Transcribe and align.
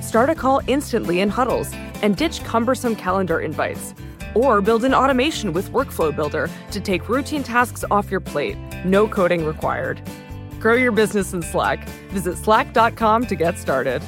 Start 0.00 0.30
a 0.30 0.34
call 0.34 0.60
instantly 0.66 1.20
in 1.20 1.28
huddles 1.28 1.70
and 2.02 2.16
ditch 2.16 2.42
cumbersome 2.44 2.96
calendar 2.96 3.40
invites. 3.40 3.94
Or 4.34 4.60
build 4.60 4.84
an 4.84 4.94
automation 4.94 5.52
with 5.52 5.70
Workflow 5.70 6.14
Builder 6.14 6.50
to 6.70 6.80
take 6.80 7.08
routine 7.08 7.42
tasks 7.42 7.84
off 7.90 8.10
your 8.10 8.20
plate. 8.20 8.56
No 8.84 9.08
coding 9.08 9.44
required. 9.44 10.00
Grow 10.60 10.74
your 10.74 10.92
business 10.92 11.32
in 11.32 11.42
Slack. 11.42 11.88
Visit 12.10 12.36
slack.com 12.36 13.26
to 13.26 13.34
get 13.36 13.58
started. 13.58 14.02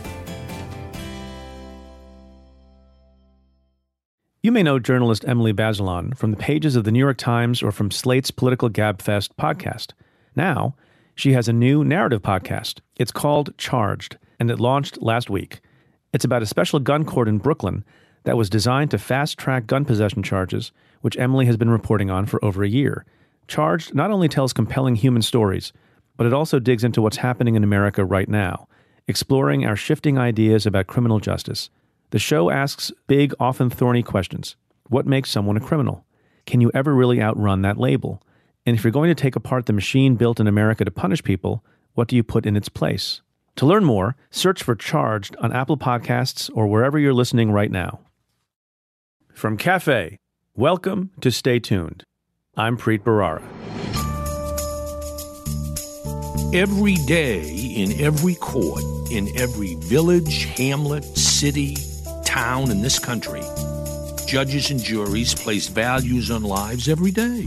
You 4.43 4.53
may 4.53 4.63
know 4.63 4.79
journalist 4.79 5.27
Emily 5.29 5.53
Bazelon 5.53 6.17
from 6.17 6.31
the 6.31 6.37
pages 6.39 6.75
of 6.75 6.85
the 6.85 6.91
New 6.91 6.99
York 6.99 7.19
Times 7.19 7.63
or 7.63 7.71
from 7.71 7.91
Slate's 7.91 8.31
Political 8.31 8.71
Gabfest 8.71 9.33
podcast. 9.39 9.93
Now, 10.35 10.77
she 11.15 11.35
has 11.35 11.47
a 11.47 11.53
new 11.53 11.85
narrative 11.85 12.23
podcast. 12.23 12.81
It's 12.97 13.13
called 13.13 13.57
Charged, 13.59 14.17
and 14.39 14.51
it 14.51 14.59
launched 14.59 15.03
last 15.03 15.29
week. 15.29 15.61
It's 16.13 16.25
about 16.25 16.43
a 16.43 16.47
special 16.47 16.81
gun 16.81 17.05
court 17.05 17.29
in 17.29 17.39
Brooklyn 17.39 17.85
that 18.25 18.37
was 18.37 18.51
designed 18.51 18.91
to 18.91 18.99
fast 18.99 19.39
track 19.39 19.67
gun 19.67 19.85
possession 19.85 20.23
charges, 20.23 20.73
which 21.03 21.17
Emily 21.19 21.47
has 21.47 21.57
been 21.57 21.71
reporting 21.71 22.11
on 22.11 22.27
for 22.27 22.45
over 22.45 22.65
a 22.65 22.69
year. 22.69 23.07
Charged 23.47 23.95
not 23.95 24.11
only 24.11 24.29
tells 24.29 24.53
compelling 24.53 24.97
human 24.97 25.23
stories, 25.23 25.73
but 26.17 26.27
it 26.27 26.33
also 26.33 26.59
digs 26.59 26.85
into 26.85 27.01
what's 27.01 27.19
happening 27.19 27.55
in 27.55 27.65
America 27.65 28.05
right 28.05 28.29
now, 28.29 28.69
exploring 29.07 29.65
our 29.65 29.77
shifting 29.77 30.19
ideas 30.19 30.67
about 30.67 30.87
criminal 30.87 31.21
justice. 31.21 31.71
The 32.11 32.19
show 32.19 32.51
asks 32.51 32.93
big, 33.07 33.33
often 33.39 33.71
thorny 33.71 34.03
questions. 34.03 34.57
What 34.89 35.07
makes 35.07 35.31
someone 35.31 35.57
a 35.57 35.61
criminal? 35.61 36.05
Can 36.45 36.61
you 36.61 36.71
ever 36.75 36.95
really 36.95 37.23
outrun 37.23 37.63
that 37.63 37.79
label? 37.79 38.23
And 38.67 38.77
if 38.77 38.83
you're 38.83 38.91
going 38.91 39.09
to 39.09 39.15
take 39.15 39.37
apart 39.37 39.67
the 39.67 39.73
machine 39.73 40.17
built 40.17 40.41
in 40.41 40.49
America 40.49 40.85
to 40.85 40.91
punish 40.91 41.23
people, 41.23 41.65
what 41.95 42.09
do 42.09 42.17
you 42.17 42.25
put 42.25 42.47
in 42.47 42.57
its 42.57 42.69
place? 42.69 43.23
To 43.61 43.67
learn 43.67 43.85
more, 43.85 44.17
search 44.31 44.63
for 44.63 44.75
Charged 44.75 45.37
on 45.37 45.53
Apple 45.53 45.77
Podcasts 45.77 46.51
or 46.55 46.67
wherever 46.67 46.99
you're 46.99 47.13
listening 47.13 47.53
right 47.53 47.71
now. 47.71 48.01
From 49.35 49.59
Cafe, 49.59 50.17
welcome 50.55 51.11
to 51.21 51.31
Stay 51.31 51.59
Tuned. 51.59 52.05
I'm 52.57 52.79
Preet 52.79 53.03
Bharara. 53.03 53.43
Every 56.55 56.95
day, 57.07 57.51
in 57.77 58.01
every 58.01 58.35
court, 58.37 58.83
in 59.11 59.29
every 59.37 59.75
village, 59.75 60.45
hamlet, 60.45 61.05
city, 61.05 61.77
town 62.25 62.71
in 62.71 62.81
this 62.81 62.99
country, 62.99 63.43
judges 64.27 64.71
and 64.71 64.83
juries 64.83 65.35
place 65.35 65.69
values 65.69 66.31
on 66.31 66.45
lives 66.45 66.89
every 66.89 67.11
day. 67.11 67.45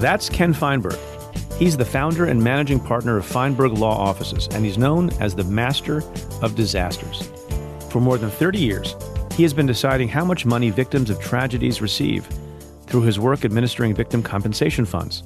That's 0.00 0.28
Ken 0.28 0.52
Feinberg. 0.52 1.13
He's 1.58 1.76
the 1.76 1.84
founder 1.84 2.26
and 2.26 2.42
managing 2.42 2.80
partner 2.80 3.16
of 3.16 3.24
Feinberg 3.24 3.72
Law 3.72 3.96
Offices, 3.96 4.48
and 4.52 4.64
he's 4.64 4.76
known 4.76 5.10
as 5.20 5.36
the 5.36 5.44
master 5.44 6.02
of 6.42 6.56
disasters. 6.56 7.30
For 7.90 8.00
more 8.00 8.18
than 8.18 8.30
30 8.30 8.58
years, 8.58 8.96
he 9.34 9.44
has 9.44 9.54
been 9.54 9.66
deciding 9.66 10.08
how 10.08 10.24
much 10.24 10.44
money 10.44 10.70
victims 10.70 11.10
of 11.10 11.20
tragedies 11.20 11.80
receive 11.80 12.26
through 12.86 13.02
his 13.02 13.20
work 13.20 13.44
administering 13.44 13.94
victim 13.94 14.20
compensation 14.20 14.84
funds. 14.84 15.22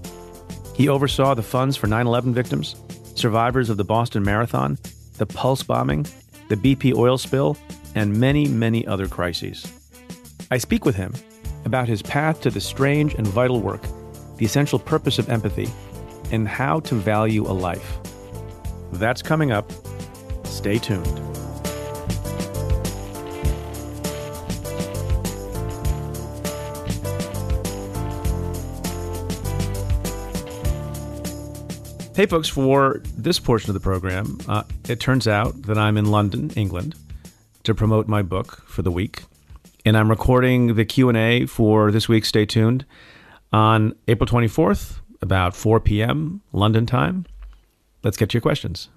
He 0.75 0.89
oversaw 0.89 1.35
the 1.35 1.43
funds 1.43 1.77
for 1.77 1.87
9 1.87 2.07
11 2.07 2.35
victims, 2.35 2.77
survivors 3.15 3.71
of 3.71 3.79
the 3.79 3.85
Boston 3.85 4.23
Marathon, 4.23 4.79
the 5.17 5.27
Pulse 5.27 5.63
bombing, 5.63 6.07
the 6.49 6.57
BP 6.57 6.95
oil 6.95 7.17
spill, 7.17 7.57
and 7.95 8.15
many, 8.15 8.47
many 8.47 8.87
other 8.87 9.09
crises. 9.09 9.67
I 10.51 10.59
speak 10.59 10.85
with 10.85 10.95
him 10.95 11.15
about 11.65 11.89
his 11.89 12.03
path 12.03 12.43
to 12.43 12.51
the 12.51 12.61
strange 12.61 13.15
and 13.15 13.27
vital 13.27 13.61
work, 13.61 13.83
the 14.37 14.45
essential 14.45 14.79
purpose 14.79 15.19
of 15.19 15.29
empathy, 15.31 15.69
and 16.33 16.49
how 16.49 16.81
to 16.81 16.95
value 16.95 17.47
a 17.47 17.53
life. 17.53 17.99
That's 18.93 19.23
coming 19.23 19.53
up. 19.53 19.71
Stay 20.45 20.79
tuned. 20.79 21.07
Hey, 32.19 32.27
folks, 32.27 32.49
for 32.49 33.01
this 33.17 33.39
portion 33.39 33.71
of 33.71 33.75
the 33.75 33.81
program, 33.81 34.39
uh, 34.49 34.65
it 34.89 34.99
turns 34.99 35.29
out 35.29 35.63
that 35.63 35.79
I'm 35.79 35.97
in 35.97 36.07
London, 36.07 36.51
England, 36.57 36.97
to 37.63 37.77
promote 37.77 38.09
my 38.09 38.23
book 38.23 38.65
for 38.67 38.83
the 38.83 38.91
week. 38.91 39.23
And 39.85 39.97
I'm 39.97 40.11
recording 40.11 40.75
the 40.75 40.85
Q&A 40.85 41.47
for 41.47 41.93
this 41.93 42.09
week. 42.09 42.25
Stay 42.25 42.45
tuned 42.45 42.85
on 43.53 43.95
April 44.09 44.27
24th, 44.27 44.99
about 45.21 45.55
4 45.55 45.81
p.m. 45.81 46.43
London 46.53 46.87
time. 46.87 47.27
Let's 48.03 48.17
get 48.17 48.31
to 48.31 48.35
your 48.35 48.43
questions. 48.43 48.89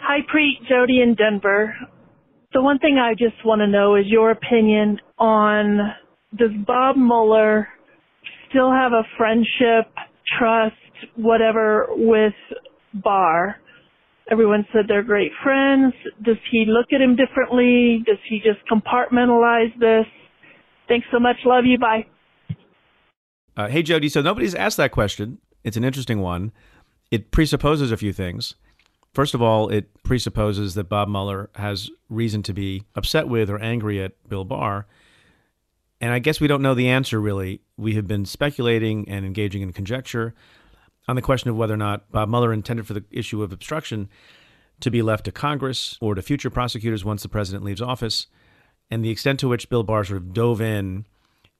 Hi, 0.00 0.18
Preet, 0.32 0.68
Jody 0.68 1.00
in 1.02 1.14
Denver. 1.14 1.74
The 2.52 2.62
one 2.62 2.78
thing 2.78 2.98
I 2.98 3.12
just 3.14 3.44
want 3.44 3.60
to 3.60 3.66
know 3.66 3.96
is 3.96 4.04
your 4.06 4.30
opinion 4.30 5.00
on 5.18 5.78
does 6.36 6.50
Bob 6.66 6.96
Mueller 6.96 7.68
still 8.48 8.70
have 8.72 8.92
a 8.92 9.02
friendship, 9.16 9.92
trust, 10.38 10.74
whatever 11.16 11.86
with 11.90 12.34
Barr. 12.94 13.56
Everyone 14.30 14.66
said 14.72 14.86
they're 14.88 15.02
great 15.02 15.30
friends. 15.42 15.94
Does 16.24 16.36
he 16.50 16.64
look 16.66 16.86
at 16.92 17.00
him 17.00 17.16
differently? 17.16 18.02
Does 18.06 18.18
he 18.28 18.38
just 18.38 18.58
compartmentalize 18.70 19.78
this? 19.78 20.06
Thanks 20.88 21.06
so 21.12 21.20
much. 21.20 21.36
Love 21.44 21.64
you. 21.64 21.78
Bye. 21.78 22.06
Uh, 23.56 23.68
hey, 23.68 23.82
Jody. 23.82 24.08
So 24.08 24.20
nobody's 24.20 24.54
asked 24.54 24.76
that 24.76 24.90
question. 24.90 25.38
It's 25.64 25.76
an 25.76 25.84
interesting 25.84 26.20
one. 26.20 26.52
It 27.10 27.30
presupposes 27.30 27.90
a 27.90 27.96
few 27.96 28.12
things. 28.12 28.54
First 29.14 29.32
of 29.32 29.40
all, 29.40 29.70
it 29.70 30.02
presupposes 30.02 30.74
that 30.74 30.90
Bob 30.90 31.08
Mueller 31.08 31.48
has 31.54 31.90
reason 32.10 32.42
to 32.42 32.52
be 32.52 32.82
upset 32.94 33.28
with 33.28 33.48
or 33.48 33.58
angry 33.58 34.02
at 34.02 34.12
Bill 34.28 34.44
Barr. 34.44 34.86
And 36.02 36.12
I 36.12 36.18
guess 36.18 36.38
we 36.38 36.48
don't 36.48 36.60
know 36.60 36.74
the 36.74 36.88
answer 36.88 37.18
really. 37.18 37.62
We 37.78 37.94
have 37.94 38.06
been 38.06 38.26
speculating 38.26 39.08
and 39.08 39.24
engaging 39.24 39.62
in 39.62 39.72
conjecture 39.72 40.34
on 41.08 41.16
the 41.16 41.22
question 41.22 41.48
of 41.48 41.56
whether 41.56 41.72
or 41.72 41.78
not 41.78 42.10
Bob 42.12 42.28
Mueller 42.28 42.52
intended 42.52 42.86
for 42.86 42.92
the 42.92 43.04
issue 43.10 43.42
of 43.42 43.52
obstruction 43.52 44.10
to 44.80 44.90
be 44.90 45.00
left 45.00 45.24
to 45.24 45.32
Congress 45.32 45.96
or 46.02 46.14
to 46.14 46.20
future 46.20 46.50
prosecutors 46.50 47.04
once 47.04 47.22
the 47.22 47.28
president 47.30 47.64
leaves 47.64 47.80
office, 47.80 48.26
and 48.90 49.02
the 49.02 49.08
extent 49.08 49.40
to 49.40 49.48
which 49.48 49.70
Bill 49.70 49.82
Barr 49.82 50.04
sort 50.04 50.18
of 50.18 50.34
dove 50.34 50.60
in 50.60 51.06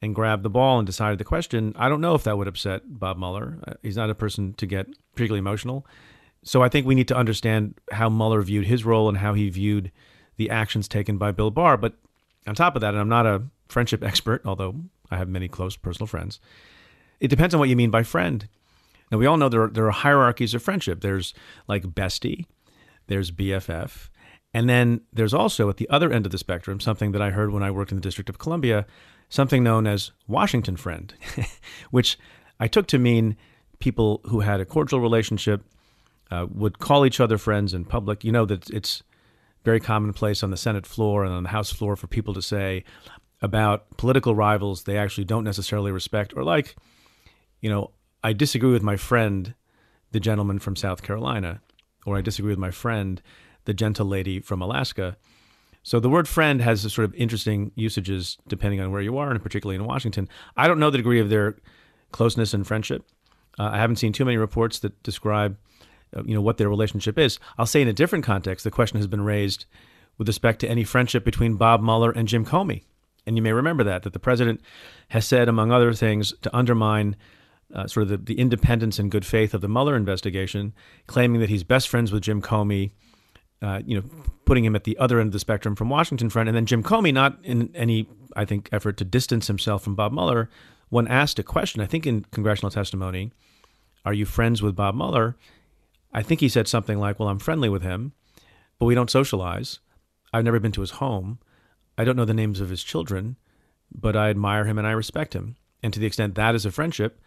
and 0.02 0.14
grabbed 0.14 0.42
the 0.42 0.50
ball 0.50 0.78
and 0.78 0.86
decided 0.86 1.18
the 1.18 1.24
question, 1.24 1.72
I 1.76 1.88
don't 1.88 2.00
know 2.00 2.14
if 2.14 2.24
that 2.24 2.36
would 2.36 2.48
upset 2.48 2.82
Bob 2.86 3.18
Mueller. 3.18 3.58
Uh, 3.66 3.74
he's 3.82 3.96
not 3.96 4.10
a 4.10 4.14
person 4.14 4.54
to 4.54 4.66
get 4.66 4.86
particularly 5.14 5.38
emotional. 5.38 5.86
So 6.42 6.62
I 6.62 6.68
think 6.68 6.86
we 6.86 6.94
need 6.94 7.08
to 7.08 7.16
understand 7.16 7.74
how 7.90 8.08
Mueller 8.08 8.42
viewed 8.42 8.66
his 8.66 8.84
role 8.84 9.08
and 9.08 9.18
how 9.18 9.34
he 9.34 9.48
viewed 9.48 9.90
the 10.36 10.50
actions 10.50 10.86
taken 10.86 11.18
by 11.18 11.32
Bill 11.32 11.50
Barr. 11.50 11.76
But 11.76 11.94
on 12.46 12.54
top 12.54 12.76
of 12.76 12.82
that, 12.82 12.94
and 12.94 13.00
I'm 13.00 13.08
not 13.08 13.26
a 13.26 13.42
friendship 13.68 14.04
expert, 14.04 14.42
although 14.44 14.76
I 15.10 15.16
have 15.16 15.28
many 15.28 15.48
close 15.48 15.76
personal 15.76 16.06
friends, 16.06 16.40
it 17.18 17.28
depends 17.28 17.54
on 17.54 17.60
what 17.60 17.68
you 17.68 17.76
mean 17.76 17.90
by 17.90 18.02
friend. 18.02 18.48
Now, 19.10 19.18
we 19.18 19.26
all 19.26 19.36
know 19.36 19.48
there 19.48 19.62
are, 19.62 19.70
there 19.70 19.86
are 19.86 19.92
hierarchies 19.92 20.54
of 20.54 20.62
friendship. 20.62 21.00
There's 21.00 21.32
like 21.68 21.84
bestie, 21.84 22.46
there's 23.06 23.30
BFF, 23.30 24.08
and 24.52 24.68
then 24.68 25.02
there's 25.12 25.34
also 25.34 25.68
at 25.68 25.76
the 25.76 25.88
other 25.90 26.12
end 26.12 26.26
of 26.26 26.32
the 26.32 26.38
spectrum 26.38 26.80
something 26.80 27.12
that 27.12 27.22
I 27.22 27.30
heard 27.30 27.52
when 27.52 27.62
I 27.62 27.70
worked 27.70 27.92
in 27.92 27.98
the 27.98 28.02
District 28.02 28.28
of 28.28 28.38
Columbia, 28.38 28.86
something 29.28 29.62
known 29.62 29.86
as 29.86 30.12
Washington 30.26 30.76
friend, 30.76 31.14
which 31.90 32.18
I 32.60 32.68
took 32.68 32.86
to 32.88 32.98
mean 32.98 33.36
people 33.78 34.20
who 34.24 34.40
had 34.40 34.60
a 34.60 34.64
cordial 34.64 35.00
relationship, 35.00 35.62
uh, 36.30 36.46
would 36.50 36.78
call 36.78 37.06
each 37.06 37.20
other 37.20 37.38
friends 37.38 37.74
in 37.74 37.84
public. 37.84 38.24
You 38.24 38.32
know 38.32 38.46
that 38.46 38.68
it's 38.70 39.02
very 39.64 39.80
commonplace 39.80 40.42
on 40.42 40.50
the 40.50 40.56
Senate 40.56 40.86
floor 40.86 41.24
and 41.24 41.32
on 41.32 41.42
the 41.42 41.48
House 41.50 41.72
floor 41.72 41.96
for 41.96 42.06
people 42.06 42.34
to 42.34 42.42
say 42.42 42.84
about 43.42 43.96
political 43.96 44.34
rivals 44.34 44.84
they 44.84 44.96
actually 44.96 45.24
don't 45.24 45.44
necessarily 45.44 45.92
respect 45.92 46.32
or 46.36 46.42
like. 46.42 46.76
You 47.60 47.70
know, 47.70 47.90
I 48.22 48.32
disagree 48.32 48.70
with 48.70 48.82
my 48.82 48.96
friend, 48.96 49.54
the 50.12 50.20
gentleman 50.20 50.58
from 50.58 50.76
South 50.76 51.02
Carolina, 51.02 51.60
or 52.04 52.16
I 52.16 52.20
disagree 52.20 52.50
with 52.50 52.58
my 52.58 52.70
friend, 52.70 53.20
the 53.64 53.74
gentle 53.74 54.06
lady 54.06 54.40
from 54.40 54.62
Alaska. 54.62 55.16
So 55.86 56.00
the 56.00 56.10
word 56.10 56.26
friend 56.26 56.60
has 56.62 56.80
sort 56.92 57.04
of 57.04 57.14
interesting 57.14 57.70
usages 57.76 58.38
depending 58.48 58.80
on 58.80 58.90
where 58.90 59.00
you 59.00 59.18
are, 59.18 59.30
and 59.30 59.40
particularly 59.40 59.76
in 59.76 59.84
Washington. 59.84 60.28
I 60.56 60.66
don't 60.66 60.80
know 60.80 60.90
the 60.90 60.98
degree 60.98 61.20
of 61.20 61.30
their 61.30 61.54
closeness 62.10 62.52
and 62.52 62.66
friendship. 62.66 63.04
Uh, 63.56 63.70
I 63.72 63.78
haven't 63.78 64.00
seen 64.00 64.12
too 64.12 64.24
many 64.24 64.36
reports 64.36 64.80
that 64.80 65.00
describe, 65.04 65.56
uh, 66.12 66.24
you 66.24 66.34
know, 66.34 66.40
what 66.40 66.56
their 66.56 66.68
relationship 66.68 67.16
is. 67.16 67.38
I'll 67.56 67.66
say 67.66 67.82
in 67.82 67.86
a 67.86 67.92
different 67.92 68.24
context, 68.24 68.64
the 68.64 68.70
question 68.72 68.96
has 68.96 69.06
been 69.06 69.20
raised 69.20 69.66
with 70.18 70.26
respect 70.26 70.58
to 70.62 70.68
any 70.68 70.82
friendship 70.82 71.24
between 71.24 71.54
Bob 71.54 71.80
Mueller 71.80 72.10
and 72.10 72.26
Jim 72.26 72.44
Comey. 72.44 72.82
And 73.24 73.36
you 73.36 73.42
may 73.42 73.52
remember 73.52 73.84
that, 73.84 74.02
that 74.02 74.12
the 74.12 74.18
president 74.18 74.60
has 75.10 75.24
said, 75.24 75.48
among 75.48 75.70
other 75.70 75.92
things, 75.92 76.34
to 76.42 76.56
undermine 76.56 77.14
uh, 77.72 77.86
sort 77.86 78.02
of 78.02 78.08
the, 78.08 78.16
the 78.16 78.40
independence 78.40 78.98
and 78.98 79.08
good 79.08 79.24
faith 79.24 79.54
of 79.54 79.60
the 79.60 79.68
Mueller 79.68 79.94
investigation, 79.94 80.74
claiming 81.06 81.40
that 81.40 81.48
he's 81.48 81.62
best 81.62 81.88
friends 81.88 82.10
with 82.10 82.24
Jim 82.24 82.42
Comey, 82.42 82.90
uh, 83.62 83.80
you 83.84 83.96
know, 83.96 84.04
putting 84.44 84.64
him 84.64 84.76
at 84.76 84.84
the 84.84 84.98
other 84.98 85.18
end 85.18 85.28
of 85.28 85.32
the 85.32 85.38
spectrum 85.38 85.74
from 85.74 85.88
Washington 85.88 86.30
front, 86.30 86.48
and 86.48 86.56
then 86.56 86.66
Jim 86.66 86.82
Comey, 86.82 87.12
not 87.12 87.38
in 87.42 87.70
any, 87.74 88.08
I 88.34 88.44
think, 88.44 88.68
effort 88.72 88.96
to 88.98 89.04
distance 89.04 89.46
himself 89.46 89.82
from 89.82 89.94
Bob 89.94 90.12
Mueller, 90.12 90.50
when 90.88 91.08
asked 91.08 91.38
a 91.38 91.42
question, 91.42 91.80
I 91.80 91.86
think 91.86 92.06
in 92.06 92.26
congressional 92.30 92.70
testimony, 92.70 93.32
are 94.04 94.14
you 94.14 94.24
friends 94.24 94.62
with 94.62 94.76
Bob 94.76 94.94
Mueller? 94.94 95.36
I 96.12 96.22
think 96.22 96.40
he 96.40 96.48
said 96.48 96.68
something 96.68 96.98
like, 96.98 97.18
well, 97.18 97.28
I'm 97.28 97.38
friendly 97.38 97.68
with 97.68 97.82
him, 97.82 98.12
but 98.78 98.86
we 98.86 98.94
don't 98.94 99.10
socialize. 99.10 99.80
I've 100.32 100.44
never 100.44 100.60
been 100.60 100.72
to 100.72 100.80
his 100.80 100.92
home. 100.92 101.38
I 101.98 102.04
don't 102.04 102.16
know 102.16 102.24
the 102.24 102.34
names 102.34 102.60
of 102.60 102.68
his 102.68 102.84
children, 102.84 103.36
but 103.92 104.16
I 104.16 104.30
admire 104.30 104.64
him 104.64 104.78
and 104.78 104.86
I 104.86 104.92
respect 104.92 105.34
him. 105.34 105.56
And 105.82 105.92
to 105.92 106.00
the 106.00 106.06
extent 106.06 106.34
that 106.34 106.54
is 106.54 106.66
a 106.66 106.70
friendship, 106.70 107.20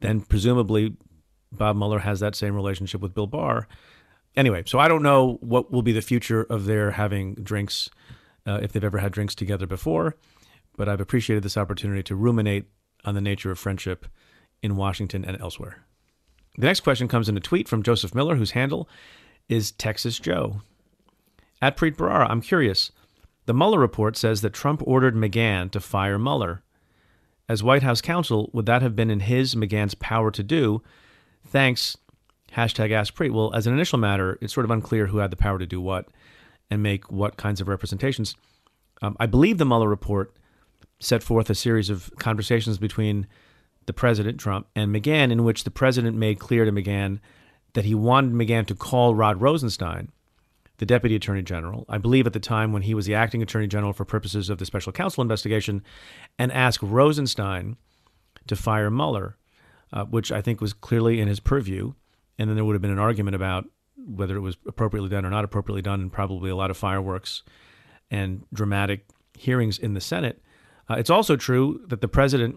then 0.00 0.20
presumably 0.20 0.96
Bob 1.52 1.76
Mueller 1.76 2.00
has 2.00 2.20
that 2.20 2.34
same 2.34 2.54
relationship 2.54 3.00
with 3.00 3.14
Bill 3.14 3.26
Barr. 3.26 3.66
Anyway, 4.36 4.62
so 4.66 4.78
I 4.78 4.88
don't 4.88 5.02
know 5.02 5.38
what 5.40 5.72
will 5.72 5.82
be 5.82 5.92
the 5.92 6.02
future 6.02 6.42
of 6.42 6.66
their 6.66 6.92
having 6.92 7.34
drinks, 7.36 7.88
uh, 8.46 8.60
if 8.62 8.72
they've 8.72 8.84
ever 8.84 8.98
had 8.98 9.12
drinks 9.12 9.34
together 9.34 9.66
before, 9.66 10.16
but 10.76 10.88
I've 10.88 11.00
appreciated 11.00 11.42
this 11.42 11.56
opportunity 11.56 12.02
to 12.02 12.14
ruminate 12.14 12.66
on 13.04 13.14
the 13.14 13.20
nature 13.20 13.50
of 13.50 13.58
friendship 13.58 14.06
in 14.62 14.76
Washington 14.76 15.24
and 15.24 15.40
elsewhere. 15.40 15.84
The 16.58 16.66
next 16.66 16.80
question 16.80 17.08
comes 17.08 17.28
in 17.28 17.36
a 17.36 17.40
tweet 17.40 17.68
from 17.68 17.82
Joseph 17.82 18.14
Miller, 18.14 18.36
whose 18.36 18.52
handle 18.52 18.88
is 19.48 19.70
Texas 19.72 20.18
Joe. 20.18 20.60
At 21.62 21.76
Preet 21.76 21.96
Bharara, 21.96 22.28
I'm 22.28 22.40
curious. 22.42 22.92
The 23.46 23.54
Mueller 23.54 23.78
report 23.78 24.16
says 24.16 24.42
that 24.42 24.52
Trump 24.52 24.82
ordered 24.84 25.14
McGahn 25.14 25.70
to 25.70 25.80
fire 25.80 26.18
Mueller. 26.18 26.62
As 27.48 27.62
White 27.62 27.82
House 27.82 28.00
counsel, 28.00 28.50
would 28.52 28.66
that 28.66 28.82
have 28.82 28.96
been 28.96 29.10
in 29.10 29.20
his, 29.20 29.54
McGahn's 29.54 29.94
power 29.94 30.30
to 30.32 30.42
do? 30.42 30.82
Thanks. 31.46 31.96
Hashtag 32.56 32.90
Ask 32.90 33.14
Preet. 33.14 33.32
Well, 33.32 33.52
as 33.54 33.66
an 33.66 33.74
initial 33.74 33.98
matter, 33.98 34.38
it's 34.40 34.54
sort 34.54 34.64
of 34.64 34.70
unclear 34.70 35.06
who 35.06 35.18
had 35.18 35.30
the 35.30 35.36
power 35.36 35.58
to 35.58 35.66
do 35.66 35.80
what 35.80 36.08
and 36.70 36.82
make 36.82 37.10
what 37.12 37.36
kinds 37.36 37.60
of 37.60 37.68
representations. 37.68 38.34
Um, 39.02 39.16
I 39.20 39.26
believe 39.26 39.58
the 39.58 39.66
Mueller 39.66 39.88
report 39.88 40.34
set 40.98 41.22
forth 41.22 41.50
a 41.50 41.54
series 41.54 41.90
of 41.90 42.10
conversations 42.18 42.78
between 42.78 43.26
the 43.84 43.92
president, 43.92 44.40
Trump, 44.40 44.66
and 44.74 44.94
McGahn, 44.94 45.30
in 45.30 45.44
which 45.44 45.64
the 45.64 45.70
president 45.70 46.16
made 46.16 46.38
clear 46.38 46.64
to 46.64 46.72
McGahn 46.72 47.20
that 47.74 47.84
he 47.84 47.94
wanted 47.94 48.32
McGahn 48.32 48.66
to 48.66 48.74
call 48.74 49.14
Rod 49.14 49.40
Rosenstein, 49.40 50.10
the 50.78 50.86
deputy 50.86 51.14
attorney 51.14 51.42
general, 51.42 51.84
I 51.88 51.98
believe 51.98 52.26
at 52.26 52.32
the 52.32 52.40
time 52.40 52.72
when 52.72 52.82
he 52.82 52.94
was 52.94 53.04
the 53.06 53.14
acting 53.14 53.42
attorney 53.42 53.66
general 53.66 53.92
for 53.92 54.04
purposes 54.04 54.48
of 54.48 54.58
the 54.58 54.66
special 54.66 54.92
counsel 54.92 55.22
investigation, 55.22 55.82
and 56.38 56.50
ask 56.52 56.80
Rosenstein 56.82 57.76
to 58.46 58.56
fire 58.56 58.90
Mueller, 58.90 59.36
uh, 59.92 60.04
which 60.04 60.32
I 60.32 60.40
think 60.40 60.60
was 60.62 60.72
clearly 60.72 61.20
in 61.20 61.28
his 61.28 61.40
purview. 61.40 61.92
And 62.38 62.48
then 62.48 62.56
there 62.56 62.64
would 62.64 62.74
have 62.74 62.82
been 62.82 62.90
an 62.90 62.98
argument 62.98 63.34
about 63.34 63.66
whether 63.96 64.36
it 64.36 64.40
was 64.40 64.56
appropriately 64.66 65.08
done 65.08 65.24
or 65.24 65.30
not 65.30 65.44
appropriately 65.44 65.82
done, 65.82 66.00
and 66.00 66.12
probably 66.12 66.50
a 66.50 66.56
lot 66.56 66.70
of 66.70 66.76
fireworks 66.76 67.42
and 68.10 68.44
dramatic 68.52 69.06
hearings 69.36 69.78
in 69.78 69.94
the 69.94 70.00
Senate. 70.00 70.42
Uh, 70.88 70.94
it's 70.94 71.10
also 71.10 71.36
true 71.36 71.80
that 71.88 72.00
the 72.00 72.08
president 72.08 72.56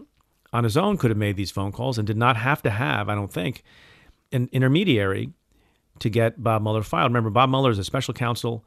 on 0.52 0.64
his 0.64 0.76
own 0.76 0.96
could 0.96 1.10
have 1.10 1.18
made 1.18 1.36
these 1.36 1.50
phone 1.50 1.72
calls 1.72 1.98
and 1.98 2.06
did 2.06 2.16
not 2.16 2.36
have 2.36 2.62
to 2.62 2.70
have, 2.70 3.08
I 3.08 3.14
don't 3.14 3.32
think, 3.32 3.62
an 4.32 4.48
intermediary 4.52 5.32
to 5.98 6.08
get 6.08 6.42
Bob 6.42 6.62
Mueller 6.62 6.82
filed. 6.82 7.10
Remember, 7.10 7.30
Bob 7.30 7.50
Mueller 7.50 7.70
is 7.70 7.78
a 7.78 7.84
special 7.84 8.14
counsel 8.14 8.64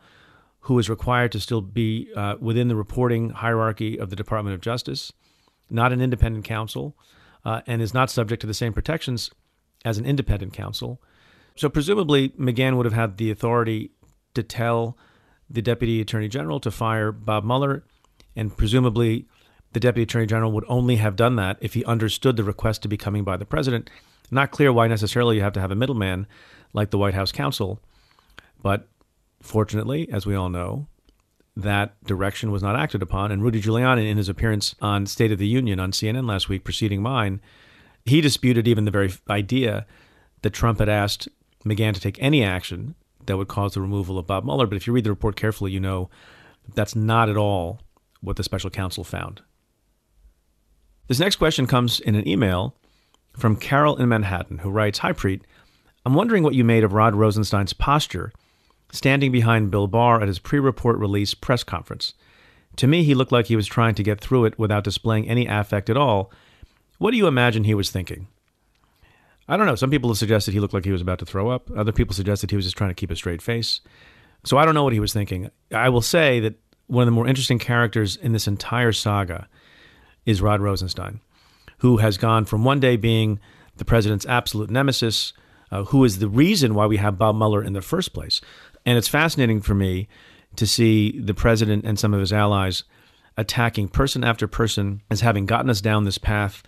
who 0.62 0.80
is 0.80 0.90
required 0.90 1.32
to 1.34 1.40
still 1.40 1.62
be 1.62 2.10
uh, 2.16 2.36
within 2.40 2.68
the 2.70 2.76
reporting 2.76 3.30
hierarchy 3.32 3.98
of 3.98 4.10
the 4.10 4.16
Department 4.16 4.54
of 4.54 4.62
Justice, 4.62 5.12
not 5.70 5.92
an 5.92 6.02
independent 6.02 6.46
counsel, 6.46 6.96
uh, 7.44 7.62
and 7.68 7.82
is 7.82 7.94
not 7.94 8.10
subject 8.10 8.40
to 8.42 8.48
the 8.48 8.54
same 8.54 8.72
protections 8.72 9.32
as 9.86 9.98
an 9.98 10.06
independent 10.06 10.54
counsel. 10.54 11.02
So, 11.56 11.70
presumably, 11.70 12.30
McGahn 12.30 12.78
would 12.78 12.86
have 12.86 12.94
had 12.94 13.18
the 13.18 13.30
authority 13.30 13.92
to 14.34 14.44
tell 14.44 14.98
the 15.50 15.62
Deputy 15.62 16.02
Attorney 16.02 16.28
General 16.28 16.60
to 16.62 16.72
fire 16.72 17.12
Bob 17.12 17.44
Mueller, 17.44 17.84
and 18.36 18.56
presumably 18.56 19.28
the 19.74 19.80
Deputy 19.80 20.04
Attorney 20.04 20.26
General 20.26 20.52
would 20.52 20.66
only 20.68 20.96
have 20.98 21.16
done 21.16 21.36
that 21.36 21.58
if 21.62 21.74
he 21.74 21.86
understood 21.86 22.38
the 22.38 22.44
request 22.44 22.82
to 22.84 22.88
be 22.88 22.98
coming 22.98 23.24
by 23.24 23.38
the 23.38 23.46
President. 23.46 23.90
Not 24.32 24.52
clear 24.52 24.72
why 24.72 24.88
necessarily 24.88 25.36
you 25.36 25.42
have 25.44 25.54
to 25.54 25.62
have 25.62 25.72
a 25.72 25.76
middleman 25.76 26.28
like 26.74 26.90
the 26.90 26.98
White 26.98 27.14
House 27.14 27.32
counsel. 27.32 27.80
But 28.62 28.88
fortunately, 29.42 30.10
as 30.12 30.26
we 30.26 30.36
all 30.36 30.50
know, 30.50 30.88
that 31.56 32.04
direction 32.04 32.52
was 32.52 32.64
not 32.64 32.76
acted 32.76 33.02
upon. 33.02 33.32
And 33.32 33.44
Rudy 33.44 33.62
Giuliani, 33.62 34.10
in 34.10 34.18
his 34.18 34.30
appearance 34.30 34.76
on 34.82 35.06
State 35.06 35.32
of 35.32 35.38
the 35.38 35.48
Union 35.48 35.80
on 35.80 35.92
CNN 35.92 36.28
last 36.28 36.50
week, 36.50 36.64
preceding 36.64 37.02
mine, 37.02 37.42
he 38.06 38.22
disputed 38.22 38.68
even 38.68 38.86
the 38.86 38.92
very 38.92 39.12
idea 39.30 39.86
that 40.42 40.52
Trump 40.52 40.80
had 40.80 40.90
asked 40.90 41.28
McGahn 41.66 41.94
to 41.94 42.02
take 42.02 42.22
any 42.22 42.44
action 42.44 42.96
that 43.26 43.38
would 43.38 43.48
cause 43.48 43.74
the 43.74 43.82
removal 43.82 44.18
of 44.18 44.28
Bob 44.28 44.44
Mueller. 44.44 44.68
But 44.68 44.76
if 44.76 44.86
you 44.86 44.94
read 44.94 45.06
the 45.06 45.10
report 45.10 45.36
carefully, 45.36 45.72
you 45.72 45.80
know 45.80 46.10
that's 46.74 46.96
not 46.96 47.30
at 47.30 47.38
all 47.38 47.80
what 48.22 48.36
the 48.36 48.44
special 48.44 48.70
counsel 48.70 49.04
found. 49.04 49.42
This 51.08 51.20
next 51.20 51.36
question 51.38 51.68
comes 51.68 52.00
in 52.00 52.16
an 52.16 52.28
email 52.28 52.76
from 53.38 53.56
Carol 53.56 53.98
in 53.98 54.10
Manhattan, 54.10 54.60
who 54.60 54.70
writes 54.70 55.00
Hi, 55.00 55.12
Preet. 55.12 55.42
I'm 56.06 56.14
wondering 56.14 56.44
what 56.44 56.54
you 56.54 56.64
made 56.64 56.84
of 56.84 56.94
Rod 56.94 57.16
Rosenstein's 57.16 57.74
posture 57.74 58.32
standing 58.92 59.32
behind 59.32 59.72
Bill 59.72 59.88
Barr 59.88 60.22
at 60.22 60.28
his 60.28 60.40
pre 60.40 60.60
report 60.60 60.98
release 60.98 61.34
press 61.34 61.64
conference. 61.64 62.14
To 62.78 62.88
me, 62.88 63.04
he 63.04 63.16
looked 63.16 63.32
like 63.32 63.48
he 63.48 63.56
was 63.56 63.68
trying 63.68 63.96
to 63.96 64.04
get 64.04 64.20
through 64.20 64.46
it 64.46 64.58
without 64.58 64.84
displaying 64.84 65.28
any 65.28 65.46
affect 65.46 65.90
at 65.90 65.98
all. 65.98 66.32
What 66.98 67.12
do 67.12 67.18
you 67.18 67.28
imagine 67.28 67.64
he 67.64 67.74
was 67.74 67.92
thinking? 67.92 68.28
I 69.48 69.58
don't 69.58 69.66
know. 69.66 69.76
Some 69.76 69.90
people 69.90 70.10
have 70.10 70.18
suggested 70.18 70.54
he 70.54 70.60
looked 70.60 70.74
like 70.74 70.86
he 70.86 70.92
was 70.92 71.02
about 71.02 71.20
to 71.20 71.26
throw 71.26 71.50
up. 71.50 71.70
Other 71.76 71.92
people 71.92 72.14
suggested 72.14 72.50
he 72.50 72.56
was 72.56 72.66
just 72.66 72.78
trying 72.78 72.92
to 72.92 72.96
keep 72.96 73.12
a 73.12 73.16
straight 73.16 73.42
face. 73.42 73.82
So 74.46 74.58
I 74.58 74.66
don't 74.66 74.76
know 74.76 74.84
what 74.84 74.94
he 74.94 75.00
was 75.00 75.14
thinking. 75.14 75.50
I 75.74 75.90
will 75.90 76.02
say 76.02 76.40
that 76.42 76.56
one 76.88 77.04
of 77.04 77.08
the 77.08 77.12
more 77.12 77.28
interesting 77.28 77.60
characters 77.60 78.16
in 78.16 78.34
this 78.34 78.48
entire 78.48 78.92
saga 78.92 79.48
is 80.26 80.42
Rod 80.42 80.62
Rosenstein, 80.62 81.20
who 81.80 81.98
has 81.98 82.18
gone 82.18 82.46
from 82.46 82.64
one 82.64 82.80
day 82.80 82.96
being 82.96 83.40
the 83.78 83.86
president's 83.86 84.26
absolute 84.26 84.70
nemesis, 84.70 85.34
uh, 85.72 85.86
who 85.86 86.04
is 86.04 86.20
the 86.20 86.28
reason 86.28 86.76
why 86.76 86.86
we 86.86 86.98
have 86.98 87.18
Bob 87.18 87.36
Mueller 87.36 87.64
in 87.64 87.74
the 87.74 87.82
first 87.82 88.14
place. 88.14 88.42
And 88.86 88.98
it's 88.98 89.08
fascinating 89.08 89.62
for 89.62 89.74
me 89.74 90.08
to 90.56 90.68
see 90.68 91.20
the 91.20 91.34
president 91.34 91.84
and 91.86 91.98
some 91.98 92.14
of 92.14 92.20
his 92.20 92.32
allies 92.32 92.84
attacking 93.38 93.90
person 93.90 94.24
after 94.24 94.48
person 94.48 95.02
as 95.10 95.22
having 95.22 95.46
gotten 95.46 95.70
us 95.70 95.82
down 95.82 96.04
this 96.04 96.18
path, 96.18 96.64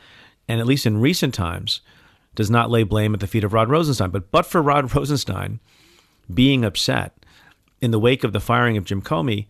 and 0.47 0.59
at 0.59 0.65
least 0.65 0.85
in 0.85 0.99
recent 0.99 1.33
times, 1.33 1.81
does 2.33 2.49
not 2.49 2.69
lay 2.69 2.83
blame 2.83 3.13
at 3.13 3.19
the 3.19 3.27
feet 3.27 3.43
of 3.43 3.53
Rod 3.53 3.69
Rosenstein. 3.69 4.09
But 4.09 4.31
but 4.31 4.45
for 4.45 4.61
Rod 4.61 4.93
Rosenstein 4.95 5.59
being 6.33 6.65
upset 6.65 7.25
in 7.81 7.91
the 7.91 7.99
wake 7.99 8.23
of 8.23 8.33
the 8.33 8.39
firing 8.39 8.77
of 8.77 8.85
Jim 8.85 9.01
Comey, 9.01 9.47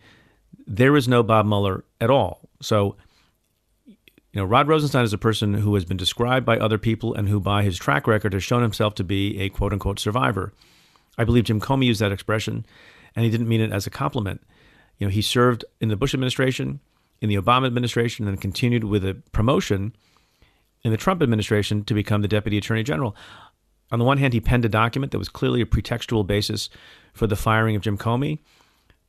there 0.66 0.96
is 0.96 1.08
no 1.08 1.22
Bob 1.22 1.46
Mueller 1.46 1.84
at 2.00 2.10
all. 2.10 2.48
So 2.60 2.96
you 3.86 4.42
know, 4.42 4.44
Rod 4.44 4.68
Rosenstein 4.68 5.02
is 5.02 5.14
a 5.14 5.18
person 5.18 5.54
who 5.54 5.74
has 5.76 5.86
been 5.86 5.96
described 5.96 6.44
by 6.44 6.58
other 6.58 6.76
people 6.76 7.14
and 7.14 7.26
who, 7.26 7.40
by 7.40 7.62
his 7.62 7.78
track 7.78 8.06
record, 8.06 8.34
has 8.34 8.44
shown 8.44 8.60
himself 8.60 8.94
to 8.96 9.04
be 9.04 9.40
a 9.40 9.48
quote 9.48 9.72
unquote 9.72 9.98
survivor. 9.98 10.52
I 11.16 11.24
believe 11.24 11.44
Jim 11.44 11.58
Comey 11.58 11.86
used 11.86 12.02
that 12.02 12.12
expression, 12.12 12.66
and 13.14 13.24
he 13.24 13.30
didn't 13.30 13.48
mean 13.48 13.62
it 13.62 13.72
as 13.72 13.86
a 13.86 13.90
compliment. 13.90 14.42
You 14.98 15.06
know, 15.06 15.10
he 15.10 15.22
served 15.22 15.64
in 15.80 15.88
the 15.88 15.96
Bush 15.96 16.12
administration, 16.12 16.80
in 17.20 17.28
the 17.28 17.36
Obama 17.36 17.66
administration, 17.66 18.26
and 18.26 18.36
then 18.36 18.40
continued 18.40 18.84
with 18.84 19.04
a 19.04 19.14
promotion 19.32 19.94
in 20.82 20.90
the 20.90 20.96
Trump 20.96 21.22
administration 21.22 21.84
to 21.84 21.94
become 21.94 22.22
the 22.22 22.28
deputy 22.28 22.58
attorney 22.58 22.82
general. 22.82 23.16
On 23.90 23.98
the 23.98 24.04
one 24.04 24.18
hand, 24.18 24.32
he 24.32 24.40
penned 24.40 24.64
a 24.64 24.68
document 24.68 25.12
that 25.12 25.18
was 25.18 25.28
clearly 25.28 25.60
a 25.60 25.66
pretextual 25.66 26.26
basis 26.26 26.68
for 27.12 27.26
the 27.26 27.36
firing 27.36 27.76
of 27.76 27.82
Jim 27.82 27.96
Comey. 27.96 28.40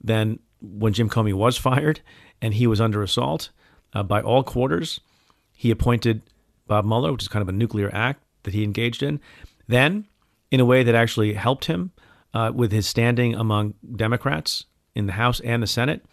Then, 0.01 0.39
when 0.61 0.93
Jim 0.93 1.09
Comey 1.09 1.33
was 1.33 1.57
fired 1.57 2.01
and 2.41 2.53
he 2.53 2.67
was 2.67 2.79
under 2.79 3.01
assault 3.01 3.49
uh, 3.93 4.03
by 4.03 4.21
all 4.21 4.43
quarters, 4.43 4.99
he 5.53 5.71
appointed 5.71 6.21
Bob 6.67 6.85
Mueller, 6.85 7.11
which 7.11 7.23
is 7.23 7.27
kind 7.27 7.41
of 7.41 7.49
a 7.49 7.53
nuclear 7.53 7.89
act 7.93 8.23
that 8.43 8.53
he 8.53 8.63
engaged 8.63 9.01
in. 9.01 9.19
Then, 9.67 10.07
in 10.51 10.59
a 10.59 10.65
way 10.65 10.83
that 10.83 10.95
actually 10.95 11.33
helped 11.33 11.65
him 11.65 11.91
uh, 12.33 12.51
with 12.53 12.71
his 12.71 12.87
standing 12.87 13.35
among 13.35 13.73
Democrats 13.95 14.65
in 14.95 15.07
the 15.07 15.13
House 15.13 15.39
and 15.41 15.61
the 15.61 15.67
Senate. 15.67 16.05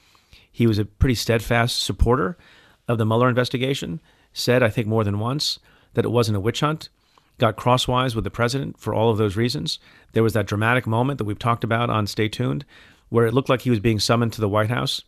He 0.54 0.68
was 0.68 0.78
a 0.78 0.84
pretty 0.84 1.16
steadfast 1.16 1.82
supporter 1.82 2.38
of 2.86 2.96
the 2.96 3.04
Mueller 3.04 3.28
investigation, 3.28 4.00
said, 4.32 4.62
I 4.62 4.70
think 4.70 4.86
more 4.86 5.02
than 5.02 5.18
once, 5.18 5.58
that 5.94 6.04
it 6.04 6.12
wasn't 6.12 6.36
a 6.36 6.40
witch 6.40 6.60
hunt, 6.60 6.90
got 7.38 7.56
crosswise 7.56 8.14
with 8.14 8.22
the 8.22 8.30
president 8.30 8.78
for 8.78 8.94
all 8.94 9.10
of 9.10 9.18
those 9.18 9.34
reasons. 9.34 9.80
There 10.12 10.22
was 10.22 10.32
that 10.34 10.46
dramatic 10.46 10.86
moment 10.86 11.18
that 11.18 11.24
we've 11.24 11.40
talked 11.40 11.64
about 11.64 11.90
on 11.90 12.06
Stay 12.06 12.28
Tuned, 12.28 12.64
where 13.08 13.26
it 13.26 13.34
looked 13.34 13.48
like 13.48 13.62
he 13.62 13.70
was 13.70 13.80
being 13.80 13.98
summoned 13.98 14.32
to 14.34 14.40
the 14.40 14.48
White 14.48 14.70
House 14.70 15.02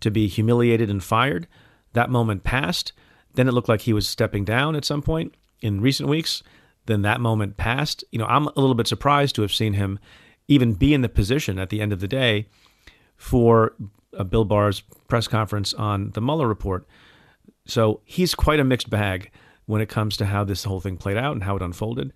to 0.00 0.10
be 0.10 0.26
humiliated 0.26 0.90
and 0.90 1.02
fired. 1.02 1.46
That 1.92 2.10
moment 2.10 2.42
passed. 2.42 2.92
Then 3.34 3.46
it 3.46 3.52
looked 3.52 3.68
like 3.68 3.82
he 3.82 3.92
was 3.92 4.08
stepping 4.08 4.44
down 4.44 4.74
at 4.74 4.84
some 4.84 5.00
point 5.00 5.32
in 5.60 5.80
recent 5.80 6.08
weeks. 6.08 6.42
Then 6.86 7.02
that 7.02 7.20
moment 7.20 7.56
passed. 7.56 8.02
You 8.10 8.18
know, 8.18 8.26
I'm 8.26 8.48
a 8.48 8.52
little 8.56 8.74
bit 8.74 8.88
surprised 8.88 9.36
to 9.36 9.42
have 9.42 9.54
seen 9.54 9.74
him 9.74 10.00
even 10.48 10.74
be 10.74 10.92
in 10.92 11.02
the 11.02 11.08
position 11.08 11.56
at 11.60 11.70
the 11.70 11.80
end 11.80 11.92
of 11.92 12.00
the 12.00 12.08
day 12.08 12.48
for 13.16 13.74
uh, 14.16 14.24
Bill 14.24 14.44
Barr's 14.44 14.80
press 15.08 15.28
conference 15.28 15.74
on 15.74 16.10
the 16.10 16.20
Mueller 16.20 16.48
report. 16.48 16.86
So 17.66 18.00
he's 18.04 18.34
quite 18.34 18.60
a 18.60 18.64
mixed 18.64 18.90
bag 18.90 19.30
when 19.66 19.82
it 19.82 19.88
comes 19.88 20.16
to 20.16 20.26
how 20.26 20.44
this 20.44 20.64
whole 20.64 20.80
thing 20.80 20.96
played 20.96 21.18
out 21.18 21.32
and 21.32 21.44
how 21.44 21.56
it 21.56 21.62
unfolded, 21.62 22.12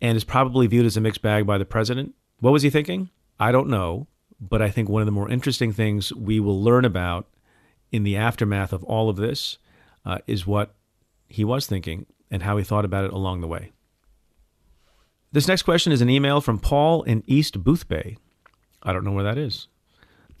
and 0.00 0.16
is 0.16 0.24
probably 0.24 0.66
viewed 0.66 0.86
as 0.86 0.96
a 0.96 1.00
mixed 1.00 1.22
bag 1.22 1.46
by 1.46 1.58
the 1.58 1.64
president. 1.64 2.14
What 2.38 2.52
was 2.52 2.62
he 2.62 2.70
thinking? 2.70 3.10
I 3.40 3.50
don't 3.50 3.68
know, 3.68 4.06
but 4.40 4.62
I 4.62 4.70
think 4.70 4.88
one 4.88 5.02
of 5.02 5.06
the 5.06 5.12
more 5.12 5.28
interesting 5.28 5.72
things 5.72 6.12
we 6.14 6.38
will 6.38 6.62
learn 6.62 6.84
about 6.84 7.28
in 7.90 8.04
the 8.04 8.16
aftermath 8.16 8.72
of 8.72 8.84
all 8.84 9.08
of 9.08 9.16
this 9.16 9.58
uh, 10.04 10.18
is 10.26 10.46
what 10.46 10.74
he 11.28 11.44
was 11.44 11.66
thinking 11.66 12.06
and 12.30 12.42
how 12.42 12.56
he 12.56 12.64
thought 12.64 12.84
about 12.84 13.04
it 13.04 13.12
along 13.12 13.40
the 13.40 13.48
way. 13.48 13.72
This 15.32 15.48
next 15.48 15.62
question 15.62 15.92
is 15.92 16.00
an 16.00 16.10
email 16.10 16.40
from 16.40 16.60
Paul 16.60 17.02
in 17.02 17.24
East 17.26 17.64
Boothbay. 17.64 18.16
I 18.84 18.92
don't 18.92 19.04
know 19.04 19.12
where 19.12 19.24
that 19.24 19.38
is. 19.38 19.66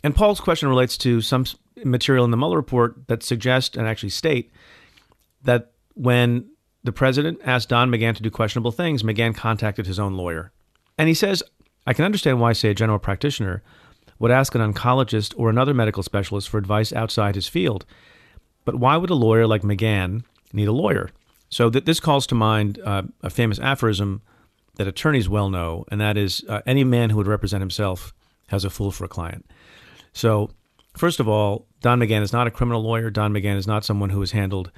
And 0.04 0.14
Paul's 0.14 0.38
question 0.38 0.68
relates 0.68 0.98
to 0.98 1.22
some 1.22 1.46
material 1.82 2.26
in 2.26 2.30
the 2.30 2.36
Mueller 2.36 2.58
report 2.58 3.08
that 3.08 3.22
suggest 3.22 3.74
and 3.74 3.88
actually 3.88 4.10
state 4.10 4.52
that 5.42 5.72
when 5.94 6.50
the 6.84 6.92
president 6.92 7.40
asked 7.42 7.70
Don 7.70 7.90
McGahn 7.90 8.14
to 8.14 8.22
do 8.22 8.30
questionable 8.30 8.70
things, 8.70 9.02
McGahn 9.02 9.34
contacted 9.34 9.86
his 9.86 9.98
own 9.98 10.12
lawyer. 10.12 10.52
And 10.98 11.08
he 11.08 11.14
says, 11.14 11.42
I 11.86 11.94
can 11.94 12.04
understand 12.04 12.38
why, 12.38 12.52
say, 12.52 12.68
a 12.68 12.74
general 12.74 12.98
practitioner 12.98 13.62
would 14.18 14.30
ask 14.30 14.54
an 14.54 14.60
oncologist 14.60 15.32
or 15.38 15.48
another 15.48 15.72
medical 15.72 16.02
specialist 16.02 16.50
for 16.50 16.58
advice 16.58 16.92
outside 16.92 17.34
his 17.34 17.48
field. 17.48 17.86
But 18.66 18.76
why 18.76 18.98
would 18.98 19.10
a 19.10 19.14
lawyer 19.14 19.46
like 19.46 19.62
McGahn 19.62 20.22
need 20.52 20.68
a 20.68 20.72
lawyer? 20.72 21.10
So 21.48 21.70
th- 21.70 21.86
this 21.86 22.00
calls 22.00 22.26
to 22.26 22.34
mind 22.34 22.78
uh, 22.84 23.04
a 23.22 23.30
famous 23.30 23.58
aphorism 23.58 24.20
that 24.76 24.86
attorneys 24.86 25.30
well 25.30 25.48
know, 25.48 25.86
and 25.90 25.98
that 26.00 26.18
is 26.18 26.44
uh, 26.46 26.60
any 26.66 26.84
man 26.84 27.08
who 27.08 27.16
would 27.16 27.26
represent 27.26 27.62
himself 27.62 28.12
has 28.48 28.64
a 28.66 28.70
fool 28.70 28.90
for 28.90 29.04
a 29.04 29.08
client. 29.08 29.46
So, 30.14 30.50
first 30.96 31.20
of 31.20 31.28
all, 31.28 31.66
Don 31.82 32.00
McGahn 32.00 32.22
is 32.22 32.32
not 32.32 32.46
a 32.46 32.50
criminal 32.50 32.82
lawyer. 32.82 33.10
Don 33.10 33.32
McGahn 33.34 33.56
is 33.56 33.66
not 33.66 33.84
someone 33.84 34.10
who 34.10 34.20
has 34.20 34.30
handled 34.30 34.70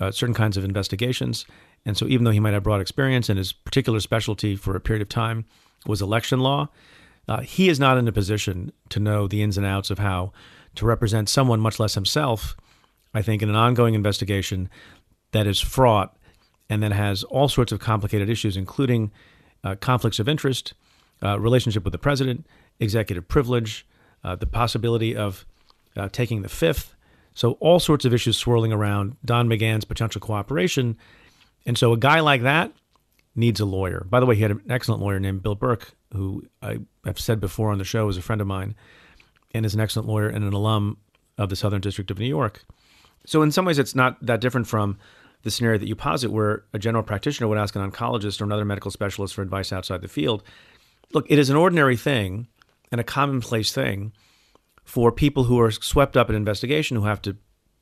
uh, 0.00 0.10
certain 0.10 0.34
kinds 0.34 0.56
of 0.56 0.64
investigations. 0.64 1.46
And 1.86 1.96
so, 1.96 2.06
even 2.06 2.24
though 2.24 2.32
he 2.32 2.40
might 2.40 2.52
have 2.52 2.64
broad 2.64 2.80
experience 2.80 3.28
and 3.28 3.38
his 3.38 3.52
particular 3.52 4.00
specialty 4.00 4.56
for 4.56 4.76
a 4.76 4.80
period 4.80 5.00
of 5.00 5.08
time 5.08 5.46
was 5.86 6.02
election 6.02 6.40
law, 6.40 6.68
uh, 7.28 7.40
he 7.40 7.68
is 7.68 7.80
not 7.80 7.96
in 7.96 8.06
a 8.08 8.12
position 8.12 8.72
to 8.90 9.00
know 9.00 9.26
the 9.26 9.42
ins 9.42 9.56
and 9.56 9.66
outs 9.66 9.90
of 9.90 9.98
how 9.98 10.32
to 10.74 10.84
represent 10.84 11.28
someone, 11.28 11.60
much 11.60 11.78
less 11.78 11.94
himself, 11.94 12.56
I 13.14 13.22
think, 13.22 13.42
in 13.42 13.48
an 13.48 13.54
ongoing 13.54 13.94
investigation 13.94 14.68
that 15.30 15.46
is 15.46 15.60
fraught 15.60 16.16
and 16.68 16.82
that 16.82 16.92
has 16.92 17.22
all 17.24 17.48
sorts 17.48 17.70
of 17.70 17.78
complicated 17.78 18.28
issues, 18.28 18.56
including 18.56 19.12
uh, 19.62 19.76
conflicts 19.76 20.18
of 20.18 20.28
interest, 20.28 20.74
uh, 21.22 21.38
relationship 21.38 21.84
with 21.84 21.92
the 21.92 21.98
president, 21.98 22.46
executive 22.80 23.28
privilege, 23.28 23.86
uh, 24.24 24.34
the 24.34 24.46
possibility 24.46 25.14
of 25.14 25.44
uh, 25.96 26.08
taking 26.08 26.42
the 26.42 26.48
fifth. 26.48 26.94
So, 27.34 27.52
all 27.60 27.80
sorts 27.80 28.04
of 28.04 28.14
issues 28.14 28.36
swirling 28.36 28.72
around 28.72 29.16
Don 29.24 29.48
McGahn's 29.48 29.84
potential 29.84 30.20
cooperation. 30.20 30.96
And 31.66 31.76
so, 31.76 31.92
a 31.92 31.98
guy 31.98 32.20
like 32.20 32.42
that 32.42 32.72
needs 33.34 33.60
a 33.60 33.64
lawyer. 33.64 34.06
By 34.08 34.20
the 34.20 34.26
way, 34.26 34.36
he 34.36 34.42
had 34.42 34.52
an 34.52 34.62
excellent 34.70 35.02
lawyer 35.02 35.18
named 35.18 35.42
Bill 35.42 35.56
Burke, 35.56 35.94
who 36.12 36.44
I 36.62 36.78
have 37.04 37.18
said 37.18 37.40
before 37.40 37.72
on 37.72 37.78
the 37.78 37.84
show 37.84 38.08
is 38.08 38.16
a 38.16 38.22
friend 38.22 38.40
of 38.40 38.46
mine 38.46 38.76
and 39.52 39.66
is 39.66 39.74
an 39.74 39.80
excellent 39.80 40.08
lawyer 40.08 40.28
and 40.28 40.44
an 40.44 40.52
alum 40.52 40.98
of 41.36 41.48
the 41.48 41.56
Southern 41.56 41.80
District 41.80 42.10
of 42.10 42.18
New 42.18 42.26
York. 42.26 42.64
So, 43.26 43.42
in 43.42 43.50
some 43.50 43.64
ways, 43.64 43.78
it's 43.78 43.94
not 43.94 44.24
that 44.24 44.40
different 44.40 44.68
from 44.68 44.98
the 45.42 45.50
scenario 45.50 45.78
that 45.78 45.88
you 45.88 45.96
posit, 45.96 46.30
where 46.30 46.64
a 46.72 46.78
general 46.78 47.02
practitioner 47.02 47.48
would 47.48 47.58
ask 47.58 47.74
an 47.76 47.90
oncologist 47.90 48.40
or 48.40 48.44
another 48.44 48.64
medical 48.64 48.90
specialist 48.90 49.34
for 49.34 49.42
advice 49.42 49.72
outside 49.72 50.00
the 50.00 50.08
field. 50.08 50.42
Look, 51.12 51.26
it 51.28 51.38
is 51.38 51.50
an 51.50 51.56
ordinary 51.56 51.96
thing 51.96 52.48
and 52.94 53.00
a 53.00 53.04
commonplace 53.04 53.72
thing 53.72 54.12
for 54.84 55.10
people 55.10 55.42
who 55.42 55.60
are 55.60 55.72
swept 55.72 56.16
up 56.16 56.30
in 56.30 56.36
investigation 56.36 56.96
who 56.96 57.06
have 57.06 57.20
to, 57.20 57.36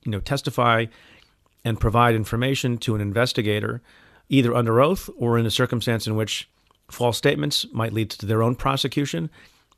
you 0.06 0.10
know, 0.10 0.20
testify 0.20 0.86
and 1.66 1.78
provide 1.78 2.14
information 2.14 2.78
to 2.78 2.94
an 2.94 3.02
investigator, 3.02 3.82
either 4.30 4.54
under 4.54 4.80
oath 4.80 5.10
or 5.18 5.38
in 5.38 5.44
a 5.44 5.50
circumstance 5.50 6.06
in 6.06 6.16
which 6.16 6.48
false 6.90 7.18
statements 7.18 7.66
might 7.74 7.92
lead 7.92 8.08
to 8.08 8.24
their 8.24 8.42
own 8.42 8.54
prosecution. 8.54 9.28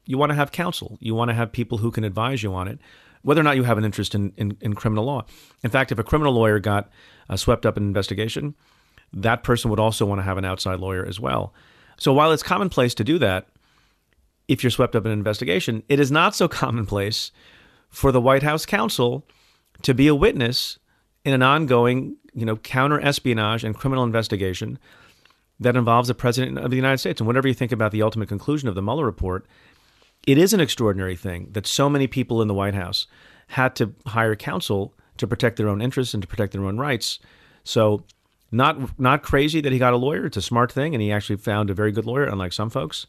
You 0.07 0.19
want 0.19 0.31
to 0.31 0.37
have 0.37 0.53
counsel. 0.53 0.99
You 1.01 1.17
want 1.17 1.31
to 1.31 1.35
have 1.35 1.51
people 1.51 1.79
who 1.79 1.91
can 1.91 2.05
advise 2.05 2.45
you 2.45 2.55
on 2.55 2.69
it, 2.69 2.79
whether 3.23 3.41
or 3.41 3.45
not 3.45 3.57
you 3.57 3.65
have 3.65 3.77
an 3.77 3.85
interest 3.85 4.15
in, 4.15 4.33
in, 4.37 4.57
in 4.61 4.75
criminal 4.75 5.05
law. 5.05 5.27
In 5.65 5.71
fact, 5.71 5.91
if 5.91 5.99
a 5.99 6.05
criminal 6.05 6.33
lawyer 6.33 6.61
got 6.61 6.91
uh, 7.29 7.37
swept 7.37 7.67
up 7.67 7.77
in 7.77 7.83
investigation, 7.83 8.55
that 9.13 9.43
person 9.43 9.69
would 9.71 9.81
also 9.81 10.07
want 10.07 10.21
to 10.21 10.25
have 10.25 10.39
an 10.39 10.45
outside 10.45 10.79
lawyer 10.79 11.05
as 11.05 11.19
well. 11.19 11.53
So 11.97 12.13
while 12.13 12.31
it's 12.31 12.45
commonplace 12.45 12.95
to 12.95 13.03
do 13.03 13.19
that, 13.19 13.49
if 14.49 14.63
you're 14.63 14.71
swept 14.71 14.95
up 14.95 15.05
in 15.07 15.13
an 15.13 15.19
investigation, 15.19 15.83
it 15.89 16.01
is 16.01 16.11
not 16.11 16.35
so 16.35 16.49
commonplace 16.63 17.31
for 17.89 18.13
the 18.13 18.21
White 18.21 18.43
House 18.43 18.67
counsel 18.67 19.27
to 19.83 19.95
be 19.95 20.09
a 20.09 20.15
witness 20.15 20.79
in 21.25 21.33
an 21.33 21.43
ongoing, 21.43 22.17
you 22.35 22.45
know, 22.45 22.57
counter 22.57 23.01
espionage 23.01 23.65
and 23.65 23.75
criminal 23.75 24.05
investigation 24.05 24.79
that 25.61 25.77
involves 25.77 26.09
the 26.09 26.15
president 26.15 26.59
of 26.59 26.71
the 26.71 26.77
United 26.77 26.99
States. 26.99 27.21
And 27.21 27.27
whatever 27.27 27.49
you 27.49 27.55
think 27.55 27.73
about 27.73 27.93
the 27.93 28.03
ultimate 28.03 28.29
conclusion 28.29 28.69
of 28.69 28.75
the 28.75 28.83
Mueller 28.83 29.05
report, 29.05 29.47
it 30.27 30.39
is 30.39 30.53
an 30.53 30.61
extraordinary 30.61 31.17
thing 31.17 31.49
that 31.53 31.67
so 31.67 31.89
many 31.89 32.07
people 32.07 32.43
in 32.43 32.49
the 32.49 32.55
White 32.55 32.75
House 32.75 33.07
had 33.49 33.77
to 33.77 33.95
hire 34.07 34.35
counsel 34.35 34.95
to 35.19 35.27
protect 35.27 35.57
their 35.57 35.69
own 35.69 35.81
interests 35.81 36.15
and 36.15 36.23
to 36.23 36.27
protect 36.27 36.53
their 36.53 36.65
own 36.65 36.79
rights. 36.79 37.19
So, 37.63 38.05
not 38.51 38.99
not 38.99 39.23
crazy 39.23 39.61
that 39.61 39.73
he 39.73 39.79
got 39.79 39.95
a 39.95 39.97
lawyer. 39.97 40.27
It's 40.27 40.37
a 40.37 40.43
smart 40.43 40.71
thing, 40.71 40.95
and 40.95 41.03
he 41.03 41.11
actually 41.11 41.37
found 41.37 41.71
a 41.71 41.75
very 41.75 41.93
good 41.93 42.07
lawyer, 42.07 42.25
unlike 42.25 42.53
some 42.53 42.71
folks. 42.71 43.07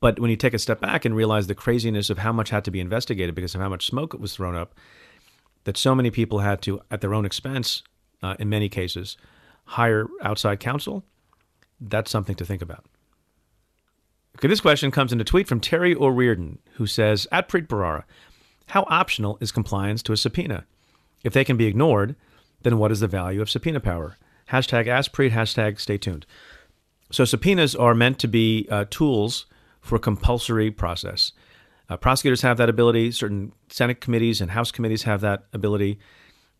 But 0.00 0.20
when 0.20 0.30
you 0.30 0.36
take 0.36 0.54
a 0.54 0.58
step 0.58 0.80
back 0.80 1.04
and 1.04 1.16
realize 1.16 1.46
the 1.46 1.54
craziness 1.54 2.10
of 2.10 2.18
how 2.18 2.32
much 2.32 2.50
had 2.50 2.64
to 2.64 2.70
be 2.70 2.80
investigated 2.80 3.34
because 3.34 3.54
of 3.54 3.60
how 3.60 3.68
much 3.68 3.86
smoke 3.86 4.14
it 4.14 4.20
was 4.20 4.34
thrown 4.34 4.54
up, 4.54 4.74
that 5.64 5.76
so 5.76 5.94
many 5.94 6.10
people 6.10 6.40
had 6.40 6.60
to, 6.62 6.80
at 6.90 7.00
their 7.00 7.14
own 7.14 7.24
expense, 7.24 7.82
uh, 8.22 8.36
in 8.38 8.48
many 8.48 8.68
cases, 8.68 9.16
hire 9.64 10.06
outside 10.22 10.60
counsel, 10.60 11.04
that's 11.80 12.10
something 12.10 12.34
to 12.36 12.44
think 12.44 12.62
about. 12.62 12.84
Okay, 14.36 14.48
this 14.48 14.60
question 14.60 14.90
comes 14.90 15.12
in 15.12 15.20
a 15.20 15.24
tweet 15.24 15.46
from 15.46 15.60
Terry 15.60 15.94
O'Riordan, 15.94 16.58
who 16.74 16.86
says, 16.86 17.26
At 17.30 17.48
Preet 17.48 17.68
Bharara, 17.68 18.04
how 18.68 18.84
optional 18.88 19.38
is 19.40 19.52
compliance 19.52 20.02
to 20.02 20.12
a 20.12 20.16
subpoena? 20.16 20.64
If 21.22 21.32
they 21.32 21.44
can 21.44 21.56
be 21.56 21.66
ignored, 21.66 22.16
then 22.62 22.78
what 22.78 22.90
is 22.90 23.00
the 23.00 23.06
value 23.06 23.40
of 23.40 23.50
subpoena 23.50 23.80
power? 23.80 24.16
Hashtag 24.50 24.86
AskPreet, 24.86 25.30
hashtag 25.30 25.78
stay 25.78 25.98
tuned. 25.98 26.26
So 27.10 27.24
subpoenas 27.24 27.74
are 27.74 27.94
meant 27.94 28.18
to 28.20 28.28
be 28.28 28.66
uh, 28.70 28.86
tools 28.90 29.46
for 29.84 29.98
compulsory 29.98 30.70
process. 30.70 31.32
Uh, 31.90 31.96
prosecutors 31.96 32.40
have 32.40 32.56
that 32.56 32.70
ability. 32.70 33.10
Certain 33.10 33.52
Senate 33.68 34.00
committees 34.00 34.40
and 34.40 34.50
House 34.50 34.72
committees 34.72 35.02
have 35.02 35.20
that 35.20 35.44
ability, 35.52 35.98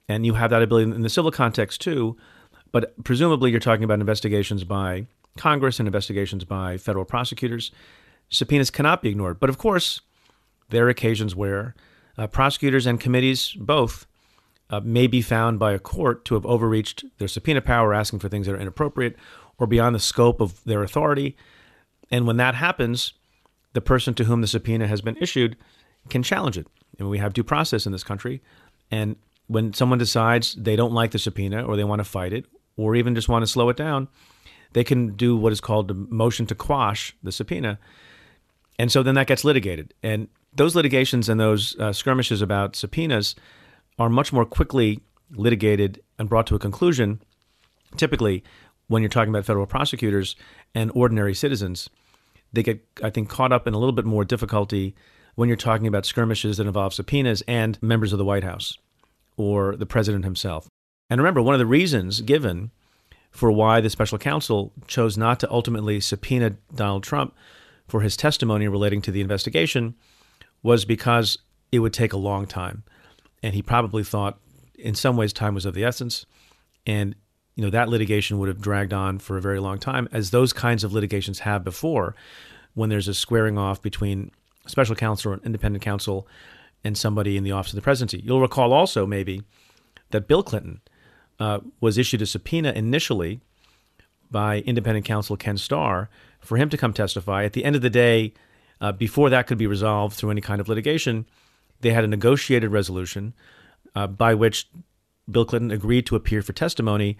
and 0.08 0.26
you 0.26 0.34
have 0.34 0.50
that 0.50 0.62
ability 0.62 0.90
in 0.90 1.00
the 1.00 1.08
civil 1.08 1.30
context 1.30 1.80
too. 1.80 2.16
But 2.70 3.02
presumably, 3.02 3.50
you're 3.50 3.60
talking 3.60 3.84
about 3.84 4.00
investigations 4.00 4.62
by 4.62 5.06
Congress 5.38 5.78
and 5.78 5.88
investigations 5.88 6.44
by 6.44 6.76
federal 6.76 7.06
prosecutors. 7.06 7.70
Subpoenas 8.28 8.70
cannot 8.70 9.00
be 9.00 9.08
ignored. 9.08 9.40
But 9.40 9.48
of 9.48 9.56
course, 9.56 10.02
there 10.68 10.86
are 10.86 10.90
occasions 10.90 11.34
where 11.34 11.74
uh, 12.18 12.26
prosecutors 12.26 12.84
and 12.84 13.00
committees 13.00 13.56
both 13.58 14.06
uh, 14.68 14.80
may 14.80 15.06
be 15.06 15.22
found 15.22 15.58
by 15.58 15.72
a 15.72 15.78
court 15.78 16.24
to 16.26 16.34
have 16.34 16.44
overreached 16.44 17.04
their 17.18 17.28
subpoena 17.28 17.62
power, 17.62 17.94
asking 17.94 18.18
for 18.18 18.28
things 18.28 18.46
that 18.46 18.54
are 18.54 18.60
inappropriate 18.60 19.16
or 19.58 19.66
beyond 19.66 19.94
the 19.94 20.00
scope 20.00 20.40
of 20.40 20.62
their 20.64 20.82
authority. 20.82 21.36
And 22.10 22.26
when 22.26 22.36
that 22.36 22.54
happens, 22.54 23.14
the 23.72 23.80
person 23.80 24.14
to 24.14 24.24
whom 24.24 24.40
the 24.40 24.46
subpoena 24.46 24.86
has 24.86 25.00
been 25.00 25.16
issued 25.16 25.56
can 26.08 26.22
challenge 26.22 26.58
it. 26.58 26.66
And 26.98 27.10
we 27.10 27.18
have 27.18 27.32
due 27.32 27.44
process 27.44 27.86
in 27.86 27.92
this 27.92 28.04
country. 28.04 28.42
And 28.90 29.16
when 29.46 29.72
someone 29.72 29.98
decides 29.98 30.54
they 30.54 30.76
don't 30.76 30.92
like 30.92 31.10
the 31.10 31.18
subpoena 31.18 31.64
or 31.64 31.76
they 31.76 31.84
want 31.84 32.00
to 32.00 32.04
fight 32.04 32.32
it 32.32 32.46
or 32.76 32.94
even 32.94 33.14
just 33.14 33.28
want 33.28 33.42
to 33.42 33.46
slow 33.46 33.68
it 33.68 33.76
down, 33.76 34.08
they 34.72 34.84
can 34.84 35.14
do 35.14 35.36
what 35.36 35.52
is 35.52 35.60
called 35.60 35.90
a 35.90 35.94
motion 35.94 36.46
to 36.46 36.54
quash 36.54 37.16
the 37.22 37.32
subpoena. 37.32 37.78
And 38.78 38.90
so 38.90 39.02
then 39.02 39.14
that 39.14 39.26
gets 39.26 39.44
litigated. 39.44 39.94
And 40.02 40.28
those 40.52 40.74
litigations 40.74 41.28
and 41.28 41.40
those 41.40 41.78
uh, 41.78 41.92
skirmishes 41.92 42.42
about 42.42 42.76
subpoenas 42.76 43.34
are 43.98 44.08
much 44.08 44.32
more 44.32 44.44
quickly 44.44 45.00
litigated 45.30 46.02
and 46.18 46.28
brought 46.28 46.46
to 46.48 46.54
a 46.54 46.58
conclusion, 46.58 47.20
typically 47.96 48.42
when 48.88 49.02
you're 49.02 49.08
talking 49.08 49.30
about 49.30 49.44
federal 49.44 49.66
prosecutors 49.66 50.36
and 50.74 50.90
ordinary 50.94 51.34
citizens. 51.34 51.88
They 52.52 52.62
get, 52.62 52.86
I 53.02 53.10
think, 53.10 53.28
caught 53.28 53.52
up 53.52 53.66
in 53.66 53.74
a 53.74 53.78
little 53.78 53.92
bit 53.92 54.04
more 54.04 54.24
difficulty 54.24 54.94
when 55.34 55.48
you're 55.48 55.56
talking 55.56 55.86
about 55.86 56.06
skirmishes 56.06 56.58
that 56.58 56.66
involve 56.66 56.94
subpoenas 56.94 57.42
and 57.48 57.82
members 57.82 58.12
of 58.12 58.18
the 58.18 58.24
White 58.24 58.44
House 58.44 58.78
or 59.36 59.74
the 59.76 59.86
president 59.86 60.24
himself. 60.24 60.68
And 61.10 61.20
remember, 61.20 61.42
one 61.42 61.54
of 61.54 61.58
the 61.58 61.66
reasons 61.66 62.20
given 62.20 62.70
for 63.30 63.50
why 63.50 63.80
the 63.80 63.90
special 63.90 64.16
counsel 64.16 64.72
chose 64.86 65.18
not 65.18 65.40
to 65.40 65.50
ultimately 65.50 66.00
subpoena 66.00 66.50
Donald 66.72 67.02
Trump 67.02 67.34
for 67.88 68.00
his 68.00 68.16
testimony 68.16 68.68
relating 68.68 69.02
to 69.02 69.10
the 69.10 69.20
investigation 69.20 69.94
was 70.62 70.84
because 70.84 71.38
it 71.72 71.80
would 71.80 71.92
take 71.92 72.12
a 72.12 72.18
long 72.18 72.46
time. 72.46 72.84
And 73.42 73.54
he 73.54 73.60
probably 73.60 74.04
thought, 74.04 74.38
in 74.78 74.94
some 74.94 75.16
ways, 75.16 75.32
time 75.32 75.54
was 75.54 75.66
of 75.66 75.74
the 75.74 75.84
essence. 75.84 76.24
And 76.86 77.16
you 77.56 77.64
know 77.64 77.70
that 77.70 77.88
litigation 77.88 78.38
would 78.38 78.48
have 78.48 78.60
dragged 78.60 78.92
on 78.92 79.18
for 79.18 79.36
a 79.36 79.40
very 79.40 79.60
long 79.60 79.78
time, 79.78 80.08
as 80.12 80.30
those 80.30 80.52
kinds 80.52 80.84
of 80.84 80.92
litigations 80.92 81.40
have 81.40 81.62
before, 81.64 82.14
when 82.74 82.90
there's 82.90 83.08
a 83.08 83.14
squaring 83.14 83.58
off 83.58 83.80
between 83.80 84.30
special 84.66 84.96
counsel 84.96 85.32
or 85.32 85.40
independent 85.44 85.82
counsel 85.82 86.26
and 86.82 86.98
somebody 86.98 87.36
in 87.36 87.44
the 87.44 87.52
office 87.52 87.72
of 87.72 87.76
the 87.76 87.82
presidency. 87.82 88.20
You'll 88.24 88.40
recall 88.40 88.72
also 88.72 89.06
maybe 89.06 89.42
that 90.10 90.26
Bill 90.26 90.42
Clinton 90.42 90.80
uh, 91.38 91.60
was 91.80 91.98
issued 91.98 92.22
a 92.22 92.26
subpoena 92.26 92.72
initially 92.72 93.40
by 94.30 94.58
independent 94.60 95.06
counsel 95.06 95.36
Ken 95.36 95.56
Starr 95.56 96.08
for 96.40 96.56
him 96.56 96.68
to 96.70 96.76
come 96.76 96.92
testify. 96.92 97.44
At 97.44 97.52
the 97.52 97.64
end 97.64 97.76
of 97.76 97.82
the 97.82 97.90
day, 97.90 98.34
uh, 98.80 98.92
before 98.92 99.30
that 99.30 99.46
could 99.46 99.58
be 99.58 99.66
resolved 99.66 100.16
through 100.16 100.30
any 100.30 100.40
kind 100.40 100.60
of 100.60 100.68
litigation, 100.68 101.26
they 101.80 101.90
had 101.90 102.04
a 102.04 102.08
negotiated 102.08 102.70
resolution 102.70 103.34
uh, 103.94 104.06
by 104.06 104.34
which 104.34 104.68
Bill 105.30 105.44
Clinton 105.44 105.70
agreed 105.70 106.06
to 106.06 106.16
appear 106.16 106.42
for 106.42 106.52
testimony, 106.52 107.16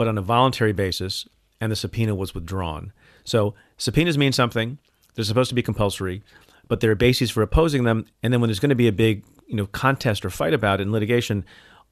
but 0.00 0.08
on 0.08 0.16
a 0.16 0.22
voluntary 0.22 0.72
basis, 0.72 1.28
and 1.60 1.70
the 1.70 1.76
subpoena 1.76 2.14
was 2.14 2.34
withdrawn. 2.34 2.90
So 3.22 3.52
subpoenas 3.76 4.16
mean 4.16 4.32
something. 4.32 4.78
They're 5.14 5.26
supposed 5.26 5.50
to 5.50 5.54
be 5.54 5.62
compulsory, 5.62 6.22
but 6.68 6.80
there 6.80 6.90
are 6.90 6.94
bases 6.94 7.30
for 7.30 7.42
opposing 7.42 7.84
them. 7.84 8.06
And 8.22 8.32
then 8.32 8.40
when 8.40 8.48
there's 8.48 8.60
going 8.60 8.70
to 8.70 8.74
be 8.74 8.88
a 8.88 8.92
big, 8.92 9.24
you 9.46 9.56
know, 9.56 9.66
contest 9.66 10.24
or 10.24 10.30
fight 10.30 10.54
about 10.54 10.80
it 10.80 10.84
in 10.84 10.90
litigation, 10.90 11.44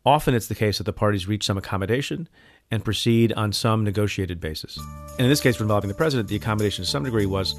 often 0.07 0.33
it's 0.33 0.47
the 0.47 0.55
case 0.55 0.79
that 0.79 0.85
the 0.85 0.93
parties 0.95 1.29
reach 1.29 1.45
some 1.45 1.59
accommodation 1.59 2.31
and 2.71 2.83
proceed 2.83 3.35
on 3.35 3.53
some 3.53 3.85
negotiated 3.85 4.41
basis. 4.41 4.79
And 5.19 5.27
in 5.27 5.29
this 5.29 5.43
case, 5.43 5.61
involving 5.61 5.88
the 5.88 5.95
president, 5.95 6.31
the 6.31 6.37
accommodation 6.37 6.87
to 6.87 6.91
some 6.91 7.05
degree 7.05 7.27
was 7.27 7.57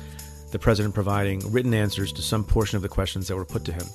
the 0.51 0.57
president 0.57 0.95
providing 0.95 1.41
written 1.51 1.75
answers 1.75 2.11
to 2.13 2.23
some 2.23 2.43
portion 2.43 2.75
of 2.75 2.81
the 2.81 2.89
questions 2.89 3.27
that 3.27 3.35
were 3.35 3.45
put 3.45 3.65
to 3.65 3.71
him. 3.71 3.85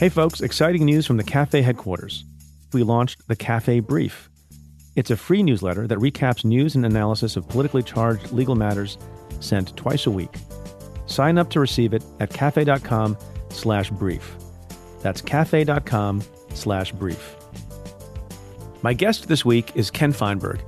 Hey 0.00 0.08
folks, 0.08 0.40
exciting 0.40 0.86
news 0.86 1.06
from 1.06 1.18
the 1.18 1.22
Cafe 1.22 1.60
headquarters. 1.60 2.24
We 2.72 2.82
launched 2.84 3.28
the 3.28 3.36
Cafe 3.36 3.80
Brief. 3.80 4.30
It's 4.96 5.10
a 5.10 5.16
free 5.16 5.42
newsletter 5.42 5.86
that 5.86 5.98
recaps 5.98 6.42
news 6.42 6.74
and 6.74 6.86
analysis 6.86 7.36
of 7.36 7.46
politically 7.46 7.82
charged 7.82 8.32
legal 8.32 8.54
matters 8.54 8.96
sent 9.40 9.76
twice 9.76 10.06
a 10.06 10.10
week. 10.10 10.34
Sign 11.04 11.36
up 11.36 11.50
to 11.50 11.60
receive 11.60 11.92
it 11.92 12.02
at 12.18 12.32
cafe.com 12.32 13.14
slash 13.50 13.90
brief. 13.90 14.36
That's 15.02 15.20
cafe.com 15.20 16.22
slash 16.54 16.92
brief. 16.92 17.36
My 18.80 18.94
guest 18.94 19.28
this 19.28 19.44
week 19.44 19.70
is 19.74 19.90
Ken 19.90 20.14
Feinberg. 20.14 20.62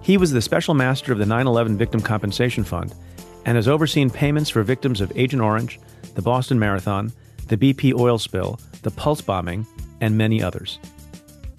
He 0.00 0.16
was 0.16 0.32
the 0.32 0.40
special 0.40 0.72
master 0.72 1.12
of 1.12 1.18
the 1.18 1.26
9 1.26 1.46
11 1.46 1.76
Victim 1.76 2.00
Compensation 2.00 2.64
Fund 2.64 2.94
and 3.44 3.56
has 3.56 3.68
overseen 3.68 4.08
payments 4.08 4.48
for 4.48 4.62
victims 4.62 5.02
of 5.02 5.12
Agent 5.14 5.42
Orange, 5.42 5.78
the 6.14 6.22
Boston 6.22 6.58
Marathon, 6.58 7.12
the 7.48 7.58
BP 7.58 7.92
oil 7.98 8.16
spill, 8.16 8.58
the 8.82 8.90
Pulse 8.90 9.20
bombing, 9.20 9.66
and 10.00 10.16
many 10.16 10.42
others. 10.42 10.78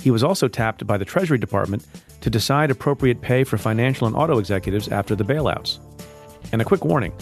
He 0.01 0.11
was 0.11 0.23
also 0.23 0.47
tapped 0.47 0.87
by 0.87 0.97
the 0.97 1.05
Treasury 1.05 1.37
Department 1.37 1.85
to 2.21 2.29
decide 2.29 2.71
appropriate 2.71 3.21
pay 3.21 3.43
for 3.43 3.57
financial 3.57 4.07
and 4.07 4.15
auto 4.15 4.39
executives 4.39 4.87
after 4.89 5.15
the 5.15 5.23
bailouts. 5.23 5.79
And 6.51 6.61
a 6.61 6.65
quick 6.65 6.85
warning 6.85 7.13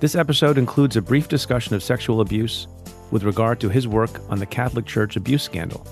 this 0.00 0.14
episode 0.14 0.58
includes 0.58 0.96
a 0.96 1.02
brief 1.02 1.28
discussion 1.28 1.74
of 1.74 1.82
sexual 1.82 2.20
abuse 2.20 2.66
with 3.10 3.24
regard 3.24 3.60
to 3.60 3.68
his 3.68 3.88
work 3.88 4.20
on 4.28 4.38
the 4.38 4.46
Catholic 4.46 4.84
Church 4.84 5.16
abuse 5.16 5.42
scandal. 5.42 5.86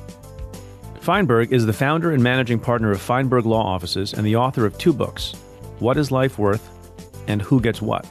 Feinberg 1.00 1.52
is 1.52 1.64
the 1.64 1.72
founder 1.72 2.12
and 2.12 2.22
managing 2.22 2.58
partner 2.58 2.90
of 2.90 3.00
Feinberg 3.00 3.46
Law 3.46 3.62
Offices 3.64 4.12
and 4.12 4.26
the 4.26 4.37
author 4.37 4.66
of 4.66 4.76
two 4.78 4.92
books 4.92 5.32
What 5.78 5.96
is 5.96 6.11
Life 6.11 6.38
Worth 6.38 6.68
and 7.28 7.40
Who 7.40 7.61
Gets 7.61 7.80
What. 7.80 8.06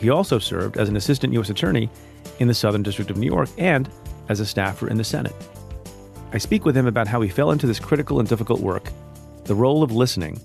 He 0.00 0.10
also 0.10 0.38
served 0.38 0.76
as 0.76 0.88
an 0.88 0.96
assistant 0.96 1.32
U.S. 1.34 1.50
attorney 1.50 1.90
in 2.38 2.48
the 2.48 2.54
Southern 2.54 2.82
District 2.82 3.10
of 3.10 3.16
New 3.16 3.26
York 3.26 3.48
and 3.58 3.88
as 4.28 4.40
a 4.40 4.46
staffer 4.46 4.88
in 4.88 4.96
the 4.96 5.04
Senate. 5.04 5.34
I 6.32 6.38
speak 6.38 6.64
with 6.64 6.76
him 6.76 6.86
about 6.86 7.08
how 7.08 7.20
he 7.20 7.28
fell 7.28 7.50
into 7.50 7.66
this 7.66 7.80
critical 7.80 8.18
and 8.20 8.28
difficult 8.28 8.60
work, 8.60 8.90
the 9.44 9.54
role 9.54 9.82
of 9.82 9.92
listening, 9.92 10.40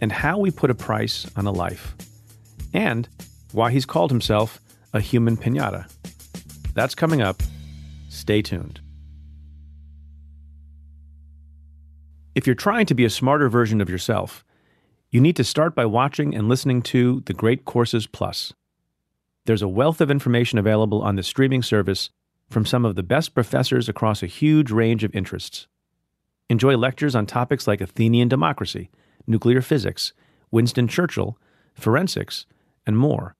and 0.00 0.10
how 0.10 0.38
we 0.38 0.50
put 0.50 0.70
a 0.70 0.74
price 0.74 1.26
on 1.36 1.46
a 1.46 1.52
life, 1.52 1.94
and 2.72 3.08
why 3.52 3.70
he's 3.70 3.86
called 3.86 4.10
himself 4.10 4.60
a 4.92 5.00
human 5.00 5.36
pinata. 5.36 5.90
That's 6.74 6.94
coming 6.94 7.20
up. 7.20 7.42
Stay 8.08 8.42
tuned. 8.42 8.80
If 12.34 12.46
you're 12.46 12.54
trying 12.54 12.86
to 12.86 12.94
be 12.94 13.04
a 13.04 13.10
smarter 13.10 13.48
version 13.48 13.80
of 13.80 13.90
yourself, 13.90 14.44
you 15.10 15.20
need 15.20 15.36
to 15.36 15.44
start 15.44 15.74
by 15.74 15.84
watching 15.84 16.34
and 16.34 16.48
listening 16.48 16.82
to 16.82 17.22
the 17.26 17.34
Great 17.34 17.64
Courses 17.64 18.06
Plus. 18.06 18.52
There's 19.46 19.62
a 19.62 19.68
wealth 19.68 20.00
of 20.00 20.10
information 20.10 20.58
available 20.58 21.02
on 21.02 21.16
the 21.16 21.22
streaming 21.22 21.62
service 21.62 22.10
from 22.50 22.66
some 22.66 22.84
of 22.84 22.96
the 22.96 23.02
best 23.02 23.32
professors 23.32 23.88
across 23.88 24.22
a 24.22 24.26
huge 24.26 24.70
range 24.70 25.04
of 25.04 25.14
interests. 25.14 25.68
Enjoy 26.48 26.76
lectures 26.76 27.14
on 27.14 27.24
topics 27.24 27.68
like 27.68 27.80
Athenian 27.80 28.28
democracy, 28.28 28.90
nuclear 29.26 29.62
physics, 29.62 30.12
Winston 30.50 30.88
Churchill, 30.88 31.38
forensics, 31.74 32.46
and 32.84 32.98
more. 32.98 33.36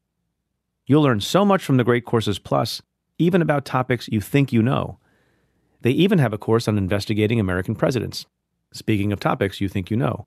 You'll 0.87 1.03
learn 1.03 1.21
so 1.21 1.45
much 1.45 1.65
from 1.65 1.77
the 1.77 1.85
Great 1.85 2.05
Courses 2.05 2.39
Plus, 2.39 2.83
even 3.19 3.43
about 3.43 3.65
topics 3.65 4.09
you 4.09 4.21
think 4.21 4.53
you 4.53 4.63
know. 4.63 4.99
They 5.83 5.91
even 5.91 6.21
have 6.21 6.33
a 6.33 6.39
course 6.39 6.69
on 6.69 6.79
investigating 6.79 7.41
American 7.41 7.75
presidents. 7.75 8.27
Speaking 8.73 9.13
of 9.13 9.19
topics 9.19 9.61
you 9.61 9.69
think 9.69 9.91
you 9.91 9.97
know. 9.97 10.27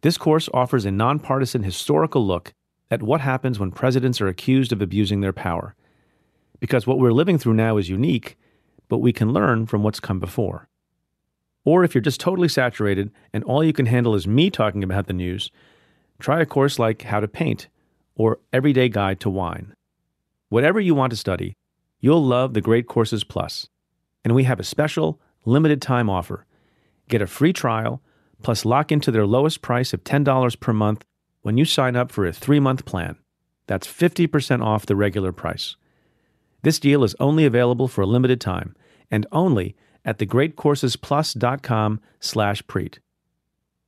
This 0.00 0.16
course 0.16 0.48
offers 0.54 0.86
a 0.86 0.90
nonpartisan 0.90 1.62
historical 1.62 2.26
look 2.26 2.54
at 2.90 3.02
what 3.02 3.20
happens 3.20 3.58
when 3.58 3.70
presidents 3.70 4.20
are 4.20 4.28
accused 4.28 4.72
of 4.72 4.80
abusing 4.80 5.20
their 5.20 5.32
power 5.32 5.74
because 6.60 6.86
what 6.86 6.98
we're 6.98 7.12
living 7.12 7.38
through 7.38 7.54
now 7.54 7.76
is 7.76 7.88
unique, 7.88 8.36
but 8.88 8.98
we 8.98 9.12
can 9.12 9.32
learn 9.32 9.66
from 9.66 9.82
what's 9.82 10.00
come 10.00 10.20
before. 10.20 10.68
Or 11.64 11.82
if 11.82 11.94
you're 11.94 12.02
just 12.02 12.20
totally 12.20 12.48
saturated 12.48 13.10
and 13.32 13.42
all 13.44 13.64
you 13.64 13.72
can 13.72 13.86
handle 13.86 14.14
is 14.14 14.26
me 14.26 14.50
talking 14.50 14.84
about 14.84 15.06
the 15.06 15.12
news, 15.12 15.50
try 16.20 16.40
a 16.40 16.46
course 16.46 16.78
like 16.78 17.02
How 17.02 17.20
to 17.20 17.28
Paint 17.28 17.68
or 18.14 18.38
Everyday 18.52 18.88
Guide 18.88 19.20
to 19.20 19.30
Wine. 19.30 19.74
Whatever 20.48 20.78
you 20.78 20.94
want 20.94 21.10
to 21.10 21.16
study, 21.16 21.56
you'll 22.00 22.24
love 22.24 22.54
the 22.54 22.60
Great 22.60 22.86
Courses 22.86 23.24
Plus. 23.24 23.68
And 24.24 24.34
we 24.34 24.44
have 24.44 24.60
a 24.60 24.64
special, 24.64 25.20
limited 25.44 25.82
time 25.82 26.08
offer. 26.08 26.46
Get 27.08 27.22
a 27.22 27.26
free 27.26 27.52
trial, 27.52 28.02
plus 28.42 28.64
lock 28.64 28.92
into 28.92 29.10
their 29.10 29.26
lowest 29.26 29.62
price 29.62 29.92
of 29.92 30.04
$10 30.04 30.60
per 30.60 30.72
month 30.72 31.04
when 31.42 31.58
you 31.58 31.64
sign 31.64 31.96
up 31.96 32.10
for 32.10 32.26
a 32.26 32.32
three 32.32 32.60
month 32.60 32.84
plan. 32.84 33.16
That's 33.66 33.86
50% 33.86 34.62
off 34.62 34.86
the 34.86 34.96
regular 34.96 35.32
price. 35.32 35.76
This 36.64 36.80
deal 36.80 37.04
is 37.04 37.14
only 37.20 37.44
available 37.44 37.88
for 37.88 38.00
a 38.00 38.06
limited 38.06 38.40
time 38.40 38.74
and 39.10 39.26
only 39.30 39.76
at 40.02 40.18
thegreatcoursesplus.com 40.18 42.00
slash 42.20 42.62
preet. 42.62 42.98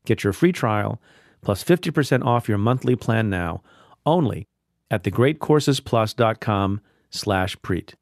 Get 0.05 0.23
your 0.23 0.35
free 0.35 0.53
trial 0.53 1.01
plus 1.41 1.65
50% 1.65 2.23
off 2.25 2.49
your 2.51 2.59
monthly 2.59 2.95
plan 2.95 3.31
now 3.31 3.63
only 4.05 4.47
at 4.91 5.05
thegreatcoursesplus.com 5.05 6.81
slash 7.09 7.57
preet. 7.57 7.95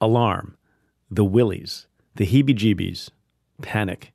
Alarm, 0.00 0.56
the 1.10 1.24
willies, 1.24 1.88
the 2.14 2.26
heebie-jeebies, 2.26 3.10
panic. 3.62 4.12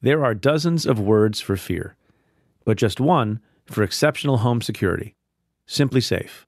There 0.00 0.24
are 0.24 0.34
dozens 0.34 0.86
of 0.86 0.98
words 0.98 1.40
for 1.40 1.56
fear, 1.56 1.96
but 2.64 2.78
just 2.78 2.98
one 2.98 3.38
for 3.64 3.84
exceptional 3.84 4.38
home 4.38 4.60
security. 4.60 5.14
SimpliSafe. 5.68 6.44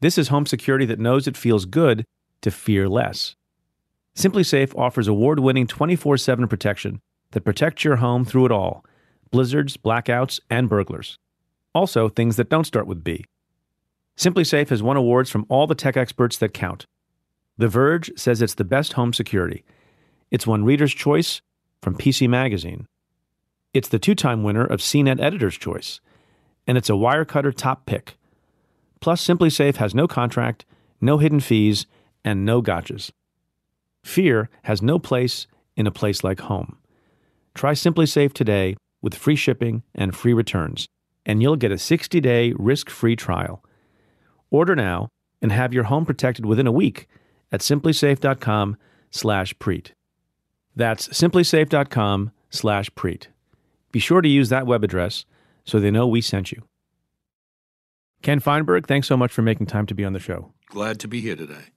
This 0.00 0.18
is 0.18 0.28
home 0.28 0.46
security 0.46 0.84
that 0.86 0.98
knows 0.98 1.26
it 1.26 1.36
feels 1.36 1.64
good 1.64 2.04
to 2.42 2.50
fear 2.50 2.88
less. 2.88 3.34
SimpliSafe 4.14 4.76
offers 4.78 5.08
award 5.08 5.40
winning 5.40 5.66
24 5.66 6.16
7 6.16 6.48
protection 6.48 7.00
that 7.32 7.44
protects 7.44 7.84
your 7.84 7.96
home 7.96 8.24
through 8.24 8.46
it 8.46 8.52
all 8.52 8.84
blizzards, 9.30 9.76
blackouts, 9.76 10.40
and 10.48 10.68
burglars. 10.68 11.18
Also, 11.74 12.08
things 12.08 12.36
that 12.36 12.48
don't 12.48 12.64
start 12.64 12.86
with 12.86 13.04
B. 13.04 13.24
SimpliSafe 14.16 14.70
has 14.70 14.82
won 14.82 14.96
awards 14.96 15.30
from 15.30 15.44
all 15.48 15.66
the 15.66 15.74
tech 15.74 15.96
experts 15.96 16.38
that 16.38 16.54
count. 16.54 16.86
The 17.58 17.68
Verge 17.68 18.10
says 18.16 18.40
it's 18.40 18.54
the 18.54 18.64
best 18.64 18.94
home 18.94 19.12
security. 19.12 19.64
It's 20.30 20.46
won 20.46 20.64
Reader's 20.64 20.94
Choice 20.94 21.42
from 21.82 21.96
PC 21.96 22.28
Magazine. 22.28 22.86
It's 23.74 23.88
the 23.88 23.98
two 23.98 24.14
time 24.14 24.42
winner 24.42 24.64
of 24.64 24.80
CNET 24.80 25.20
Editor's 25.20 25.58
Choice. 25.58 26.00
And 26.66 26.78
it's 26.78 26.88
a 26.88 26.94
Wirecutter 26.94 27.54
top 27.54 27.84
pick. 27.86 28.16
Plus, 29.06 29.24
SimpliSafe 29.24 29.76
has 29.76 29.94
no 29.94 30.08
contract, 30.08 30.64
no 31.00 31.18
hidden 31.18 31.38
fees, 31.38 31.86
and 32.24 32.44
no 32.44 32.60
gotchas. 32.60 33.12
Fear 34.02 34.50
has 34.64 34.82
no 34.82 34.98
place 34.98 35.46
in 35.76 35.86
a 35.86 35.92
place 35.92 36.24
like 36.24 36.40
home. 36.40 36.78
Try 37.54 37.70
SimpliSafe 37.74 38.32
today 38.32 38.74
with 39.00 39.14
free 39.14 39.36
shipping 39.36 39.84
and 39.94 40.12
free 40.12 40.32
returns 40.32 40.88
and 41.24 41.40
you'll 41.40 41.54
get 41.54 41.70
a 41.70 41.78
60 41.78 42.20
day 42.20 42.52
risk 42.58 42.90
free 42.90 43.14
trial. 43.14 43.62
Order 44.50 44.74
now 44.74 45.06
and 45.40 45.52
have 45.52 45.72
your 45.72 45.84
home 45.84 46.04
protected 46.04 46.44
within 46.44 46.66
a 46.66 46.72
week 46.72 47.06
at 47.52 47.60
simplisafe.com 47.60 48.76
slash 49.12 49.54
preet. 49.58 49.92
That's 50.74 51.06
simplisafe.com 51.06 52.32
slash 52.50 52.90
preet. 52.90 53.28
Be 53.92 54.00
sure 54.00 54.20
to 54.20 54.28
use 54.28 54.48
that 54.48 54.66
web 54.66 54.82
address 54.82 55.24
so 55.64 55.78
they 55.78 55.92
know 55.92 56.08
we 56.08 56.20
sent 56.20 56.50
you. 56.50 56.64
Ken 58.22 58.40
Feinberg, 58.40 58.86
thanks 58.86 59.06
so 59.06 59.16
much 59.16 59.32
for 59.32 59.42
making 59.42 59.66
time 59.66 59.86
to 59.86 59.94
be 59.94 60.04
on 60.04 60.12
the 60.12 60.18
show. 60.18 60.52
Glad 60.66 60.98
to 61.00 61.08
be 61.08 61.20
here 61.20 61.36
today. 61.36 61.70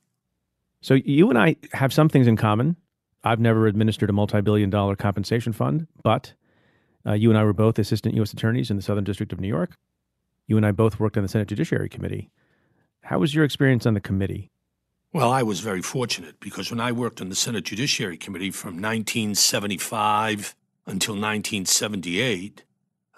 So 0.81 0.95
you 0.95 1.29
and 1.29 1.37
I 1.37 1.57
have 1.73 1.93
some 1.93 2.09
things 2.09 2.27
in 2.27 2.37
common. 2.37 2.75
I've 3.23 3.39
never 3.39 3.67
administered 3.67 4.09
a 4.09 4.13
multi-billion 4.13 4.69
dollar 4.69 4.95
compensation 4.95 5.51
fund, 5.53 5.87
but 6.03 6.33
uh, 7.05 7.13
you 7.13 7.29
and 7.29 7.37
I 7.37 7.43
were 7.43 7.53
both 7.53 7.77
assistant 7.77 8.15
U.S. 8.15 8.33
attorneys 8.33 8.69
in 8.71 8.77
the 8.77 8.81
Southern 8.81 9.03
District 9.03 9.33
of 9.33 9.39
New 9.39 9.47
York. 9.47 9.77
You 10.47 10.57
and 10.57 10.65
I 10.65 10.71
both 10.71 10.99
worked 10.99 11.17
on 11.17 11.23
the 11.23 11.29
Senate 11.29 11.47
Judiciary 11.49 11.89
Committee. 11.89 12.31
How 13.03 13.19
was 13.19 13.35
your 13.35 13.43
experience 13.43 13.85
on 13.85 13.93
the 13.93 14.01
committee? 14.01 14.51
Well, 15.11 15.31
I 15.31 15.43
was 15.43 15.59
very 15.59 15.81
fortunate 15.81 16.39
because 16.39 16.69
when 16.69 16.79
I 16.79 16.91
worked 16.91 17.19
on 17.19 17.29
the 17.29 17.35
Senate 17.35 17.65
Judiciary 17.65 18.17
Committee 18.17 18.51
from 18.51 18.75
1975 18.75 20.55
until 20.85 21.15
1978, 21.15 22.63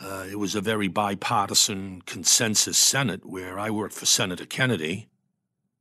uh, 0.04 0.26
it 0.30 0.40
was 0.40 0.56
a 0.56 0.62
very 0.62 0.88
bipartisan 0.88 2.02
consensus 2.06 2.78
Senate 2.78 3.26
where 3.26 3.60
I 3.60 3.70
worked 3.70 3.94
for 3.94 4.06
Senator 4.06 4.46
Kennedy, 4.46 5.08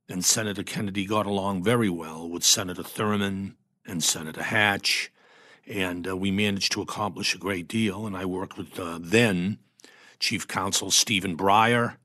and 0.07 0.23
Senator 0.23 0.63
Kennedy 0.63 1.05
got 1.05 1.25
along 1.25 1.63
very 1.63 1.89
well 1.89 2.29
with 2.29 2.43
Senator 2.43 2.83
Thurmond 2.83 3.55
and 3.85 4.03
Senator 4.03 4.43
Hatch, 4.43 5.11
and 5.65 6.07
uh, 6.07 6.15
we 6.15 6.29
managed 6.29 6.71
to 6.73 6.81
accomplish 6.81 7.33
a 7.33 7.39
great 7.39 7.67
deal. 7.67 8.05
And 8.05 8.15
I 8.15 8.25
worked 8.25 8.57
with 8.57 8.79
uh, 8.79 8.99
then 9.01 9.57
Chief 10.19 10.47
Counsel 10.47 10.91
Stephen 10.91 11.35
Breyer, 11.35 11.97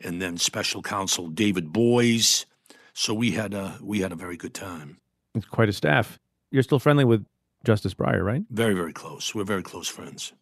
and 0.00 0.22
then 0.22 0.38
Special 0.38 0.82
Counsel 0.82 1.28
David 1.28 1.72
Boies. 1.72 2.46
So 2.92 3.12
we 3.12 3.32
had 3.32 3.54
a 3.54 3.78
we 3.82 4.00
had 4.00 4.12
a 4.12 4.16
very 4.16 4.36
good 4.36 4.54
time. 4.54 4.98
It's 5.34 5.46
quite 5.46 5.68
a 5.68 5.72
staff. 5.72 6.18
You're 6.50 6.62
still 6.62 6.78
friendly 6.78 7.04
with 7.04 7.26
Justice 7.64 7.94
Breyer, 7.94 8.24
right? 8.24 8.42
Very 8.50 8.74
very 8.74 8.92
close. 8.92 9.34
We're 9.34 9.44
very 9.44 9.62
close 9.62 9.88
friends. 9.88 10.32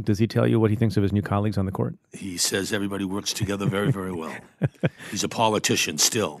Does 0.00 0.18
he 0.18 0.28
tell 0.28 0.46
you 0.46 0.60
what 0.60 0.70
he 0.70 0.76
thinks 0.76 0.96
of 0.96 1.02
his 1.02 1.12
new 1.12 1.22
colleagues 1.22 1.58
on 1.58 1.66
the 1.66 1.72
court? 1.72 1.96
He 2.12 2.36
says 2.36 2.72
everybody 2.72 3.04
works 3.04 3.32
together 3.32 3.66
very, 3.66 3.90
very 3.90 4.12
well. 4.12 4.34
He's 5.10 5.24
a 5.24 5.28
politician 5.28 5.98
still. 5.98 6.40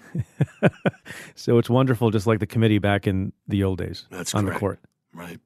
so 1.34 1.58
it's 1.58 1.68
wonderful, 1.68 2.10
just 2.10 2.28
like 2.28 2.38
the 2.38 2.46
committee 2.46 2.78
back 2.78 3.08
in 3.08 3.32
the 3.48 3.64
old 3.64 3.78
days 3.78 4.06
That's 4.10 4.34
on 4.34 4.44
correct. 4.44 4.56
the 4.56 4.60
court. 4.60 4.80
Right. 5.12 5.40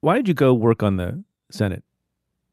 Why 0.00 0.16
did 0.16 0.28
you 0.28 0.34
go 0.34 0.54
work 0.54 0.82
on 0.82 0.96
the 0.96 1.24
Senate? 1.50 1.84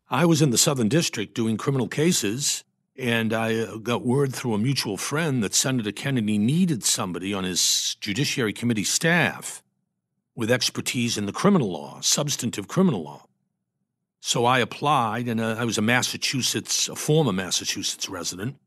I 0.09 0.25
was 0.25 0.41
in 0.41 0.49
the 0.49 0.57
Southern 0.57 0.89
District 0.89 1.33
doing 1.33 1.55
criminal 1.55 1.87
cases, 1.87 2.65
and 2.97 3.31
I 3.31 3.55
uh, 3.55 3.77
got 3.77 4.05
word 4.05 4.35
through 4.35 4.53
a 4.53 4.57
mutual 4.57 4.97
friend 4.97 5.41
that 5.43 5.53
Senator 5.53 5.93
Kennedy 5.93 6.37
needed 6.37 6.83
somebody 6.83 7.33
on 7.33 7.45
his 7.45 7.95
Judiciary 8.01 8.51
Committee 8.51 8.83
staff 8.83 9.63
with 10.35 10.51
expertise 10.51 11.17
in 11.17 11.25
the 11.25 11.31
criminal 11.31 11.71
law, 11.71 12.01
substantive 12.01 12.67
criminal 12.67 13.03
law. 13.03 13.28
So 14.21 14.45
I 14.45 14.59
applied, 14.59 15.27
and 15.27 15.39
uh, 15.39 15.55
I 15.57 15.63
was 15.65 15.77
a 15.77 15.81
Massachusetts, 15.81 16.89
a 16.89 16.95
former 16.95 17.31
Massachusetts 17.31 18.09
resident, 18.09 18.57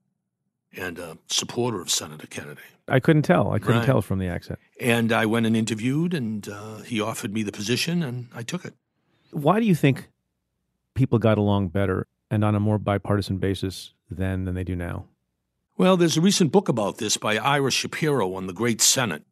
and 0.76 0.98
a 0.98 1.18
supporter 1.26 1.80
of 1.80 1.90
Senator 1.90 2.26
Kennedy. 2.26 2.62
I 2.88 3.00
couldn't 3.00 3.22
tell. 3.22 3.52
I 3.52 3.58
couldn't 3.58 3.78
Right. 3.80 3.86
tell 3.86 4.02
from 4.02 4.18
the 4.18 4.26
accent. 4.28 4.58
And 4.80 5.12
I 5.12 5.26
went 5.26 5.46
and 5.46 5.56
interviewed, 5.56 6.14
and 6.14 6.48
uh, 6.48 6.78
he 6.78 7.00
offered 7.00 7.32
me 7.34 7.42
the 7.42 7.52
position, 7.52 8.02
and 8.02 8.28
I 8.34 8.42
took 8.42 8.64
it. 8.64 8.74
Why 9.30 9.60
do 9.60 9.66
you 9.66 9.74
think 9.74 10.08
people 10.94 11.18
got 11.18 11.38
along 11.38 11.68
better 11.68 12.06
and 12.30 12.44
on 12.44 12.54
a 12.54 12.60
more 12.60 12.78
bipartisan 12.78 13.36
basis 13.38 13.92
then 14.10 14.44
than 14.44 14.54
they 14.54 14.64
do 14.64 14.74
now? 14.74 15.04
Well, 15.76 15.96
there's 15.96 16.16
a 16.16 16.20
recent 16.20 16.50
book 16.52 16.68
about 16.68 16.98
this 16.98 17.16
by 17.16 17.36
Ira 17.36 17.70
Shapiro 17.70 18.34
on 18.34 18.46
the 18.46 18.52
Great 18.52 18.80
Senate. 18.80 19.22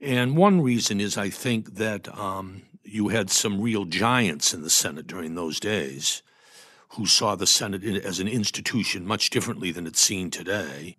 And 0.00 0.36
one 0.36 0.60
reason 0.62 1.00
is 1.00 1.18
I 1.18 1.28
think 1.28 1.74
that 1.74 2.08
um, 2.18 2.62
you 2.82 3.08
had 3.08 3.30
some 3.30 3.60
real 3.60 3.84
giants 3.84 4.54
in 4.54 4.62
the 4.62 4.70
Senate 4.70 5.06
during 5.06 5.34
those 5.34 5.60
days 5.60 6.22
who 6.90 7.06
saw 7.06 7.34
the 7.34 7.46
Senate 7.46 7.84
as 7.84 8.18
an 8.18 8.26
institution 8.26 9.06
much 9.06 9.30
differently 9.30 9.70
than 9.70 9.86
it's 9.86 10.00
seen 10.00 10.30
today. 10.30 10.96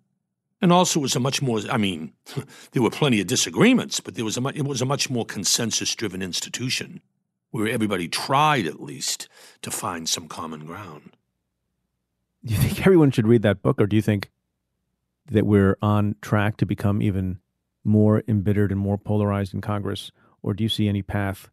And 0.60 0.72
also 0.72 1.00
it 1.00 1.02
was 1.02 1.16
a 1.16 1.20
much 1.20 1.42
more, 1.42 1.60
I 1.70 1.76
mean, 1.76 2.12
there 2.72 2.82
were 2.82 2.90
plenty 2.90 3.20
of 3.20 3.26
disagreements, 3.26 3.98
but 4.00 4.14
there 4.14 4.24
was 4.24 4.38
a, 4.38 4.46
it 4.54 4.64
was 4.64 4.80
a 4.80 4.86
much 4.86 5.10
more 5.10 5.26
consensus 5.26 5.94
driven 5.94 6.22
institution 6.22 7.02
where 7.50 7.68
everybody 7.68 8.08
tried 8.08 8.66
at 8.66 8.80
least 8.80 9.28
to 9.60 9.70
find 9.70 10.08
some 10.08 10.28
common 10.28 10.64
ground. 10.64 11.16
Do 12.44 12.54
you 12.54 12.60
think 12.60 12.80
everyone 12.80 13.10
should 13.10 13.28
read 13.28 13.42
that 13.42 13.62
book, 13.62 13.80
or 13.80 13.86
do 13.86 13.94
you 13.94 14.02
think 14.02 14.30
that 15.30 15.46
we're 15.46 15.76
on 15.82 16.16
track 16.22 16.56
to 16.56 16.66
become 16.66 17.02
even 17.02 17.38
more 17.84 18.22
embittered 18.28 18.70
and 18.70 18.80
more 18.80 18.98
polarized 18.98 19.54
in 19.54 19.60
Congress? 19.60 20.12
Or 20.42 20.54
do 20.54 20.62
you 20.62 20.68
see 20.68 20.88
any 20.88 21.02
path 21.02 21.50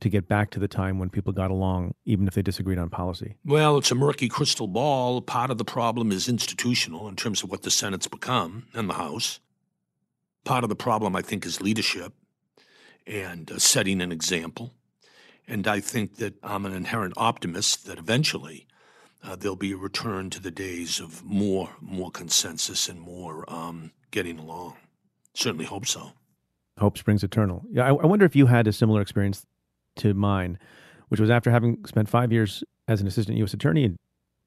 to 0.00 0.08
get 0.08 0.28
back 0.28 0.50
to 0.50 0.60
the 0.60 0.68
time 0.68 0.98
when 0.98 1.08
people 1.08 1.32
got 1.32 1.50
along, 1.50 1.94
even 2.04 2.26
if 2.26 2.34
they 2.34 2.42
disagreed 2.42 2.78
on 2.78 2.90
policy? 2.90 3.36
Well, 3.44 3.78
it's 3.78 3.90
a 3.90 3.94
murky 3.94 4.28
crystal 4.28 4.66
ball. 4.66 5.20
Part 5.20 5.50
of 5.50 5.58
the 5.58 5.64
problem 5.64 6.12
is 6.12 6.28
institutional 6.28 7.08
in 7.08 7.16
terms 7.16 7.42
of 7.42 7.50
what 7.50 7.62
the 7.62 7.70
Senate's 7.70 8.08
become 8.08 8.66
and 8.74 8.88
the 8.88 8.94
House. 8.94 9.40
Part 10.44 10.64
of 10.64 10.68
the 10.68 10.76
problem, 10.76 11.16
I 11.16 11.22
think, 11.22 11.46
is 11.46 11.60
leadership 11.60 12.12
and 13.06 13.50
uh, 13.50 13.58
setting 13.58 14.00
an 14.00 14.12
example. 14.12 14.74
And 15.46 15.66
I 15.66 15.80
think 15.80 16.16
that 16.16 16.34
I'm 16.42 16.66
an 16.66 16.72
inherent 16.72 17.14
optimist 17.16 17.86
that 17.86 17.98
eventually 17.98 18.66
uh, 19.22 19.36
there'll 19.36 19.56
be 19.56 19.72
a 19.72 19.76
return 19.76 20.30
to 20.30 20.40
the 20.40 20.50
days 20.50 21.00
of 21.00 21.24
more, 21.24 21.70
more 21.80 22.10
consensus 22.10 22.88
and 22.88 23.00
more 23.00 23.50
um, 23.52 23.92
getting 24.10 24.38
along. 24.38 24.76
Certainly 25.34 25.66
hope 25.66 25.86
so. 25.86 26.12
Hope 26.78 26.98
springs 26.98 27.22
eternal. 27.22 27.64
Yeah, 27.70 27.84
I, 27.84 27.88
I 27.88 28.06
wonder 28.06 28.24
if 28.24 28.34
you 28.34 28.46
had 28.46 28.66
a 28.66 28.72
similar 28.72 29.00
experience 29.00 29.46
to 29.96 30.14
mine, 30.14 30.58
which 31.08 31.20
was 31.20 31.30
after 31.30 31.50
having 31.50 31.84
spent 31.86 32.08
five 32.08 32.32
years 32.32 32.64
as 32.88 33.00
an 33.00 33.06
assistant 33.06 33.38
U.S. 33.38 33.54
attorney 33.54 33.84
and 33.84 33.98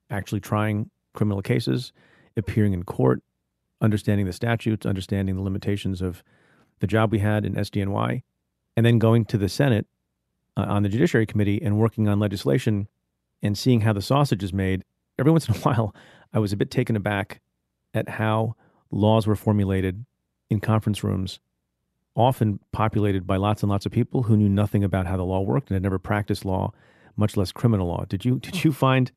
actually 0.09 0.39
trying 0.39 0.89
criminal 1.13 1.41
cases, 1.41 1.93
appearing 2.35 2.73
in 2.73 2.83
court, 2.83 3.21
understanding 3.81 4.25
the 4.25 4.33
statutes, 4.33 4.85
understanding 4.85 5.35
the 5.35 5.41
limitations 5.41 6.01
of 6.01 6.23
the 6.79 6.87
job 6.87 7.11
we 7.11 7.19
had 7.19 7.45
in 7.45 7.55
SDNY, 7.55 8.21
and 8.75 8.85
then 8.85 8.99
going 8.99 9.25
to 9.25 9.37
the 9.37 9.49
Senate 9.49 9.87
uh, 10.55 10.65
on 10.67 10.83
the 10.83 10.89
Judiciary 10.89 11.25
Committee 11.25 11.61
and 11.61 11.79
working 11.79 12.07
on 12.07 12.19
legislation 12.19 12.87
and 13.41 13.57
seeing 13.57 13.81
how 13.81 13.93
the 13.93 14.01
sausage 14.01 14.43
is 14.43 14.53
made. 14.53 14.83
Every 15.19 15.31
once 15.31 15.47
in 15.47 15.55
a 15.55 15.57
while, 15.59 15.95
I 16.33 16.39
was 16.39 16.53
a 16.53 16.57
bit 16.57 16.71
taken 16.71 16.95
aback 16.95 17.41
at 17.93 18.09
how 18.09 18.55
laws 18.91 19.27
were 19.27 19.35
formulated 19.35 20.05
in 20.49 20.59
conference 20.59 21.03
rooms 21.03 21.39
often 22.15 22.59
populated 22.71 23.27
by 23.27 23.37
lots 23.37 23.61
and 23.61 23.69
lots 23.69 23.85
of 23.85 23.91
people 23.91 24.23
who 24.23 24.35
knew 24.35 24.49
nothing 24.49 24.83
about 24.83 25.05
how 25.05 25.15
the 25.15 25.23
law 25.23 25.39
worked 25.41 25.69
and 25.69 25.75
had 25.75 25.83
never 25.83 25.99
practiced 25.99 26.43
law, 26.43 26.73
much 27.15 27.37
less 27.37 27.51
criminal 27.51 27.87
law. 27.87 28.05
Did 28.09 28.25
you 28.25 28.39
did 28.39 28.63
you 28.63 28.73
find 28.73 29.11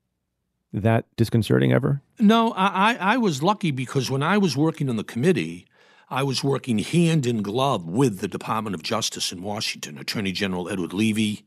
that 0.73 1.07
disconcerting 1.17 1.73
ever? 1.73 2.03
No, 2.19 2.53
I, 2.53 2.93
I 2.93 3.15
I 3.15 3.17
was 3.17 3.43
lucky 3.43 3.71
because 3.71 4.11
when 4.11 4.23
I 4.23 4.37
was 4.39 4.57
working 4.57 4.91
on 4.91 4.97
the 4.97 5.05
committee, 5.05 5.67
I 6.11 6.23
was 6.23 6.45
working 6.45 6.81
hand 6.81 7.27
in 7.27 7.43
glove 7.43 7.87
with 7.87 8.21
the 8.21 8.29
Department 8.29 8.75
of 8.75 8.83
Justice 8.83 9.33
in 9.33 9.43
Washington, 9.43 9.97
Attorney 9.97 10.33
General 10.33 10.69
Edward 10.69 10.93
Levi 10.93 11.43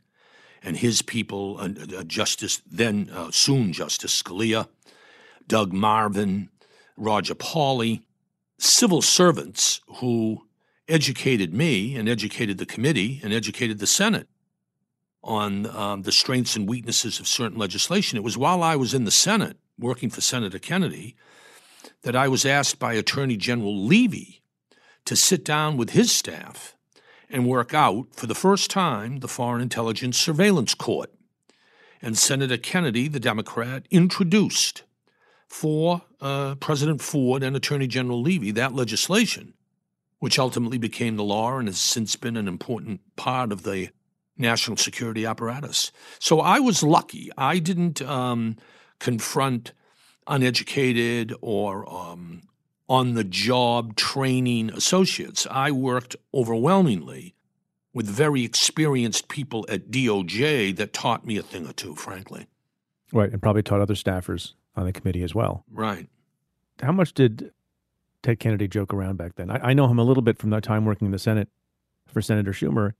and 0.64 0.78
his 0.78 1.02
people, 1.02 1.58
uh, 1.60 1.70
uh, 1.98 2.04
Justice, 2.04 2.62
then 2.66 3.10
uh, 3.14 3.30
soon 3.32 3.74
Justice 3.74 4.24
Scalia, 4.24 4.70
Doug 5.46 5.74
Marvin, 5.74 6.50
Roger 6.96 7.36
Pauley, 7.36 8.02
civil 8.64 9.02
servants 9.02 9.82
who 9.98 10.48
educated 10.88 11.54
me 11.54 11.96
and 11.96 12.08
educated 12.08 12.58
the 12.58 12.66
committee 12.66 13.20
and 13.24 13.34
educated 13.34 13.80
the 13.80 13.88
Senate 13.88 14.28
on 15.24 15.66
um, 15.68 16.02
the 16.04 16.12
strengths 16.12 16.56
and 16.56 16.68
weaknesses 16.68 17.20
of 17.20 17.28
certain 17.28 17.58
legislation. 17.58 18.18
It 18.18 18.24
was 18.24 18.38
while 18.38 18.64
I 18.64 18.76
was 18.76 18.94
in 18.94 19.06
the 19.06 19.12
Senate 19.12 19.58
working 19.78 20.10
for 20.10 20.22
Senator 20.22 20.60
Kennedy 20.60 21.16
that 22.04 22.16
I 22.16 22.28
was 22.28 22.46
asked 22.46 22.80
by 22.80 22.94
Attorney 22.94 23.38
General 23.38 23.78
Levi 23.86 24.40
to 25.06 25.16
sit 25.16 25.44
down 25.44 25.78
with 25.78 25.92
his 25.92 26.12
staff 26.12 26.76
and 27.30 27.48
work 27.48 27.74
out, 27.74 28.08
for 28.12 28.28
the 28.28 28.36
first 28.36 28.70
time, 28.70 29.20
the 29.20 29.28
Foreign 29.28 29.62
Intelligence 29.62 30.18
Surveillance 30.18 30.74
Court. 30.74 31.12
And 32.02 32.18
Senator 32.18 32.58
Kennedy, 32.58 33.08
the 33.08 33.20
Democrat, 33.20 33.88
introduced 33.90 34.84
for 35.54 36.02
uh, 36.20 36.56
President 36.56 37.00
Ford 37.00 37.44
and 37.44 37.56
Attorney 37.56 37.86
General 37.86 38.20
Levi 38.20 38.52
that 38.54 38.74
legislation, 38.74 39.54
which 40.18 40.40
ultimately 40.40 40.80
became 40.80 41.16
the 41.16 41.24
law 41.24 41.60
and 41.60 41.68
has 41.68 41.78
since 41.78 42.16
been 42.16 42.36
an 42.36 42.48
important 42.48 43.02
part 43.18 43.52
of 43.52 43.62
the 43.62 43.90
national 44.36 44.78
security 44.78 45.28
apparatus. 45.28 45.92
So 46.18 46.40
I 46.42 46.60
was 46.60 46.82
lucky. 46.82 47.30
I 47.38 47.60
didn't 47.60 48.02
um, 48.02 48.58
confront 49.00 49.74
uneducated 50.26 51.36
or 51.40 51.88
um, 51.88 52.42
on 52.90 53.14
the 53.14 53.24
job 53.24 53.96
training 53.96 54.72
associates. 54.72 55.46
I 55.52 55.70
worked 55.70 56.16
overwhelmingly 56.34 57.36
with 57.94 58.08
very 58.08 58.44
experienced 58.44 59.28
people 59.28 59.68
at 59.70 59.92
DOJ 59.92 60.76
that 60.78 60.94
taught 60.94 61.28
me 61.28 61.38
a 61.38 61.44
thing 61.44 61.68
or 61.68 61.74
two, 61.74 61.94
frankly. 61.94 62.48
Right, 63.14 63.32
and 63.32 63.40
probably 63.40 63.62
taught 63.62 63.82
other 63.82 63.94
staffers 63.94 64.54
on 64.76 64.86
the 64.86 64.94
committee 64.94 65.24
as 65.24 65.36
well. 65.36 65.64
Right. 65.72 66.08
How 66.82 66.92
much 66.92 67.14
did 67.14 67.52
Ted 68.22 68.40
Kennedy 68.40 68.68
joke 68.68 68.94
around 68.94 69.18
back 69.18 69.36
then? 69.36 69.50
I, 69.50 69.70
I 69.70 69.74
know 69.74 69.88
him 69.88 70.00
a 70.00 70.04
little 70.04 70.24
bit 70.24 70.38
from 70.38 70.50
that 70.52 70.64
time 70.64 70.86
working 70.86 71.06
in 71.06 71.12
the 71.12 71.20
Senate 71.20 71.50
for 72.08 72.22
Senator 72.22 72.52
Schumer, 72.52 72.94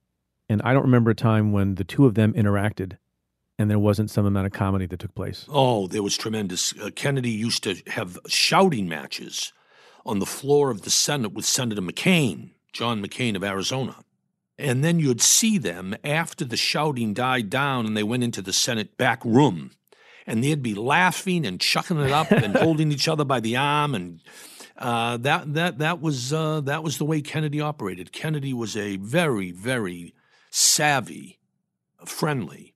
and 0.50 0.62
I 0.64 0.74
don't 0.74 0.84
remember 0.84 1.12
a 1.12 1.16
time 1.16 1.52
when 1.52 1.76
the 1.76 1.84
two 1.84 2.06
of 2.06 2.16
them 2.16 2.34
interacted 2.34 2.98
and 3.58 3.70
there 3.70 3.80
wasn't 3.80 4.10
some 4.10 4.26
amount 4.26 4.48
of 4.48 4.54
comedy 4.54 4.86
that 4.88 5.00
took 5.00 5.16
place. 5.16 5.46
Oh, 5.50 5.88
there 5.88 6.04
was 6.04 6.18
tremendous. 6.18 6.74
Uh, 6.78 6.90
Kennedy 6.96 7.30
used 7.30 7.64
to 7.64 7.76
have 7.88 8.18
shouting 8.28 8.88
matches 8.88 9.54
on 10.06 10.20
the 10.20 10.26
floor 10.26 10.70
of 10.70 10.82
the 10.82 10.90
Senate 10.90 11.34
with 11.34 11.46
Senator 11.46 11.82
McCain, 11.82 12.52
John 12.72 13.02
McCain 13.02 13.36
of 13.36 13.44
Arizona. 13.44 13.98
And 14.58 14.84
then 14.84 15.00
you'd 15.00 15.22
see 15.22 15.58
them 15.58 15.96
after 16.04 16.46
the 16.46 16.58
shouting 16.58 17.14
died 17.14 17.50
down 17.50 17.86
and 17.86 17.96
they 17.96 18.04
went 18.04 18.24
into 18.24 18.42
the 18.42 18.54
Senate 18.54 18.98
back 18.98 19.24
room. 19.24 19.72
And 20.26 20.44
they'd 20.44 20.64
be 20.64 20.76
laughing 20.76 21.46
and 21.46 21.60
chucking 21.60 22.00
it 22.00 22.12
up 22.12 22.32
and 22.32 22.56
holding 22.56 22.92
each 22.92 23.08
other 23.08 23.26
by 23.26 23.40
the 23.40 23.58
arm. 23.58 23.94
And 23.94 24.22
uh, 24.78 25.18
that, 25.18 25.54
that, 25.54 25.78
that, 25.80 26.02
was, 26.02 26.32
uh, 26.32 26.62
that 26.62 26.84
was 26.84 26.98
the 26.98 27.06
way 27.06 27.22
Kennedy 27.22 27.60
operated. 27.60 28.12
Kennedy 28.12 28.54
was 28.54 28.78
a 28.78 28.98
very, 28.98 29.52
very 29.52 30.14
savvy, 30.50 31.40
friendly, 32.06 32.74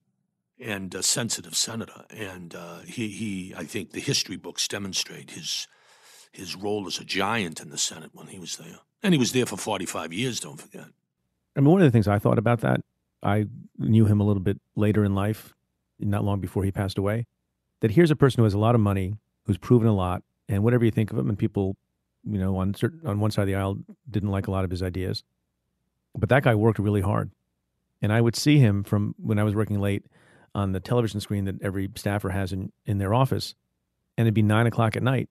and 0.60 0.94
uh, 0.94 1.02
sensitive 1.02 1.56
senator. 1.56 2.04
And 2.10 2.54
uh, 2.54 2.80
he, 2.80 3.08
he, 3.08 3.54
I 3.56 3.64
think 3.64 3.92
the 3.92 4.00
history 4.00 4.36
books 4.36 4.68
demonstrate 4.68 5.30
his, 5.30 5.66
his 6.32 6.54
role 6.54 6.86
as 6.86 6.98
a 6.98 7.04
giant 7.04 7.60
in 7.60 7.70
the 7.70 7.78
Senate 7.78 8.10
when 8.12 8.26
he 8.28 8.38
was 8.38 8.56
there. 8.56 8.80
And 9.02 9.14
he 9.14 9.18
was 9.18 9.32
there 9.32 9.46
for 9.46 9.56
45 9.56 10.12
years, 10.12 10.40
don't 10.40 10.60
forget. 10.60 10.86
I 11.56 11.60
mean, 11.60 11.70
one 11.70 11.80
of 11.80 11.86
the 11.86 11.90
things 11.90 12.08
I 12.08 12.18
thought 12.18 12.38
about 12.38 12.60
that, 12.60 12.80
I 13.22 13.46
knew 13.78 14.06
him 14.06 14.20
a 14.20 14.24
little 14.24 14.42
bit 14.42 14.60
later 14.76 15.04
in 15.04 15.14
life, 15.14 15.54
not 15.98 16.24
long 16.24 16.40
before 16.40 16.64
he 16.64 16.70
passed 16.70 16.98
away, 16.98 17.26
that 17.80 17.92
here's 17.92 18.10
a 18.10 18.16
person 18.16 18.40
who 18.40 18.44
has 18.44 18.54
a 18.54 18.58
lot 18.58 18.74
of 18.74 18.80
money, 18.80 19.14
who's 19.44 19.58
proven 19.58 19.88
a 19.88 19.94
lot, 19.94 20.22
and 20.48 20.62
whatever 20.62 20.84
you 20.84 20.90
think 20.90 21.10
of 21.10 21.18
him, 21.18 21.28
and 21.28 21.38
people, 21.38 21.76
you 22.24 22.38
know, 22.38 22.56
on 22.56 22.74
certain, 22.74 23.00
on 23.06 23.20
one 23.20 23.30
side 23.30 23.42
of 23.42 23.48
the 23.48 23.54
aisle 23.54 23.78
didn't 24.10 24.30
like 24.30 24.46
a 24.46 24.50
lot 24.50 24.64
of 24.64 24.70
his 24.70 24.82
ideas, 24.82 25.22
but 26.14 26.28
that 26.28 26.42
guy 26.42 26.54
worked 26.54 26.78
really 26.78 27.00
hard, 27.00 27.30
and 28.02 28.12
I 28.12 28.20
would 28.20 28.36
see 28.36 28.58
him 28.58 28.84
from 28.84 29.14
when 29.18 29.38
I 29.38 29.44
was 29.44 29.54
working 29.54 29.80
late 29.80 30.04
on 30.54 30.72
the 30.72 30.80
television 30.80 31.20
screen 31.20 31.44
that 31.44 31.62
every 31.62 31.88
staffer 31.94 32.30
has 32.30 32.52
in 32.52 32.72
in 32.86 32.98
their 32.98 33.14
office, 33.14 33.54
and 34.16 34.26
it'd 34.26 34.34
be 34.34 34.42
nine 34.42 34.66
o'clock 34.66 34.96
at 34.96 35.02
night, 35.02 35.28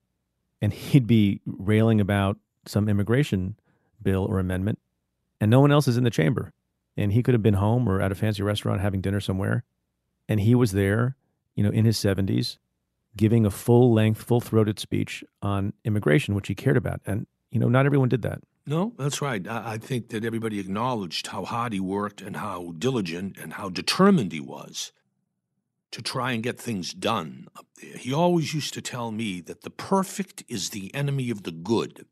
and 0.62 0.72
he'd 0.72 1.08
be 1.08 1.42
railing 1.46 2.00
about 2.00 2.38
some 2.66 2.90
immigration 2.90 3.56
bill 4.02 4.26
or 4.26 4.40
amendment 4.40 4.80
and 5.40 5.52
no 5.52 5.60
one 5.60 5.72
else 5.72 5.88
is 5.88 5.98
in 5.98 6.04
the 6.04 6.10
chamber. 6.10 6.54
And 6.96 7.14
he 7.14 7.22
could 7.22 7.34
have 7.34 7.44
been 7.44 7.56
home 7.56 7.88
or 7.88 8.02
at 8.02 8.12
a 8.12 8.16
fancy 8.16 8.42
restaurant 8.42 8.82
having 8.82 9.02
dinner 9.02 9.20
somewhere. 9.20 9.64
And 10.28 10.40
he 10.40 10.56
was 10.56 10.72
there, 10.72 11.16
you 11.58 11.64
know, 11.64 11.72
in 11.72 11.84
his 11.84 11.98
70s, 11.98 12.58
giving 13.18 13.46
a 13.46 13.52
full 13.52 13.92
length, 13.92 14.24
full 14.24 14.40
throated 14.40 14.80
speech 14.80 15.24
on 15.42 15.74
immigration, 15.84 16.36
which 16.36 16.48
he 16.48 16.56
cared 16.56 16.78
about. 16.78 17.02
And, 17.06 17.26
you 17.50 17.60
know, 17.60 17.68
not 17.68 17.86
everyone 17.86 18.10
did 18.10 18.22
that. 18.22 18.40
No, 18.68 18.94
that's 18.98 19.22
right. 19.22 19.46
I 19.48 19.78
think 19.78 20.10
that 20.10 20.24
everybody 20.24 20.60
acknowledged 20.60 21.28
how 21.28 21.46
hard 21.46 21.74
he 21.74 21.80
worked 21.80 22.22
and 22.22 22.38
how 22.38 22.74
diligent 22.78 23.38
and 23.38 23.54
how 23.54 23.70
determined 23.70 24.32
he 24.32 24.40
was 24.40 24.92
to 25.92 26.02
try 26.02 26.34
and 26.34 26.44
get 26.44 26.60
things 26.60 26.94
done 26.94 27.48
up 27.58 27.66
there. 27.82 27.98
He 27.98 28.14
always 28.14 28.54
used 28.54 28.74
to 28.76 28.82
tell 28.82 29.12
me 29.12 29.42
that 29.42 29.62
the 29.62 29.70
perfect 29.70 30.44
is 30.48 30.70
the 30.70 30.94
enemy 30.94 31.30
of 31.30 31.44
the 31.44 31.52
good. 31.52 32.06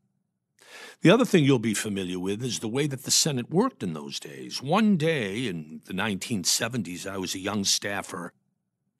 The 1.02 1.10
other 1.10 1.26
thing 1.26 1.44
you'll 1.44 1.58
be 1.58 1.74
familiar 1.74 2.18
with 2.18 2.42
is 2.42 2.58
the 2.58 2.68
way 2.68 2.86
that 2.86 3.04
the 3.04 3.10
Senate 3.10 3.50
worked 3.50 3.82
in 3.82 3.92
those 3.92 4.18
days. 4.18 4.62
One 4.62 4.96
day 4.96 5.46
in 5.46 5.82
the 5.84 5.92
1970s, 5.92 7.06
I 7.06 7.18
was 7.18 7.34
a 7.34 7.38
young 7.38 7.64
staffer. 7.64 8.32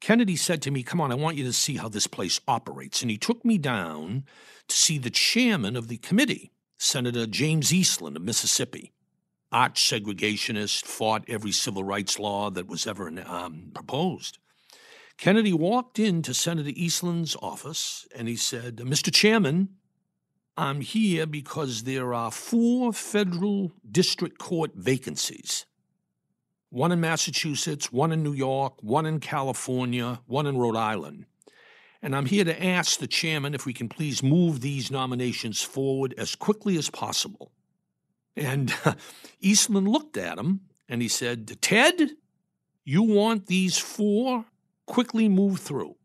Kennedy 0.00 0.37
said 0.37 0.62
to 0.62 0.70
me, 0.70 0.82
Come 0.82 1.00
on, 1.00 1.11
I 1.11 1.16
want 1.16 1.37
you 1.37 1.44
to 1.44 1.52
see 1.52 1.76
how 1.76 1.88
this 1.88 2.06
place 2.06 2.40
operates. 2.46 3.02
And 3.02 3.11
he 3.11 3.18
took 3.18 3.44
me 3.44 3.59
down 3.59 4.24
to 4.68 4.76
see 4.76 4.98
the 4.98 5.11
chairman 5.11 5.76
of 5.76 5.88
the 5.88 5.98
committee, 5.98 6.52
Senator 6.78 7.26
James 7.26 7.72
Eastland 7.72 8.16
of 8.16 8.22
Mississippi. 8.22 8.92
Arch 9.52 9.80
segregationist, 9.88 10.85
fought 10.85 11.24
every 11.28 11.52
civil 11.52 11.85
rights 11.85 12.18
law 12.18 12.50
that 12.50 12.66
was 12.66 12.87
ever 12.87 13.12
um, 13.26 13.70
proposed. 13.72 14.38
Kennedy 15.16 15.52
walked 15.52 15.98
into 15.98 16.35
Senator 16.35 16.72
Eastland's 16.74 17.37
office 17.40 18.06
and 18.14 18.28
he 18.28 18.37
said, 18.37 18.76
Mr. 18.76 19.12
Chairman, 19.12 19.70
I'm 20.59 20.80
here 20.80 21.26
because 21.26 21.85
there 21.85 22.12
are 22.12 22.30
four 22.30 22.92
federal 22.92 23.72
district 23.90 24.38
court 24.38 24.72
vacancies 24.74 25.64
one 26.76 26.92
in 26.92 27.00
Massachusetts, 27.00 27.90
one 27.90 28.12
in 28.12 28.22
New 28.22 28.34
York, 28.34 28.74
one 28.82 29.06
in 29.06 29.18
California, 29.18 30.20
one 30.26 30.46
in 30.46 30.58
Rhode 30.58 30.76
Island. 30.76 31.24
And 32.02 32.14
I'm 32.14 32.26
here 32.26 32.44
to 32.44 32.64
ask 32.64 32.98
the 32.98 33.06
chairman 33.06 33.54
if 33.54 33.64
we 33.64 33.72
can 33.72 33.88
please 33.88 34.22
move 34.22 34.60
these 34.60 34.90
nominations 34.90 35.62
forward 35.62 36.14
as 36.18 36.34
quickly 36.34 36.76
as 36.76 36.90
possible. 36.90 37.50
And 38.36 38.74
Eastland 39.40 39.88
looked 39.88 40.18
at 40.18 40.38
him 40.38 40.60
and 40.86 41.00
he 41.00 41.08
said, 41.08 41.62
Ted, 41.62 42.10
you 42.84 43.02
want 43.02 43.46
these 43.46 43.78
four 43.78 44.44
quickly 44.84 45.30
moved 45.30 45.62
through? 45.62 45.96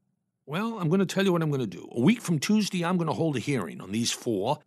Well, 0.45 0.79
I'm 0.79 0.88
going 0.88 0.99
to 0.99 1.05
tell 1.05 1.25
you 1.25 1.34
what 1.34 1.41
I'm 1.41 1.51
going 1.51 1.60
to 1.60 1.67
do. 1.67 1.86
A 1.91 1.99
week 1.99 2.21
from 2.21 2.39
Tuesday, 2.39 2.86
I'm 2.86 2.95
going 2.95 3.10
to 3.10 3.13
hold 3.13 3.36
a 3.36 3.39
hearing 3.39 3.81
on 3.81 3.91
these 3.91 4.13
four, 4.13 4.60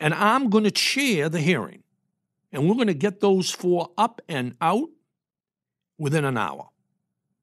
and 0.00 0.12
I'm 0.12 0.50
going 0.50 0.64
to 0.64 0.72
chair 0.72 1.28
the 1.28 1.40
hearing. 1.40 1.84
And 2.50 2.68
we're 2.68 2.74
going 2.74 2.88
to 2.88 2.94
get 2.94 3.20
those 3.20 3.52
four 3.52 3.90
up 3.96 4.20
and 4.28 4.56
out 4.60 4.88
within 6.02 6.24
an 6.24 6.36
hour. 6.36 6.68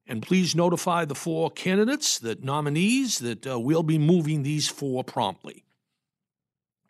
And 0.05 0.21
please 0.21 0.53
notify 0.53 1.05
the 1.05 1.15
four 1.15 1.49
candidates, 1.49 2.19
the 2.19 2.37
nominees, 2.41 3.19
that 3.19 3.47
uh, 3.47 3.57
we'll 3.57 3.83
be 3.83 3.97
moving 3.97 4.43
these 4.43 4.67
four 4.67 5.03
promptly. 5.03 5.63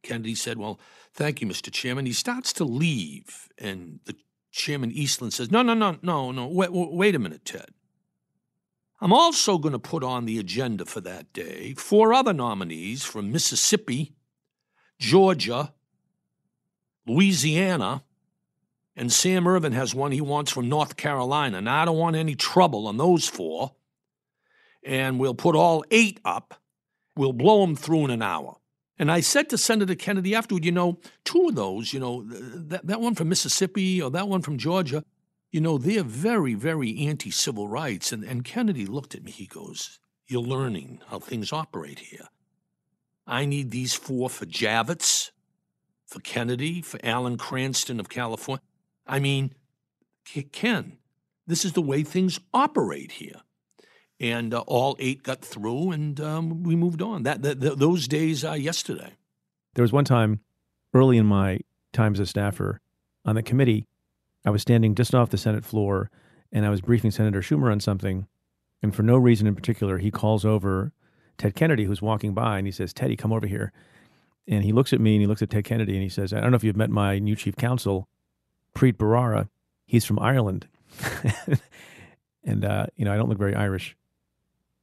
Kennedy 0.01 0.33
said, 0.33 0.57
Well, 0.57 0.79
thank 1.13 1.41
you, 1.41 1.47
Mr. 1.47 1.71
Chairman. 1.71 2.07
He 2.07 2.13
starts 2.13 2.53
to 2.53 2.63
leave, 2.63 3.49
and 3.57 3.99
the 4.05 4.15
Chairman 4.51 4.91
Eastland 4.91 5.33
says, 5.33 5.51
No, 5.51 5.61
no, 5.61 5.75
no, 5.75 5.97
no, 6.01 6.31
no, 6.31 6.47
wait, 6.47 6.71
wait 6.71 7.13
a 7.13 7.19
minute, 7.19 7.45
Ted. 7.45 7.69
I'm 8.99 9.13
also 9.13 9.59
going 9.59 9.73
to 9.73 9.79
put 9.79 10.03
on 10.03 10.25
the 10.25 10.39
agenda 10.39 10.85
for 10.85 11.01
that 11.01 11.31
day 11.33 11.75
four 11.75 12.13
other 12.13 12.33
nominees 12.33 13.03
from 13.03 13.31
Mississippi, 13.31 14.15
Georgia, 14.97 15.73
Louisiana, 17.05 18.03
and 18.99 19.13
Sam 19.13 19.47
Ervin 19.47 19.71
has 19.71 19.95
one 19.95 20.11
he 20.11 20.19
wants 20.19 20.51
from 20.51 20.67
North 20.67 20.97
Carolina. 20.97 21.61
Now, 21.61 21.81
I 21.81 21.85
don't 21.85 21.97
want 21.97 22.17
any 22.17 22.35
trouble 22.35 22.85
on 22.85 22.97
those 22.97 23.29
four. 23.29 23.71
And 24.83 25.17
we'll 25.21 25.33
put 25.33 25.55
all 25.55 25.85
eight 25.89 26.19
up. 26.25 26.55
We'll 27.15 27.31
blow 27.31 27.61
them 27.61 27.77
through 27.77 28.05
in 28.05 28.11
an 28.11 28.21
hour. 28.21 28.57
And 28.97 29.09
I 29.09 29.21
said 29.21 29.47
to 29.49 29.57
Senator 29.57 29.95
Kennedy 29.95 30.35
afterward, 30.35 30.65
you 30.65 30.73
know, 30.73 30.99
two 31.23 31.47
of 31.47 31.55
those, 31.55 31.93
you 31.93 32.01
know, 32.01 32.25
that, 32.27 32.87
that 32.87 32.99
one 32.99 33.15
from 33.15 33.29
Mississippi 33.29 34.01
or 34.01 34.11
that 34.11 34.27
one 34.27 34.41
from 34.41 34.57
Georgia, 34.57 35.05
you 35.49 35.61
know, 35.61 35.77
they're 35.77 36.03
very, 36.03 36.53
very 36.53 37.07
anti 37.07 37.31
civil 37.31 37.69
rights. 37.69 38.11
And, 38.11 38.25
and 38.25 38.43
Kennedy 38.43 38.85
looked 38.85 39.15
at 39.15 39.23
me. 39.23 39.31
He 39.31 39.45
goes, 39.45 39.97
You're 40.27 40.41
learning 40.41 40.99
how 41.07 41.19
things 41.19 41.53
operate 41.53 41.99
here. 41.99 42.27
I 43.25 43.45
need 43.45 43.71
these 43.71 43.93
four 43.93 44.29
for 44.29 44.45
Javits, 44.45 45.31
for 46.05 46.19
Kennedy, 46.19 46.81
for 46.81 46.99
Alan 47.01 47.37
Cranston 47.37 48.01
of 48.01 48.09
California. 48.09 48.61
I 49.09 49.19
mean, 49.19 49.53
Ken, 50.51 50.97
this 51.47 51.65
is 51.65 51.73
the 51.73 51.81
way 51.81 52.03
things 52.03 52.39
operate 52.53 53.13
here. 53.13 53.41
And 54.21 54.53
uh, 54.53 54.59
all 54.67 54.95
eight 54.99 55.23
got 55.23 55.41
through, 55.41 55.91
and 55.91 56.19
um, 56.19 56.63
we 56.63 56.75
moved 56.75 57.01
on. 57.01 57.23
That, 57.23 57.41
that, 57.41 57.61
that 57.61 57.79
those 57.79 58.07
days 58.07 58.43
are 58.43 58.57
yesterday. 58.57 59.13
There 59.75 59.83
was 59.83 59.93
one 59.93 60.05
time 60.05 60.41
early 60.93 61.17
in 61.17 61.25
my 61.25 61.59
time 61.93 62.13
as 62.13 62.19
a 62.19 62.25
staffer 62.25 62.81
on 63.25 63.35
the 63.35 63.43
committee 63.43 63.87
I 64.45 64.51
was 64.51 64.61
standing 64.61 64.95
just 64.95 65.13
off 65.13 65.29
the 65.29 65.37
Senate 65.37 65.65
floor 65.65 66.09
and 66.51 66.65
I 66.65 66.69
was 66.69 66.81
briefing 66.81 67.11
Senator 67.11 67.41
Schumer 67.41 67.71
on 67.71 67.79
something. 67.79 68.27
And 68.81 68.95
for 68.95 69.03
no 69.03 69.17
reason 69.17 69.47
in 69.47 69.55
particular, 69.55 69.97
he 69.97 70.11
calls 70.11 70.45
over 70.45 70.93
Ted 71.37 71.55
Kennedy, 71.55 71.83
who's 71.83 72.01
walking 72.01 72.33
by, 72.33 72.57
and 72.57 72.65
he 72.65 72.71
says, 72.71 72.93
Teddy, 72.93 73.15
come 73.15 73.33
over 73.33 73.47
here. 73.47 73.71
And 74.47 74.63
he 74.63 74.71
looks 74.71 74.93
at 74.93 75.01
me 75.01 75.15
and 75.15 75.21
he 75.21 75.27
looks 75.27 75.41
at 75.41 75.49
Ted 75.49 75.65
Kennedy 75.65 75.93
and 75.93 76.01
he 76.01 76.09
says, 76.09 76.33
I 76.33 76.39
don't 76.39 76.51
know 76.51 76.55
if 76.55 76.63
you've 76.63 76.75
met 76.75 76.89
my 76.89 77.19
new 77.19 77.35
chief 77.35 77.55
counsel, 77.55 78.07
Preet 78.75 78.93
Bharara. 78.93 79.49
He's 79.85 80.05
from 80.05 80.19
Ireland. 80.19 80.67
and, 82.43 82.65
uh, 82.65 82.87
you 82.95 83.05
know, 83.05 83.13
I 83.13 83.17
don't 83.17 83.29
look 83.29 83.37
very 83.37 83.55
Irish. 83.55 83.95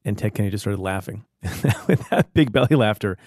And 0.04 0.16
Ted 0.16 0.34
Kennedy 0.34 0.52
just 0.52 0.62
started 0.62 0.80
laughing. 0.80 1.24
With 1.88 2.08
that 2.10 2.32
big 2.34 2.52
belly 2.52 2.76
laughter, 2.76 3.18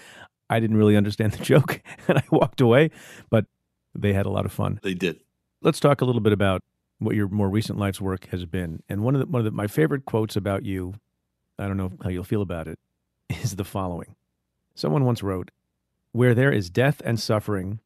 I 0.49 0.59
didn't 0.59 0.77
really 0.77 0.97
understand 0.97 1.33
the 1.33 1.43
joke 1.43 1.81
and 2.07 2.17
I 2.17 2.23
walked 2.31 2.61
away, 2.61 2.91
but 3.29 3.45
they 3.93 4.13
had 4.13 4.25
a 4.25 4.29
lot 4.29 4.45
of 4.45 4.51
fun. 4.51 4.79
They 4.81 4.93
did. 4.93 5.19
Let's 5.61 5.79
talk 5.79 6.01
a 6.01 6.05
little 6.05 6.21
bit 6.21 6.33
about 6.33 6.61
what 6.99 7.15
your 7.15 7.27
more 7.27 7.49
recent 7.49 7.77
life's 7.77 8.01
work 8.01 8.27
has 8.27 8.45
been. 8.45 8.81
And 8.89 9.03
one 9.03 9.15
of 9.15 9.21
the, 9.21 9.27
one 9.27 9.39
of 9.39 9.45
the, 9.45 9.51
my 9.51 9.67
favorite 9.67 10.05
quotes 10.05 10.35
about 10.35 10.63
you, 10.65 10.95
I 11.57 11.67
don't 11.67 11.77
know 11.77 11.91
how 12.03 12.09
you'll 12.09 12.23
feel 12.23 12.41
about 12.41 12.67
it, 12.67 12.79
is 13.29 13.55
the 13.55 13.65
following. 13.65 14.15
Someone 14.75 15.03
once 15.05 15.21
wrote, 15.21 15.51
"Where 16.11 16.33
there 16.33 16.51
is 16.51 16.69
death 16.69 17.01
and 17.03 17.19
suffering, 17.19 17.79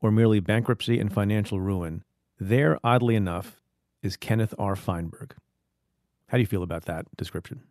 or 0.00 0.10
merely 0.10 0.40
bankruptcy 0.40 0.98
and 1.00 1.12
financial 1.12 1.60
ruin, 1.60 2.04
there, 2.38 2.78
oddly 2.84 3.14
enough, 3.14 3.60
is 4.02 4.16
Kenneth 4.16 4.54
R. 4.58 4.76
Feinberg." 4.76 5.34
How 6.28 6.38
do 6.38 6.40
you 6.40 6.46
feel 6.46 6.62
about 6.62 6.86
that 6.86 7.06
description? 7.16 7.62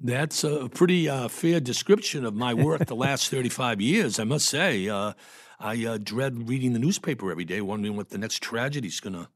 That's 0.00 0.42
a 0.44 0.68
pretty 0.68 1.08
uh, 1.08 1.28
fair 1.28 1.60
description 1.60 2.24
of 2.24 2.34
my 2.34 2.54
work 2.54 2.86
the 2.86 2.96
last 2.96 3.30
35 3.30 3.80
years, 3.80 4.18
I 4.18 4.24
must 4.24 4.46
say. 4.46 4.88
Uh, 4.88 5.12
I 5.58 5.84
uh, 5.84 5.98
dread 6.02 6.48
reading 6.48 6.72
the 6.72 6.78
newspaper 6.78 7.30
every 7.30 7.44
day, 7.44 7.60
wondering 7.60 7.96
what 7.96 8.08
the 8.08 8.18
next 8.18 8.42
tragedy 8.42 8.88
is 8.88 8.98
going 8.98 9.12
to 9.12 9.28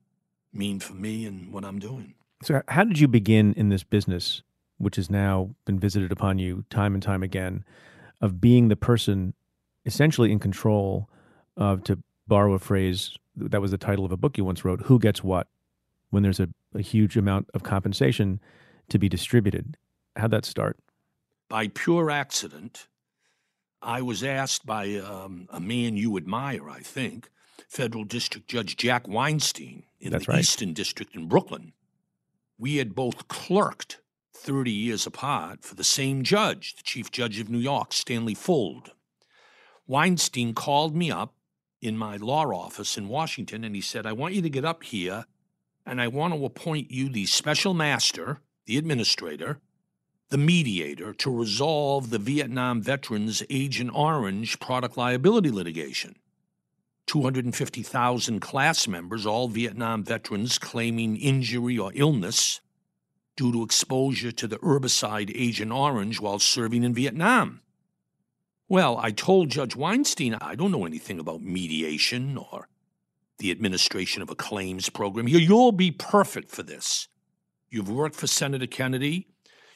mean 0.53 0.81
for 0.81 0.95
me 0.95 1.27
and 1.27 1.53
what 1.53 1.65
I'm 1.65 1.79
doing. 1.79 2.15
So, 2.43 2.63
how 2.69 2.85
did 2.85 2.99
you 2.99 3.09
begin 3.09 3.53
in 3.55 3.69
this 3.69 3.85
business, 3.85 4.43
which 4.79 4.97
has 4.97 5.11
now 5.11 5.55
been 5.67 5.79
visited 5.79 6.11
upon 6.11 6.39
you 6.39 6.65
time 6.71 6.95
and 6.95 7.03
time 7.03 7.23
again, 7.23 7.65
of 8.21 8.41
being 8.41 8.69
the 8.69 8.77
person 8.77 9.35
essentially 9.85 10.33
in 10.33 10.39
control 10.39 11.11
of, 11.59 11.85
to 11.85 11.99
borrow 12.27 12.55
a 12.55 12.59
phrase 12.59 13.17
that 13.37 13.61
was 13.61 13.71
the 13.71 13.79
title 13.79 14.05
of 14.05 14.13
a 14.13 14.17
book 14.17 14.39
you 14.39 14.45
once 14.45 14.65
wrote, 14.65 14.83
Who 14.83 14.99
Gets 14.99 15.25
What, 15.25 15.49
when 16.11 16.23
there's 16.23 16.41
a, 16.41 16.49
a 16.75 16.81
huge 16.81 17.17
amount 17.17 17.49
of 17.55 17.63
compensation 17.63 18.41
to 18.89 18.99
be 18.99 19.09
distributed? 19.09 19.77
How'd 20.17 20.31
that 20.31 20.45
start? 20.45 20.79
By 21.49 21.69
pure 21.69 22.11
accident, 22.11 22.89
I 23.83 24.03
was 24.03 24.23
asked 24.23 24.65
by 24.65 24.95
um, 24.97 25.49
a 25.51 25.61
man 25.61 25.97
you 25.97 26.17
admire, 26.17 26.71
I 26.71 26.81
think, 26.81 27.31
Federal 27.69 28.05
District 28.05 28.49
Judge 28.49 28.77
Jack 28.77 29.09
Weinstein 29.09 29.85
in 30.01 30.13
That's 30.13 30.27
the 30.27 30.33
right. 30.33 30.41
Eastern 30.41 30.73
District 30.73 31.15
in 31.15 31.29
Brooklyn. 31.29 31.73
We 32.59 32.77
had 32.77 32.95
both 32.95 33.29
clerked 33.29 34.01
30 34.33 34.71
years 34.71 35.07
apart 35.07 35.65
for 35.65 35.75
the 35.75 35.85
same 35.85 36.23
judge, 36.23 36.77
the 36.77 36.83
Chief 36.83 37.11
Judge 37.11 37.41
of 37.41 37.49
New 37.49 37.59
York, 37.59 37.93
Stanley 37.93 38.35
Fuld. 38.35 38.91
Weinstein 39.87 40.55
called 40.55 40.95
me 40.95 41.11
up 41.11 41.35
in 41.85 41.99
my 41.99 42.17
law 42.17 42.45
office 42.47 42.97
in 42.97 43.09
Washington 43.09 43.65
and 43.65 43.75
he 43.75 43.81
said, 43.81 44.07
I 44.07 44.13
want 44.13 44.35
you 44.35 44.43
to 44.43 44.51
get 44.51 44.65
up 44.65 44.83
here 44.83 45.27
and 45.87 46.01
I 46.01 46.09
want 46.09 46.35
to 46.35 46.45
appoint 46.45 46.91
you 46.91 47.09
the 47.09 47.27
special 47.27 47.75
master, 47.75 48.41
the 48.67 48.79
administrator, 48.79 49.61
the 50.31 50.39
mediator 50.39 51.13
to 51.13 51.31
resolve 51.31 52.11
the 52.11 52.19
Vietnam 52.19 52.81
veterans 52.81 53.43
Agent 53.51 53.91
Orange 53.95 54.59
product 54.59 54.97
liability 54.97 55.51
litigation. 55.51 56.17
250,000 57.07 58.41
class 58.41 58.89
members, 58.89 59.27
all 59.27 59.49
Vietnam 59.49 60.03
veterans 60.03 60.59
claiming 60.59 61.17
injury 61.17 61.79
or 61.79 61.93
illness 61.95 62.61
due 63.37 63.53
to 63.53 63.63
exposure 63.63 64.33
to 64.33 64.47
the 64.47 64.59
herbicide 64.59 65.31
Agent 65.35 65.71
Orange 65.71 66.19
while 66.19 66.39
serving 66.39 66.83
in 66.83 66.95
Vietnam. 66.95 67.61
Well, 68.69 68.97
I 68.99 69.11
told 69.11 69.51
Judge 69.51 69.77
Weinstein 69.77 70.35
I 70.35 70.55
don't 70.55 70.73
know 70.73 70.87
anything 70.87 71.19
about 71.21 71.43
mediation 71.43 72.39
or 72.39 72.69
the 73.39 73.51
administration 73.51 74.23
of 74.23 74.31
a 74.31 74.35
claims 74.35 74.89
program. 74.89 75.29
You- 75.29 75.39
You'll 75.39 75.73
be 75.73 75.91
perfect 75.91 76.51
for 76.51 76.63
this. 76.63 77.09
You've 77.69 77.91
worked 77.91 78.17
for 78.17 78.27
Senator 78.27 78.67
Kennedy. 78.67 79.29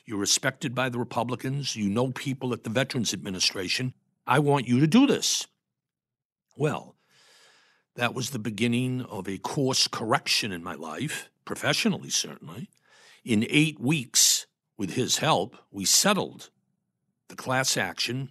You're 0.06 0.18
respected 0.18 0.74
by 0.74 0.88
the 0.88 0.98
Republicans. 0.98 1.76
You 1.76 1.90
know 1.90 2.12
people 2.12 2.52
at 2.52 2.64
the 2.64 2.70
Veterans 2.70 3.12
Administration. 3.12 3.92
I 4.26 4.38
want 4.38 4.66
you 4.68 4.80
to 4.80 4.86
do 4.86 5.06
this. 5.06 5.46
Well, 6.56 6.96
that 7.94 8.14
was 8.14 8.30
the 8.30 8.38
beginning 8.38 9.02
of 9.02 9.28
a 9.28 9.38
course 9.38 9.86
correction 9.88 10.52
in 10.52 10.62
my 10.62 10.74
life, 10.74 11.28
professionally, 11.44 12.10
certainly. 12.10 12.70
In 13.24 13.46
eight 13.50 13.78
weeks, 13.80 14.46
with 14.76 14.94
his 14.94 15.18
help, 15.18 15.56
we 15.70 15.84
settled 15.84 16.50
the 17.28 17.36
class 17.36 17.76
action, 17.76 18.30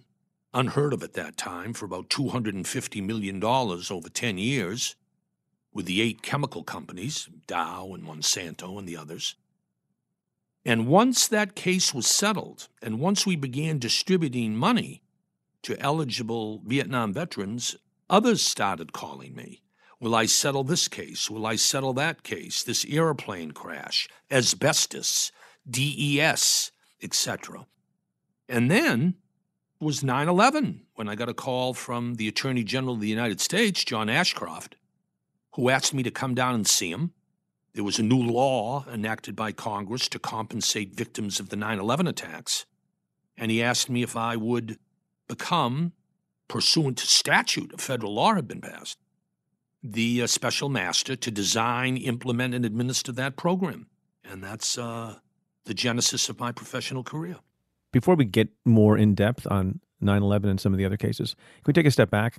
unheard 0.54 0.92
of 0.92 1.02
at 1.02 1.14
that 1.14 1.36
time, 1.36 1.72
for 1.72 1.84
about 1.84 2.08
$250 2.08 3.04
million 3.04 3.42
over 3.44 4.08
10 4.08 4.38
years, 4.38 4.96
with 5.72 5.86
the 5.86 6.00
eight 6.00 6.22
chemical 6.22 6.64
companies, 6.64 7.28
Dow 7.46 7.92
and 7.94 8.04
Monsanto 8.04 8.78
and 8.78 8.88
the 8.88 8.96
others. 8.96 9.36
And 10.64 10.86
once 10.86 11.28
that 11.28 11.54
case 11.54 11.94
was 11.94 12.06
settled, 12.06 12.68
and 12.82 13.00
once 13.00 13.24
we 13.24 13.36
began 13.36 13.78
distributing 13.78 14.56
money 14.56 15.02
to 15.62 15.80
eligible 15.80 16.60
Vietnam 16.64 17.12
veterans, 17.12 17.76
others 18.10 18.42
started 18.42 18.92
calling 18.92 19.34
me. 19.34 19.62
Will 20.00 20.14
I 20.14 20.26
settle 20.26 20.64
this 20.64 20.86
case? 20.86 21.28
Will 21.28 21.46
I 21.46 21.56
settle 21.56 21.92
that 21.94 22.22
case? 22.22 22.62
This 22.62 22.84
airplane 22.84 23.50
crash, 23.52 24.08
asbestos, 24.30 25.32
DES, 25.68 26.70
etc. 27.02 27.66
And 28.48 28.70
then 28.70 29.14
was 29.80 30.02
9 30.02 30.28
11 30.28 30.82
when 30.94 31.08
I 31.08 31.14
got 31.14 31.28
a 31.28 31.34
call 31.34 31.74
from 31.74 32.16
the 32.16 32.28
Attorney 32.28 32.64
General 32.64 32.94
of 32.94 33.00
the 33.00 33.08
United 33.08 33.40
States, 33.40 33.84
John 33.84 34.08
Ashcroft, 34.08 34.76
who 35.54 35.70
asked 35.70 35.94
me 35.94 36.02
to 36.02 36.10
come 36.10 36.34
down 36.34 36.54
and 36.54 36.66
see 36.66 36.90
him. 36.90 37.12
There 37.74 37.84
was 37.84 37.98
a 37.98 38.02
new 38.02 38.20
law 38.20 38.84
enacted 38.92 39.36
by 39.36 39.52
Congress 39.52 40.08
to 40.08 40.18
compensate 40.18 40.96
victims 40.96 41.38
of 41.38 41.50
the 41.50 41.56
9 41.56 41.78
11 41.78 42.08
attacks. 42.08 42.66
And 43.36 43.50
he 43.50 43.62
asked 43.62 43.88
me 43.88 44.02
if 44.02 44.16
I 44.16 44.34
would 44.34 44.78
become, 45.28 45.92
pursuant 46.48 46.98
to 46.98 47.06
statute, 47.06 47.72
a 47.72 47.78
federal 47.78 48.14
law 48.14 48.34
had 48.34 48.48
been 48.48 48.60
passed, 48.60 48.98
the 49.80 50.22
uh, 50.22 50.26
special 50.26 50.68
master 50.68 51.14
to 51.14 51.30
design, 51.30 51.96
implement, 51.96 52.54
and 52.54 52.64
administer 52.64 53.12
that 53.12 53.36
program. 53.36 53.86
And 54.24 54.42
that's 54.42 54.76
uh, 54.76 55.18
the 55.66 55.74
genesis 55.74 56.28
of 56.28 56.40
my 56.40 56.50
professional 56.50 57.04
career. 57.04 57.36
Before 57.92 58.14
we 58.14 58.24
get 58.24 58.48
more 58.64 58.96
in 58.96 59.14
depth 59.14 59.46
on 59.50 59.80
9 60.00 60.22
11 60.22 60.50
and 60.50 60.60
some 60.60 60.72
of 60.72 60.78
the 60.78 60.84
other 60.84 60.96
cases, 60.96 61.34
can 61.34 61.64
we 61.68 61.72
take 61.72 61.86
a 61.86 61.90
step 61.90 62.10
back? 62.10 62.38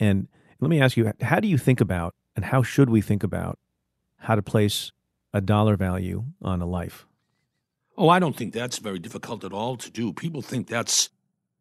And 0.00 0.28
let 0.60 0.68
me 0.68 0.80
ask 0.80 0.96
you 0.96 1.12
how 1.20 1.40
do 1.40 1.48
you 1.48 1.58
think 1.58 1.80
about, 1.80 2.14
and 2.36 2.44
how 2.44 2.62
should 2.62 2.90
we 2.90 3.00
think 3.00 3.22
about, 3.22 3.58
how 4.18 4.34
to 4.34 4.42
place 4.42 4.92
a 5.32 5.40
dollar 5.40 5.76
value 5.76 6.24
on 6.40 6.62
a 6.62 6.66
life? 6.66 7.06
Oh, 7.96 8.08
I 8.08 8.18
don't 8.18 8.36
think 8.36 8.52
that's 8.52 8.78
very 8.78 8.98
difficult 8.98 9.44
at 9.44 9.52
all 9.52 9.76
to 9.76 9.90
do. 9.90 10.12
People 10.12 10.42
think 10.42 10.66
that's 10.68 11.10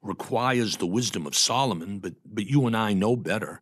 requires 0.01 0.77
the 0.77 0.87
wisdom 0.87 1.25
of 1.25 1.35
Solomon, 1.35 1.99
but 1.99 2.13
but 2.25 2.47
you 2.47 2.67
and 2.67 2.75
I 2.75 2.93
know 2.93 3.15
better. 3.15 3.61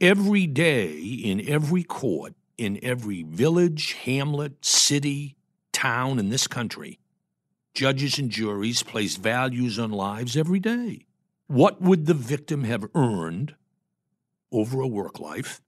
Every 0.00 0.46
day 0.46 0.92
in 0.92 1.46
every 1.48 1.82
court, 1.82 2.34
in 2.56 2.78
every 2.82 3.22
village, 3.22 3.92
hamlet, 3.92 4.64
city, 4.64 5.36
town 5.72 6.18
in 6.18 6.30
this 6.30 6.46
country, 6.46 6.98
judges 7.74 8.18
and 8.18 8.30
juries 8.30 8.82
place 8.82 9.16
values 9.16 9.78
on 9.78 9.90
lives 9.90 10.36
every 10.36 10.60
day. 10.60 11.06
What 11.48 11.82
would 11.82 12.06
the 12.06 12.14
victim 12.14 12.64
have 12.64 12.88
earned 12.94 13.54
over 14.50 14.80
a 14.80 14.86
work 14.86 15.20
life? 15.20 15.60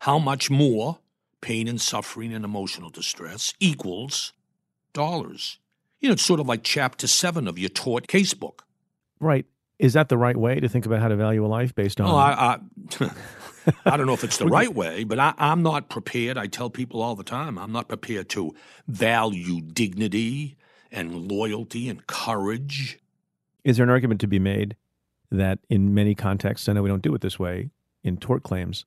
How 0.00 0.18
much 0.18 0.50
more 0.50 0.98
pain 1.40 1.68
and 1.68 1.80
suffering 1.80 2.32
and 2.32 2.44
emotional 2.44 2.90
distress 2.90 3.54
equals 3.60 4.32
dollars? 4.92 5.58
You 6.00 6.08
know, 6.08 6.14
it's 6.14 6.22
sort 6.22 6.40
of 6.40 6.46
like 6.46 6.62
chapter 6.62 7.06
seven 7.06 7.46
of 7.46 7.58
your 7.58 7.68
tort 7.68 8.06
casebook. 8.06 8.60
Right. 9.20 9.46
Is 9.78 9.92
that 9.92 10.08
the 10.08 10.16
right 10.16 10.36
way 10.36 10.58
to 10.58 10.68
think 10.68 10.86
about 10.86 11.00
how 11.00 11.08
to 11.08 11.16
value 11.16 11.44
a 11.44 11.48
life 11.48 11.74
based 11.74 12.00
on? 12.00 12.08
Oh, 12.08 12.16
I, 12.16 12.58
I, 13.00 13.10
I 13.92 13.96
don't 13.96 14.06
know 14.06 14.14
if 14.14 14.24
it's 14.24 14.38
the 14.38 14.46
right 14.46 14.74
way, 14.74 15.04
but 15.04 15.18
I, 15.18 15.34
I'm 15.36 15.62
not 15.62 15.90
prepared. 15.90 16.38
I 16.38 16.46
tell 16.46 16.70
people 16.70 17.02
all 17.02 17.14
the 17.14 17.24
time, 17.24 17.58
I'm 17.58 17.72
not 17.72 17.86
prepared 17.86 18.30
to 18.30 18.54
value 18.88 19.60
dignity 19.60 20.56
and 20.90 21.30
loyalty 21.30 21.88
and 21.88 22.06
courage. 22.06 22.98
Is 23.64 23.76
there 23.76 23.84
an 23.84 23.90
argument 23.90 24.20
to 24.20 24.26
be 24.26 24.38
made 24.38 24.76
that 25.30 25.58
in 25.68 25.94
many 25.94 26.14
contexts, 26.14 26.68
I 26.68 26.72
know 26.72 26.82
we 26.82 26.88
don't 26.88 27.02
do 27.02 27.14
it 27.14 27.20
this 27.20 27.38
way 27.38 27.70
in 28.04 28.16
tort 28.16 28.42
claims, 28.42 28.84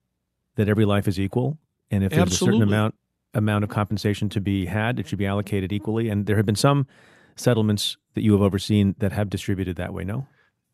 that 0.55 0.69
every 0.69 0.85
life 0.85 1.07
is 1.07 1.19
equal, 1.19 1.57
and 1.91 2.03
if 2.03 2.11
there's 2.11 2.33
a 2.33 2.35
certain 2.35 2.61
amount 2.61 2.95
amount 3.33 3.63
of 3.63 3.69
compensation 3.69 4.29
to 4.29 4.41
be 4.41 4.65
had, 4.65 4.99
it 4.99 5.07
should 5.07 5.19
be 5.19 5.25
allocated 5.25 5.71
equally. 5.71 6.09
And 6.09 6.25
there 6.25 6.35
have 6.37 6.45
been 6.45 6.55
some 6.55 6.87
settlements 7.35 7.97
that 8.15 8.23
you 8.23 8.31
have 8.33 8.41
overseen 8.41 8.95
that 8.99 9.11
have 9.11 9.29
distributed 9.29 9.75
that 9.75 9.93
way. 9.93 10.03
No. 10.03 10.27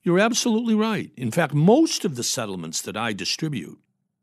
You're 0.03 0.19
absolutely 0.19 0.75
right. 0.75 1.11
In 1.17 1.31
fact, 1.31 1.53
most 1.53 2.05
of 2.05 2.15
the 2.15 2.23
settlements 2.23 2.81
that 2.83 2.95
I 2.95 3.11
distribute 3.13 3.79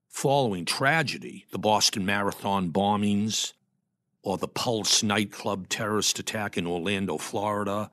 following 0.08 0.64
tragedy, 0.64 1.46
the 1.50 1.58
Boston 1.58 2.06
Marathon 2.06 2.70
bombings, 2.70 3.52
or 4.22 4.38
the 4.38 4.48
Pulse 4.48 5.02
nightclub 5.02 5.68
terrorist 5.68 6.18
attack 6.18 6.56
in 6.56 6.66
Orlando, 6.66 7.18
Florida, 7.18 7.90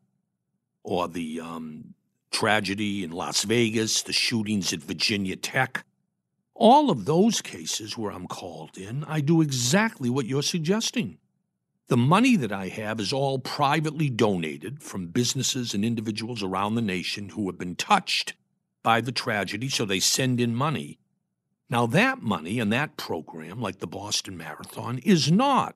or 0.84 1.08
the 1.08 1.42
um, 1.42 1.94
tragedy 2.32 3.04
in 3.04 3.12
Las 3.12 3.44
Vegas, 3.44 4.04
the 4.04 4.14
shootings 4.14 4.72
at 4.72 4.80
Virginia 4.82 5.36
Tech, 5.36 5.86
all 6.54 6.90
of 6.90 7.06
those 7.06 7.42
cases 7.42 7.98
where 7.98 8.12
I'm 8.12 8.28
called 8.28 8.78
in, 8.78 9.04
I 9.06 9.22
do 9.22 9.42
exactly 9.42 10.10
what 10.10 10.26
you're 10.26 10.44
suggesting. 10.44 11.18
The 11.88 11.98
money 11.98 12.36
that 12.36 12.52
I 12.52 12.68
have 12.68 13.00
is 13.00 13.12
all 13.12 13.40
privately 13.40 14.10
donated 14.10 14.84
from 14.84 15.08
businesses 15.08 15.74
and 15.74 15.84
individuals 15.84 16.44
around 16.44 16.76
the 16.76 16.82
nation 16.82 17.30
who 17.30 17.48
have 17.48 17.58
been 17.58 17.76
touched 17.76 18.34
by 18.84 19.02
the 19.02 19.12
tragedy, 19.12 19.70
so 19.70 19.86
they 19.86 20.00
send 20.00 20.40
in 20.40 20.54
money. 20.54 21.00
Now, 21.70 21.86
that 21.88 22.22
money 22.22 22.60
and 22.60 22.72
that 22.74 22.98
program, 22.98 23.62
like 23.62 23.80
the 23.80 23.88
Boston 23.88 24.38
Marathon, 24.38 25.00
is 25.00 25.32
not 25.32 25.76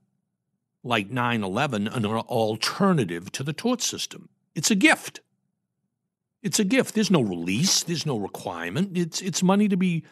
like 0.84 1.10
9 1.10 1.44
11 1.44 1.88
an 1.88 2.06
alternative 2.06 3.32
to 3.32 3.44
the 3.44 3.54
tort 3.54 3.82
system. 3.82 4.30
It's 4.56 4.72
a 4.72 4.76
gift. 4.76 5.22
It's 6.42 6.60
a 6.60 6.66
gift. 6.66 6.94
There's 6.94 7.12
no 7.12 7.22
release, 7.22 7.84
there's 7.84 8.06
no 8.06 8.18
requirement. 8.18 8.98
It's, 8.98 9.22
it's 9.22 9.42
money 9.42 9.70
to 9.70 9.78
be 9.78 10.04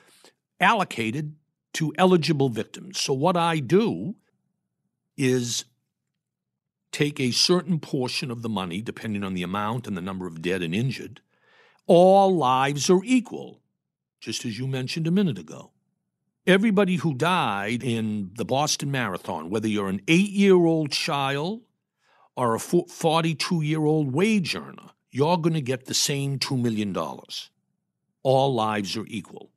allocated 0.59 1.35
to 1.73 1.93
eligible 1.97 2.49
victims. 2.49 2.99
So, 2.99 3.13
what 3.13 3.35
I 3.35 3.59
do 3.59 4.15
is 5.17 5.65
take 6.91 7.19
a 7.19 7.31
certain 7.31 7.79
portion 7.79 8.31
of 8.31 8.41
the 8.41 8.49
money, 8.49 8.81
depending 8.81 9.23
on 9.23 9.33
the 9.33 9.43
amount 9.43 9.87
and 9.87 9.95
the 9.95 10.01
number 10.01 10.27
of 10.27 10.41
dead 10.41 10.61
and 10.61 10.73
injured, 10.73 11.21
all 11.87 12.35
lives 12.35 12.89
are 12.89 13.03
equal, 13.03 13.61
just 14.19 14.45
as 14.45 14.57
you 14.57 14.67
mentioned 14.67 15.07
a 15.07 15.11
minute 15.11 15.37
ago. 15.37 15.71
Everybody 16.47 16.95
who 16.95 17.13
died 17.13 17.83
in 17.83 18.31
the 18.33 18.45
Boston 18.45 18.89
Marathon, 18.89 19.51
whether 19.51 19.67
you're 19.67 19.89
an 19.89 20.01
eight 20.07 20.31
year 20.31 20.55
old 20.55 20.91
child 20.91 21.61
or 22.35 22.55
a 22.55 22.59
42 22.59 23.61
year 23.61 23.83
old 23.83 24.11
wage 24.11 24.55
earner, 24.55 24.89
you're 25.11 25.37
going 25.37 25.53
to 25.53 25.61
get 25.61 25.85
the 25.85 25.93
same 25.93 26.39
$2 26.39 26.59
million. 26.59 26.97
All 28.23 28.53
lives 28.55 28.97
are 28.97 29.05
equal. 29.07 29.51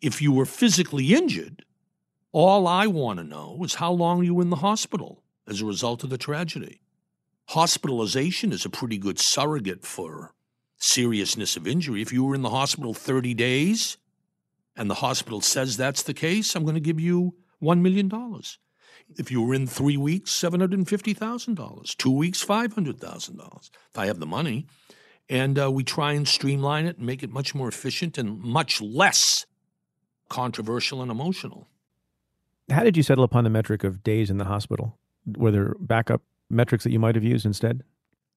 If 0.00 0.22
you 0.22 0.32
were 0.32 0.46
physically 0.46 1.12
injured, 1.12 1.62
all 2.32 2.66
I 2.66 2.86
want 2.86 3.18
to 3.18 3.24
know 3.24 3.60
is 3.62 3.74
how 3.74 3.92
long 3.92 4.24
you 4.24 4.40
in 4.40 4.48
the 4.48 4.56
hospital 4.56 5.22
as 5.46 5.60
a 5.60 5.66
result 5.66 6.04
of 6.04 6.10
the 6.10 6.16
tragedy. 6.16 6.80
Hospitalization 7.48 8.50
is 8.52 8.64
a 8.64 8.70
pretty 8.70 8.96
good 8.96 9.18
surrogate 9.18 9.84
for 9.84 10.32
seriousness 10.78 11.54
of 11.54 11.66
injury. 11.66 12.00
If 12.00 12.14
you 12.14 12.24
were 12.24 12.34
in 12.34 12.40
the 12.40 12.50
hospital 12.50 12.94
30 12.94 13.34
days 13.34 13.98
and 14.76 14.90
the 14.90 14.94
hospital 14.94 15.40
says 15.40 15.76
that's 15.76 16.02
the 16.02 16.14
case, 16.14 16.54
I'm 16.54 16.64
going 16.64 16.74
to 16.74 16.80
give 16.80 17.00
you 17.00 17.34
$1 17.62 17.80
million. 17.80 18.10
If 19.18 19.30
you 19.30 19.42
were 19.42 19.54
in 19.54 19.66
three 19.66 19.96
weeks, 19.96 20.32
$750,000. 20.32 21.96
Two 21.96 22.10
weeks, 22.10 22.44
$500,000. 22.44 23.70
If 23.90 23.98
I 23.98 24.06
have 24.06 24.20
the 24.20 24.26
money. 24.26 24.66
And 25.28 25.58
uh, 25.58 25.70
we 25.70 25.84
try 25.84 26.12
and 26.12 26.26
streamline 26.26 26.86
it 26.86 26.98
and 26.98 27.06
make 27.06 27.22
it 27.22 27.30
much 27.30 27.54
more 27.54 27.68
efficient 27.68 28.18
and 28.18 28.40
much 28.40 28.80
less 28.80 29.46
controversial 30.28 31.02
and 31.02 31.10
emotional. 31.10 31.68
How 32.70 32.84
did 32.84 32.96
you 32.96 33.02
settle 33.02 33.24
upon 33.24 33.44
the 33.44 33.50
metric 33.50 33.84
of 33.84 34.02
days 34.02 34.30
in 34.30 34.38
the 34.38 34.44
hospital? 34.44 34.98
Were 35.36 35.50
there 35.50 35.76
backup 35.78 36.22
metrics 36.48 36.84
that 36.84 36.90
you 36.90 36.98
might 36.98 37.14
have 37.14 37.24
used 37.24 37.44
instead? 37.44 37.82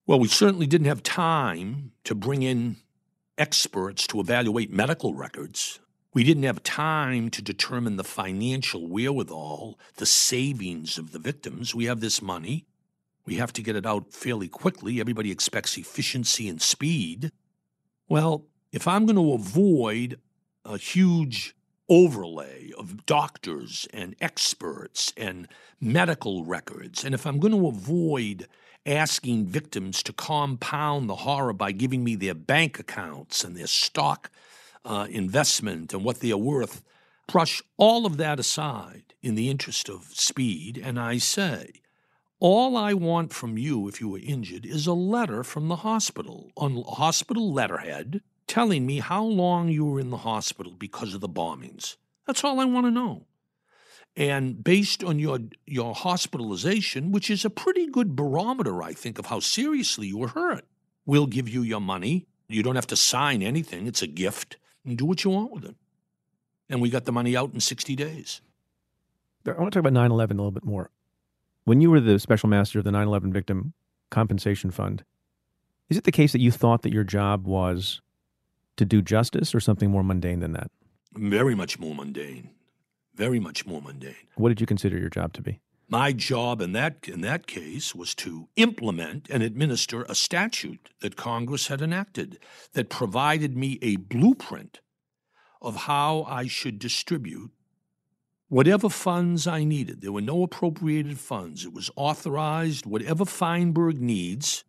Well, 0.08 0.20
we 0.20 0.28
certainly 0.28 0.68
didn't 0.68 0.88
have 0.88 1.02
time 1.02 1.92
to 2.04 2.14
bring 2.14 2.44
in 2.44 2.78
experts 3.38 4.06
to 4.08 4.20
evaluate 4.20 4.72
medical 4.72 5.14
records. 5.14 5.80
We 6.16 6.24
didn't 6.24 6.44
have 6.44 6.64
time 6.64 7.30
to 7.32 7.42
determine 7.42 7.98
the 7.98 8.04
financial 8.06 8.88
wherewithal, 8.88 9.78
the 9.98 10.06
savings 10.06 10.98
of 10.98 11.12
the 11.12 11.20
victims. 11.20 11.76
We 11.76 11.86
have 11.86 12.00
this 12.00 12.22
money. 12.22 12.66
We 13.26 13.36
have 13.36 13.52
to 13.52 13.62
get 13.62 13.76
it 13.76 13.86
out 13.86 14.14
fairly 14.14 14.48
quickly. 14.48 15.02
Everybody 15.02 15.30
expects 15.30 15.78
efficiency 15.78 16.48
and 16.48 16.62
speed. 16.62 17.34
Well, 18.08 18.46
if 18.72 18.88
I'm 18.88 19.06
going 19.06 19.18
to 19.18 19.34
avoid 19.34 20.22
a 20.64 20.78
huge 20.78 21.54
overlay 21.90 22.72
of 22.78 23.06
doctors 23.06 23.86
and 23.94 24.16
experts 24.22 25.12
and 25.18 25.50
medical 25.82 26.46
records, 26.46 27.04
and 27.04 27.14
if 27.14 27.28
I'm 27.28 27.40
going 27.40 27.60
to 27.60 27.68
avoid 27.68 28.48
asking 28.86 29.48
victims 29.48 30.02
to 30.04 30.14
compound 30.14 31.10
the 31.10 31.16
horror 31.18 31.52
by 31.52 31.74
giving 31.74 32.06
me 32.06 32.16
their 32.16 32.36
bank 32.36 32.80
accounts 32.80 33.44
and 33.44 33.58
their 33.58 33.68
stock 33.68 34.32
uh, 34.86 35.08
investment 35.10 35.94
and 35.94 36.04
what 36.04 36.20
they 36.20 36.32
are 36.32 36.38
worth, 36.38 36.84
brush 37.28 37.62
all 37.78 38.06
of 38.06 38.18
that 38.18 38.40
aside 38.40 39.14
in 39.22 39.36
the 39.36 39.50
interest 39.50 39.90
of 39.90 40.06
speed, 40.14 40.80
and 40.82 41.00
I 41.00 41.18
say, 41.18 41.82
all 42.40 42.78
I 42.78 42.94
want 42.94 43.34
from 43.34 43.58
you 43.58 43.88
if 43.88 44.00
you 44.00 44.10
were 44.10 44.20
injured 44.20 44.66
is 44.66 44.88
a 44.88 44.94
letter 44.94 45.44
from 45.44 45.68
the 45.68 45.78
hospital 45.78 46.52
on 46.56 46.84
hospital 46.84 47.52
letterhead 47.52 48.22
telling 48.46 48.86
me 48.86 49.00
how 49.00 49.24
long 49.24 49.70
you 49.70 49.86
were 49.86 50.00
in 50.00 50.12
the 50.12 50.18
hospital 50.18 50.74
because 50.78 51.14
of 51.14 51.22
the 51.22 51.30
bombings. 51.30 51.96
That's 52.28 52.44
all 52.44 52.60
I 52.60 52.66
want 52.66 52.86
to 52.86 52.92
know. 52.92 53.26
And 54.16 54.64
based 54.64 55.04
on 55.04 55.20
your 55.20 55.40
your 55.66 55.94
hospitalization, 55.94 57.12
which 57.12 57.30
is 57.30 57.44
a 57.44 57.50
pretty 57.50 57.88
good 57.88 58.16
barometer, 58.16 58.82
I 58.82 58.94
think, 58.94 59.20
of 59.20 59.26
how 59.26 59.40
seriously 59.40 60.08
you 60.08 60.20
were 60.20 60.30
hurt, 60.30 60.66
we'll 61.06 61.28
give 61.28 61.50
you 61.50 61.64
your 61.64 61.82
money. 61.82 62.28
You 62.48 62.64
don't 62.64 62.76
have 62.76 62.88
to 62.88 62.96
sign 62.96 63.42
anything. 63.42 63.88
It's 63.88 64.02
a 64.02 64.08
gift. 64.08 64.58
And 64.86 64.98
do 64.98 65.06
what 65.06 65.24
you 65.24 65.32
want 65.32 65.52
with 65.52 65.66
it. 65.66 65.76
And 66.70 66.82
we 66.82 66.90
got 66.90 67.06
the 67.06 67.12
money 67.12 67.36
out 67.36 67.54
in 67.54 67.60
60 67.60 67.96
days. 67.96 68.42
I 69.48 69.52
want 69.52 69.72
to 69.74 69.78
talk 69.78 69.82
about 69.82 69.94
9 69.94 70.12
11 70.12 70.38
a 70.38 70.42
little 70.42 70.52
bit 70.52 70.66
more. 70.66 70.90
When 71.64 71.82
you 71.82 71.90
were 71.90 72.00
the 72.00 72.20
special 72.20 72.50
master 72.50 72.80
of 72.80 72.86
the 72.86 72.92
9 72.92 73.08
11 73.08 73.34
Victim 73.34 73.74
Compensation 74.10 74.72
Fund, 74.72 75.04
is 75.90 75.98
it 75.98 76.04
the 76.04 76.12
case 76.12 76.32
that 76.32 76.42
you 76.42 76.52
thought 76.52 76.82
that 76.82 76.94
your 76.94 77.04
job 77.04 77.46
was 77.46 78.02
to 78.78 78.86
do 78.86 79.02
justice 79.02 79.54
or 79.54 79.60
something 79.60 79.92
more 79.92 80.04
mundane 80.04 80.40
than 80.40 80.54
that? 80.54 80.72
Very 81.14 81.56
much 81.56 81.80
more 81.80 81.94
mundane 81.94 82.50
very 83.16 83.40
much 83.40 83.66
more 83.66 83.82
mundane. 83.82 84.16
What 84.36 84.50
did 84.50 84.62
you 84.62 84.68
consider 84.68 84.98
your 84.98 85.10
job 85.10 85.34
to 85.34 85.42
be? 85.42 85.60
My 85.88 86.14
job 86.14 86.62
in 86.62 86.72
that 86.72 87.08
in 87.08 87.22
that 87.22 87.46
case 87.46 87.94
was 87.94 88.16
to 88.16 88.48
implement 88.56 89.28
and 89.30 89.44
administer 89.44 90.04
a 90.04 90.16
statute 90.16 90.90
that 91.02 91.16
Congress 91.16 91.68
had 91.68 91.82
enacted 91.82 92.40
that 92.74 92.90
provided 92.90 93.56
me 93.56 93.78
a 93.82 93.98
blueprint 93.98 94.80
of 95.62 95.76
how 95.76 96.24
I 96.24 96.48
should 96.48 96.80
distribute 96.80 97.52
whatever 98.48 98.90
funds 98.90 99.46
I 99.46 99.64
needed. 99.64 100.02
There 100.02 100.12
were 100.12 100.22
no 100.22 100.44
appropriated 100.44 101.20
funds. 101.20 101.66
It 101.66 101.74
was 101.74 101.92
authorized 101.96 102.86
whatever 102.86 103.26
Feinberg 103.26 104.02
needs, 104.02 104.64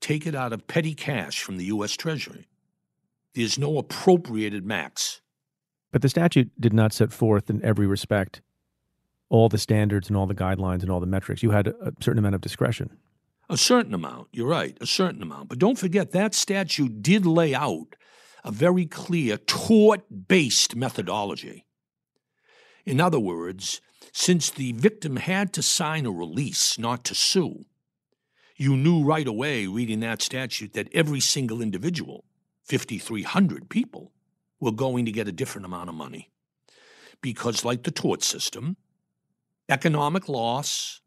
take 0.00 0.26
it 0.26 0.34
out 0.34 0.52
of 0.52 0.66
petty 0.66 0.94
cash 0.94 1.42
from 1.42 1.56
the 1.56 1.66
US 1.66 1.96
Treasury. 1.96 2.48
There's 3.34 3.58
no 3.58 3.78
appropriated 3.78 4.64
max. 4.64 5.22
But 5.90 6.02
the 6.02 6.08
statute 6.08 6.50
did 6.60 6.72
not 6.72 6.92
set 6.92 7.12
forth 7.12 7.48
in 7.48 7.64
every 7.64 7.86
respect 7.86 8.42
all 9.28 9.48
the 9.48 9.58
standards 9.58 10.08
and 10.08 10.16
all 10.16 10.26
the 10.26 10.34
guidelines 10.34 10.82
and 10.82 10.90
all 10.90 11.00
the 11.00 11.06
metrics. 11.06 11.42
You 11.42 11.50
had 11.50 11.68
a 11.68 11.92
certain 12.00 12.18
amount 12.18 12.34
of 12.34 12.40
discretion. 12.40 12.96
A 13.48 13.56
certain 13.56 13.92
amount, 13.92 14.28
you're 14.32 14.48
right, 14.48 14.76
a 14.80 14.86
certain 14.86 15.22
amount. 15.22 15.48
But 15.48 15.58
don't 15.58 15.78
forget 15.78 16.12
that 16.12 16.34
statute 16.34 17.02
did 17.02 17.26
lay 17.26 17.54
out 17.54 17.96
a 18.42 18.50
very 18.50 18.86
clear 18.86 19.36
tort 19.36 20.02
based 20.28 20.76
methodology. 20.76 21.66
In 22.84 23.00
other 23.00 23.20
words, 23.20 23.80
since 24.12 24.50
the 24.50 24.72
victim 24.72 25.16
had 25.16 25.52
to 25.54 25.62
sign 25.62 26.06
a 26.06 26.10
release 26.10 26.78
not 26.78 27.04
to 27.04 27.14
sue, 27.14 27.64
you 28.56 28.76
knew 28.76 29.02
right 29.02 29.26
away, 29.26 29.66
reading 29.66 30.00
that 30.00 30.22
statute, 30.22 30.74
that 30.74 30.88
every 30.94 31.20
single 31.20 31.60
individual, 31.60 32.24
5,300 32.64 33.68
people, 33.68 34.12
were 34.60 34.72
going 34.72 35.04
to 35.06 35.12
get 35.12 35.26
a 35.26 35.32
different 35.32 35.66
amount 35.66 35.88
of 35.88 35.94
money. 35.94 36.30
Because, 37.20 37.64
like 37.64 37.82
the 37.82 37.90
tort 37.90 38.22
system, 38.22 38.76
economic 39.68 40.28
loss 40.28 41.00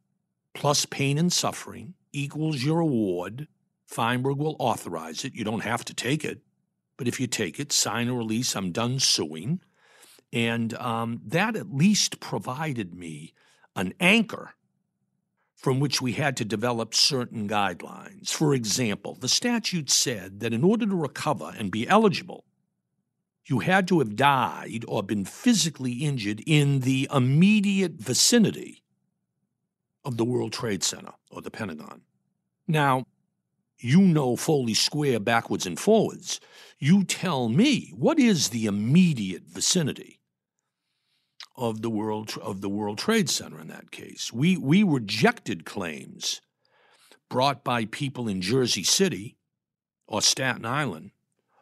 plus 0.54 0.86
pain 0.86 1.18
and 1.18 1.32
suffering 1.32 1.94
equals 2.12 2.64
your 2.64 2.80
award. 2.80 3.48
Feinberg 3.86 4.38
will 4.38 4.56
authorize 4.60 5.24
it. 5.24 5.36
You 5.36 5.44
don't 5.44 5.64
have 5.64 5.86
to 5.86 5.94
take 5.94 6.26
it. 6.26 6.42
But 6.98 7.08
if 7.08 7.20
you 7.20 7.28
take 7.28 7.60
it, 7.60 7.72
sign 7.72 8.08
a 8.08 8.16
release, 8.16 8.56
I'm 8.56 8.72
done 8.72 9.00
suing. 9.00 9.62
And 10.34 10.74
um, 10.74 11.22
that 11.26 11.56
at 11.56 11.74
least 11.74 12.20
provided 12.20 12.94
me 12.94 13.34
an 13.76 13.94
anchor 14.00 14.56
from 15.56 15.80
which 15.80 16.02
we 16.02 16.14
had 16.14 16.36
to 16.38 16.46
develop 16.46 16.94
certain 16.94 17.48
guidelines. 17.48 18.30
For 18.30 18.54
example, 18.54 19.16
the 19.16 19.30
statute 19.30 19.90
said 19.90 20.40
that 20.40 20.54
in 20.54 20.64
order 20.64 20.86
to 20.86 20.96
recover 20.96 21.54
and 21.58 21.72
be 21.72 21.88
eligible 21.88 22.46
you 23.48 23.60
had 23.60 23.88
to 23.88 24.00
have 24.00 24.16
died 24.16 24.84
or 24.88 25.02
been 25.02 25.26
physically 25.26 25.94
injured 25.94 26.44
in 26.46 26.82
the 26.82 27.08
immediate 27.14 27.94
vicinity 27.94 28.84
of 30.04 30.18
the 30.18 30.26
World 30.26 30.54
Trade 30.54 30.84
Center 30.84 31.14
or 31.32 31.42
the 31.42 31.52
Pentagon. 31.52 32.02
Now, 32.68 33.06
you 33.80 34.02
know 34.02 34.36
Foley 34.36 34.74
Square 34.74 35.22
backwards 35.22 35.66
and 35.66 35.80
forwards. 35.80 36.40
You 36.80 37.04
tell 37.04 37.48
me 37.48 37.94
what 37.96 38.20
is 38.20 38.50
the 38.50 38.66
immediate 38.66 39.44
vicinity 39.44 40.20
of 41.56 41.82
the 41.82 41.90
World 41.90 42.34
of 42.42 42.62
the 42.62 42.70
World 42.70 42.98
Trade 42.98 43.30
Center 43.30 43.60
in 43.60 43.68
that 43.68 43.92
case. 43.92 44.32
We 44.34 44.58
we 44.58 44.84
rejected 44.84 45.66
claims 45.66 46.42
brought 47.30 47.64
by 47.64 47.86
people 47.86 48.28
in 48.28 48.42
Jersey 48.42 48.84
City 48.84 49.38
or 50.08 50.22
Staten 50.22 50.66
Island 50.66 51.12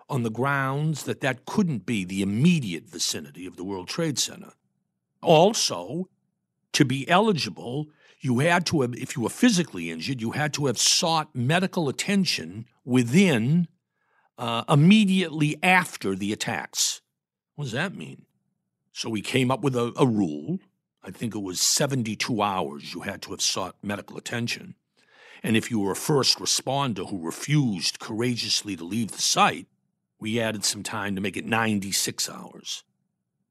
on 0.09 0.23
the 0.23 0.29
grounds 0.29 1.03
that 1.03 1.21
that 1.21 1.45
couldn't 1.45 1.85
be 1.85 2.05
the 2.05 2.21
immediate 2.21 2.87
vicinity 2.87 3.45
of 3.45 3.57
the 3.57 3.63
World 3.63 3.87
Trade 3.87 4.19
Center. 4.19 4.53
Also, 5.21 6.09
to 6.73 6.85
be 6.85 7.09
eligible, 7.09 7.87
you 8.19 8.39
had 8.39 8.65
to 8.67 8.81
have, 8.81 8.93
if 8.95 9.15
you 9.15 9.23
were 9.23 9.29
physically 9.29 9.89
injured, 9.89 10.21
you 10.21 10.31
had 10.31 10.53
to 10.53 10.67
have 10.67 10.77
sought 10.77 11.35
medical 11.35 11.89
attention 11.89 12.65
within 12.83 13.67
uh, 14.37 14.63
immediately 14.69 15.57
after 15.63 16.15
the 16.15 16.33
attacks. 16.33 17.01
What 17.55 17.65
does 17.65 17.71
that 17.73 17.95
mean? 17.95 18.25
So 18.91 19.09
we 19.09 19.21
came 19.21 19.51
up 19.51 19.61
with 19.61 19.75
a, 19.75 19.93
a 19.97 20.05
rule. 20.05 20.59
I 21.03 21.11
think 21.11 21.35
it 21.35 21.41
was 21.41 21.59
72 21.59 22.41
hours 22.41 22.93
you 22.93 23.01
had 23.01 23.21
to 23.23 23.31
have 23.31 23.41
sought 23.41 23.75
medical 23.81 24.17
attention. 24.17 24.75
And 25.43 25.55
if 25.55 25.69
you 25.69 25.79
were 25.79 25.91
a 25.91 25.95
first 25.95 26.39
responder 26.39 27.09
who 27.09 27.23
refused 27.23 27.99
courageously 27.99 28.75
to 28.77 28.83
leave 28.83 29.11
the 29.11 29.21
site, 29.21 29.67
we 30.20 30.39
added 30.39 30.63
some 30.63 30.84
time 30.84 31.16
to 31.16 31.22
make 31.22 31.38
it 31.38 31.45
96 31.45 32.30
hours. 32.30 32.84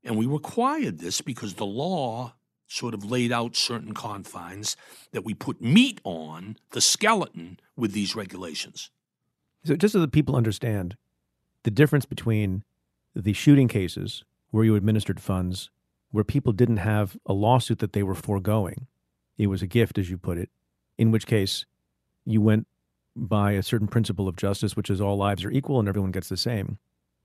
And 0.02 0.16
we 0.16 0.26
required 0.26 0.98
this 0.98 1.20
because 1.20 1.54
the 1.54 1.66
law 1.66 2.34
sort 2.66 2.94
of 2.94 3.04
laid 3.04 3.32
out 3.32 3.56
certain 3.56 3.94
confines 3.94 4.76
that 5.12 5.24
we 5.24 5.34
put 5.34 5.60
meat 5.60 6.00
on 6.04 6.56
the 6.70 6.80
skeleton 6.80 7.58
with 7.76 7.92
these 7.92 8.16
regulations. 8.16 8.90
So, 9.64 9.76
just 9.76 9.92
so 9.92 10.00
that 10.00 10.12
people 10.12 10.36
understand 10.36 10.96
the 11.62 11.70
difference 11.70 12.04
between 12.04 12.64
the 13.14 13.32
shooting 13.32 13.68
cases 13.68 14.24
where 14.50 14.64
you 14.64 14.76
administered 14.76 15.20
funds, 15.20 15.70
where 16.10 16.24
people 16.24 16.52
didn't 16.52 16.78
have 16.78 17.16
a 17.26 17.32
lawsuit 17.32 17.78
that 17.78 17.92
they 17.92 18.02
were 18.02 18.14
foregoing, 18.14 18.86
it 19.38 19.46
was 19.46 19.62
a 19.62 19.66
gift, 19.66 19.98
as 19.98 20.10
you 20.10 20.18
put 20.18 20.38
it, 20.38 20.50
in 20.98 21.10
which 21.10 21.26
case 21.26 21.64
you 22.24 22.40
went 22.40 22.66
by 23.16 23.52
a 23.52 23.62
certain 23.62 23.88
principle 23.88 24.28
of 24.28 24.36
justice, 24.36 24.76
which 24.76 24.90
is 24.90 25.00
all 25.00 25.16
lives 25.16 25.44
are 25.44 25.50
equal 25.50 25.78
and 25.78 25.88
everyone 25.88 26.12
gets 26.12 26.28
the 26.28 26.36
same. 26.36 26.78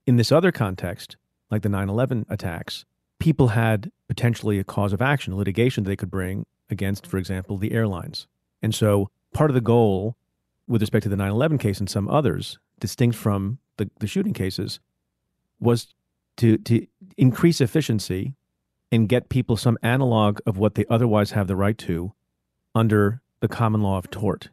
In 0.06 0.16
this 0.16 0.32
other 0.32 0.52
context, 0.52 1.16
like 1.50 1.62
the 1.62 1.68
9 1.68 1.88
11 1.88 2.26
attacks, 2.28 2.84
people 3.18 3.48
had 3.48 3.90
potentially 4.08 4.58
a 4.58 4.64
cause 4.64 4.92
of 4.92 5.02
action, 5.02 5.36
litigation 5.36 5.84
they 5.84 5.96
could 5.96 6.10
bring 6.10 6.46
against, 6.70 7.06
for 7.06 7.18
example, 7.18 7.56
the 7.56 7.72
airlines. 7.72 8.26
And 8.62 8.74
so 8.74 9.10
part 9.32 9.50
of 9.50 9.54
the 9.54 9.60
goal 9.60 10.16
with 10.66 10.80
respect 10.80 11.02
to 11.02 11.08
the 11.08 11.16
9 11.16 11.30
11 11.30 11.58
case 11.58 11.80
and 11.80 11.90
some 11.90 12.08
others, 12.08 12.58
distinct 12.78 13.16
from 13.16 13.58
the, 13.76 13.90
the 13.98 14.06
shooting 14.06 14.32
cases, 14.32 14.80
was 15.58 15.94
to, 16.36 16.56
to 16.58 16.86
increase 17.16 17.60
efficiency 17.60 18.34
and 18.92 19.08
get 19.08 19.28
people 19.28 19.56
some 19.56 19.78
analog 19.82 20.38
of 20.46 20.58
what 20.58 20.74
they 20.74 20.84
otherwise 20.88 21.32
have 21.32 21.46
the 21.46 21.56
right 21.56 21.76
to 21.78 22.12
under 22.74 23.20
the 23.40 23.48
common 23.48 23.82
law 23.82 23.98
of 23.98 24.10
tort. 24.10 24.48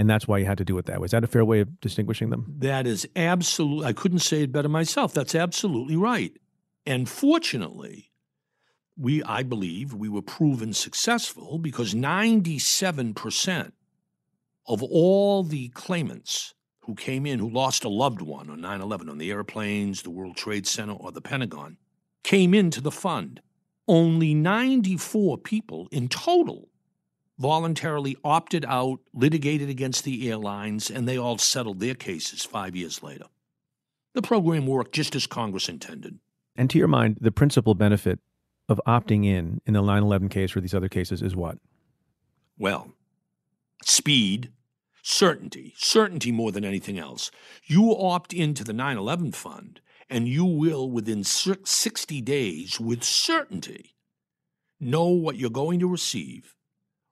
And 0.00 0.08
that's 0.08 0.26
why 0.26 0.38
you 0.38 0.46
had 0.46 0.56
to 0.56 0.64
do 0.64 0.78
it 0.78 0.86
that 0.86 0.98
way. 0.98 1.04
Is 1.04 1.10
that 1.10 1.24
a 1.24 1.26
fair 1.26 1.44
way 1.44 1.60
of 1.60 1.78
distinguishing 1.78 2.30
them? 2.30 2.46
That 2.56 2.86
is 2.86 3.06
absolutely, 3.16 3.84
I 3.84 3.92
couldn't 3.92 4.20
say 4.20 4.44
it 4.44 4.50
better 4.50 4.70
myself. 4.70 5.12
That's 5.12 5.34
absolutely 5.34 5.94
right. 5.94 6.32
And 6.86 7.06
fortunately, 7.06 8.10
we, 8.96 9.22
I 9.24 9.42
believe, 9.42 9.92
we 9.92 10.08
were 10.08 10.22
proven 10.22 10.72
successful 10.72 11.58
because 11.58 11.92
97% 11.92 13.72
of 14.66 14.82
all 14.82 15.42
the 15.42 15.68
claimants 15.68 16.54
who 16.84 16.94
came 16.94 17.26
in 17.26 17.38
who 17.38 17.50
lost 17.50 17.84
a 17.84 17.90
loved 17.90 18.22
one 18.22 18.48
on 18.48 18.62
9 18.62 18.80
11 18.80 19.10
on 19.10 19.18
the 19.18 19.30
airplanes, 19.30 20.00
the 20.00 20.08
World 20.08 20.34
Trade 20.34 20.66
Center, 20.66 20.94
or 20.94 21.12
the 21.12 21.20
Pentagon 21.20 21.76
came 22.24 22.54
into 22.54 22.80
the 22.80 22.90
fund. 22.90 23.42
Only 23.86 24.32
94 24.32 25.36
people 25.36 25.88
in 25.92 26.08
total 26.08 26.70
voluntarily 27.40 28.18
opted 28.22 28.66
out, 28.66 29.00
litigated 29.14 29.70
against 29.70 30.04
the 30.04 30.28
airlines, 30.28 30.90
and 30.90 31.08
they 31.08 31.16
all 31.16 31.38
settled 31.38 31.80
their 31.80 31.94
cases 31.94 32.44
five 32.44 32.76
years 32.76 33.02
later. 33.02 33.24
The 34.12 34.20
program 34.20 34.66
worked 34.66 34.92
just 34.92 35.16
as 35.16 35.26
Congress 35.26 35.68
intended. 35.68 36.18
And 36.54 36.68
to 36.68 36.78
your 36.78 36.88
mind, 36.88 37.16
the 37.18 37.32
principal 37.32 37.74
benefit 37.74 38.18
of 38.68 38.78
opting 38.86 39.24
in 39.24 39.62
in 39.64 39.72
the 39.72 39.80
9 39.80 40.02
11 40.02 40.28
case 40.28 40.54
or 40.54 40.60
these 40.60 40.74
other 40.74 40.88
cases 40.88 41.22
is 41.22 41.34
what? 41.34 41.56
Well, 42.58 42.92
speed, 43.84 44.50
certainty, 45.02 45.72
certainty 45.78 46.30
more 46.30 46.52
than 46.52 46.64
anything 46.64 46.98
else. 46.98 47.30
You 47.64 47.96
opt 47.96 48.34
into 48.34 48.64
the 48.64 48.74
9 48.74 48.98
11 48.98 49.32
fund, 49.32 49.80
and 50.10 50.28
you 50.28 50.44
will, 50.44 50.90
within 50.90 51.24
60 51.24 52.20
days, 52.20 52.78
with 52.78 53.02
certainty, 53.02 53.94
know 54.78 55.06
what 55.06 55.36
you're 55.36 55.48
going 55.48 55.80
to 55.80 55.88
receive 55.88 56.54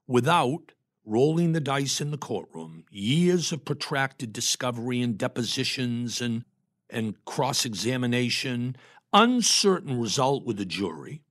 without 0.09 0.73
rolling 1.05 1.53
the 1.53 1.61
dice 1.61 2.01
in 2.01 2.11
the 2.11 2.19
courtroom, 2.19 2.85
years 2.91 3.53
of 3.53 3.65
protracted 3.65 4.33
discovery 4.33 5.01
and 5.01 5.17
depositions 5.17 6.21
and, 6.21 6.45
and 6.91 7.25
cross 7.25 7.65
examination, 7.65 8.77
uncertain 9.13 10.01
result 10.01 10.45
with 10.45 10.57
the 10.57 10.65
jury, 10.65 11.23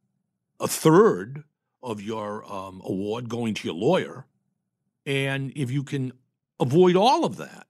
a 0.59 0.67
third 0.67 1.43
of 1.83 2.01
your 2.01 2.49
um, 2.51 2.81
award 2.85 3.29
going 3.29 3.53
to 3.53 3.67
your 3.67 3.75
lawyer. 3.75 4.25
And 5.05 5.51
if 5.55 5.69
you 5.69 5.83
can 5.83 6.13
avoid 6.59 6.95
all 6.95 7.23
of 7.23 7.37
that 7.37 7.67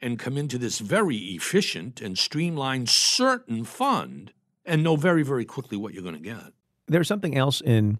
and 0.00 0.18
come 0.18 0.36
into 0.36 0.58
this 0.58 0.78
very 0.78 1.16
efficient 1.16 2.00
and 2.00 2.18
streamlined, 2.18 2.88
certain 2.88 3.64
fund 3.64 4.32
and 4.64 4.82
know 4.82 4.96
very, 4.96 5.22
very 5.22 5.44
quickly 5.44 5.76
what 5.76 5.92
you're 5.92 6.02
going 6.02 6.14
to 6.14 6.20
get. 6.20 6.52
There's 6.86 7.08
something 7.08 7.36
else 7.36 7.60
in 7.60 7.98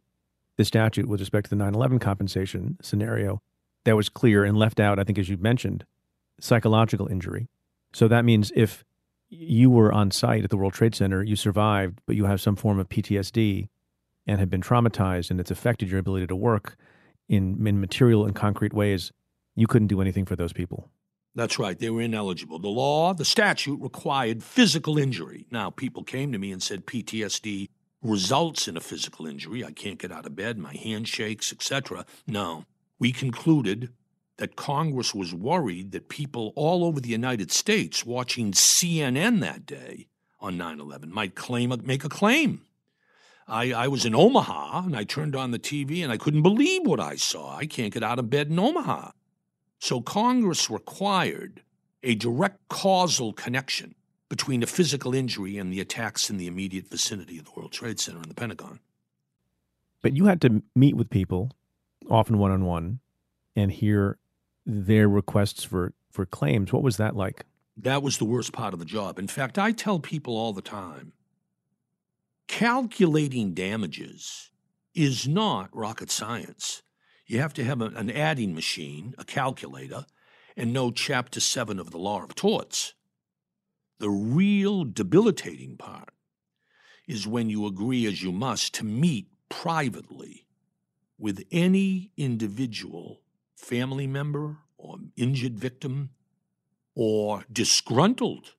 the 0.56 0.64
statute 0.64 1.08
with 1.08 1.20
respect 1.20 1.46
to 1.46 1.50
the 1.50 1.56
9 1.56 1.74
11 1.74 1.98
compensation 1.98 2.76
scenario 2.80 3.42
that 3.84 3.96
was 3.96 4.08
clear 4.08 4.44
and 4.44 4.56
left 4.56 4.80
out, 4.80 4.98
I 4.98 5.04
think, 5.04 5.18
as 5.18 5.28
you 5.28 5.36
mentioned, 5.36 5.84
psychological 6.40 7.06
injury. 7.06 7.48
So 7.92 8.08
that 8.08 8.24
means 8.24 8.50
if 8.56 8.84
you 9.28 9.70
were 9.70 9.92
on 9.92 10.10
site 10.10 10.44
at 10.44 10.50
the 10.50 10.56
World 10.56 10.74
Trade 10.74 10.94
Center, 10.94 11.22
you 11.22 11.36
survived, 11.36 12.00
but 12.06 12.16
you 12.16 12.24
have 12.24 12.40
some 12.40 12.56
form 12.56 12.78
of 12.78 12.88
PTSD 12.88 13.68
and 14.26 14.40
have 14.40 14.50
been 14.50 14.62
traumatized 14.62 15.30
and 15.30 15.38
it's 15.38 15.50
affected 15.50 15.90
your 15.90 16.00
ability 16.00 16.26
to 16.26 16.36
work 16.36 16.76
in, 17.28 17.66
in 17.66 17.80
material 17.80 18.24
and 18.24 18.34
concrete 18.34 18.72
ways, 18.72 19.12
you 19.54 19.66
couldn't 19.66 19.88
do 19.88 20.00
anything 20.00 20.24
for 20.24 20.36
those 20.36 20.52
people. 20.52 20.90
That's 21.34 21.58
right. 21.58 21.78
They 21.78 21.90
were 21.90 22.02
ineligible. 22.02 22.58
The 22.58 22.68
law, 22.68 23.12
the 23.12 23.24
statute 23.24 23.80
required 23.80 24.42
physical 24.42 24.98
injury. 24.98 25.46
Now, 25.50 25.70
people 25.70 26.04
came 26.04 26.30
to 26.32 26.38
me 26.38 26.52
and 26.52 26.62
said 26.62 26.86
PTSD 26.86 27.70
results 28.04 28.68
in 28.68 28.76
a 28.76 28.80
physical 28.80 29.26
injury. 29.26 29.64
I 29.64 29.72
can't 29.72 29.98
get 29.98 30.12
out 30.12 30.26
of 30.26 30.36
bed, 30.36 30.58
my 30.58 30.74
hand 30.76 31.08
shakes, 31.08 31.52
etc. 31.52 32.04
No. 32.26 32.66
We 32.98 33.10
concluded 33.10 33.92
that 34.36 34.56
Congress 34.56 35.14
was 35.14 35.34
worried 35.34 35.92
that 35.92 36.08
people 36.08 36.52
all 36.54 36.84
over 36.84 37.00
the 37.00 37.08
United 37.08 37.50
States 37.50 38.04
watching 38.04 38.52
CNN 38.52 39.40
that 39.40 39.64
day 39.64 40.06
on 40.40 40.56
9 40.58 40.80
11 40.80 41.12
might 41.12 41.34
claim, 41.34 41.72
make 41.84 42.04
a 42.04 42.08
claim. 42.08 42.62
I, 43.46 43.72
I 43.72 43.88
was 43.88 44.04
in 44.04 44.14
Omaha 44.14 44.84
and 44.84 44.96
I 44.96 45.04
turned 45.04 45.36
on 45.36 45.50
the 45.50 45.58
TV 45.58 46.02
and 46.02 46.12
I 46.12 46.16
couldn't 46.16 46.42
believe 46.42 46.86
what 46.86 47.00
I 47.00 47.16
saw. 47.16 47.56
I 47.56 47.66
can't 47.66 47.92
get 47.92 48.02
out 48.02 48.18
of 48.18 48.30
bed 48.30 48.48
in 48.48 48.58
Omaha. 48.58 49.10
So 49.78 50.00
Congress 50.00 50.70
required 50.70 51.62
a 52.02 52.14
direct 52.14 52.68
causal 52.68 53.32
connection 53.32 53.94
between 54.34 54.64
a 54.64 54.66
physical 54.66 55.14
injury 55.14 55.58
and 55.58 55.72
the 55.72 55.78
attacks 55.78 56.28
in 56.28 56.38
the 56.38 56.48
immediate 56.48 56.90
vicinity 56.90 57.38
of 57.38 57.44
the 57.44 57.52
World 57.56 57.70
Trade 57.70 58.00
Center 58.00 58.18
and 58.18 58.28
the 58.28 58.34
Pentagon. 58.34 58.80
But 60.02 60.16
you 60.16 60.24
had 60.24 60.40
to 60.40 60.60
meet 60.74 60.96
with 60.96 61.08
people, 61.08 61.52
often 62.10 62.38
one 62.38 62.50
on 62.50 62.64
one, 62.64 62.98
and 63.54 63.70
hear 63.70 64.18
their 64.66 65.08
requests 65.08 65.62
for, 65.62 65.92
for 66.10 66.26
claims. 66.26 66.72
What 66.72 66.82
was 66.82 66.96
that 66.96 67.14
like? 67.14 67.44
That 67.76 68.02
was 68.02 68.18
the 68.18 68.24
worst 68.24 68.52
part 68.52 68.72
of 68.74 68.80
the 68.80 68.84
job. 68.84 69.20
In 69.20 69.28
fact, 69.28 69.56
I 69.56 69.70
tell 69.70 70.00
people 70.00 70.36
all 70.36 70.52
the 70.52 70.60
time 70.60 71.12
calculating 72.48 73.54
damages 73.54 74.50
is 74.96 75.28
not 75.28 75.68
rocket 75.72 76.10
science. 76.10 76.82
You 77.24 77.38
have 77.38 77.54
to 77.54 77.62
have 77.62 77.80
a, 77.80 77.86
an 77.86 78.10
adding 78.10 78.52
machine, 78.52 79.14
a 79.16 79.24
calculator, 79.24 80.06
and 80.56 80.72
know 80.72 80.90
Chapter 80.90 81.38
7 81.38 81.78
of 81.78 81.92
the 81.92 81.98
Law 81.98 82.24
of 82.24 82.34
Torts. 82.34 82.94
The 84.04 84.10
real 84.10 84.84
debilitating 84.84 85.78
part 85.78 86.10
is 87.08 87.26
when 87.26 87.48
you 87.48 87.64
agree, 87.66 88.04
as 88.04 88.22
you 88.22 88.32
must, 88.32 88.74
to 88.74 88.84
meet 88.84 89.28
privately 89.48 90.46
with 91.18 91.42
any 91.50 92.10
individual 92.14 93.22
family 93.56 94.06
member 94.06 94.58
or 94.76 94.98
injured 95.16 95.58
victim 95.58 96.10
or 96.94 97.46
disgruntled 97.50 98.56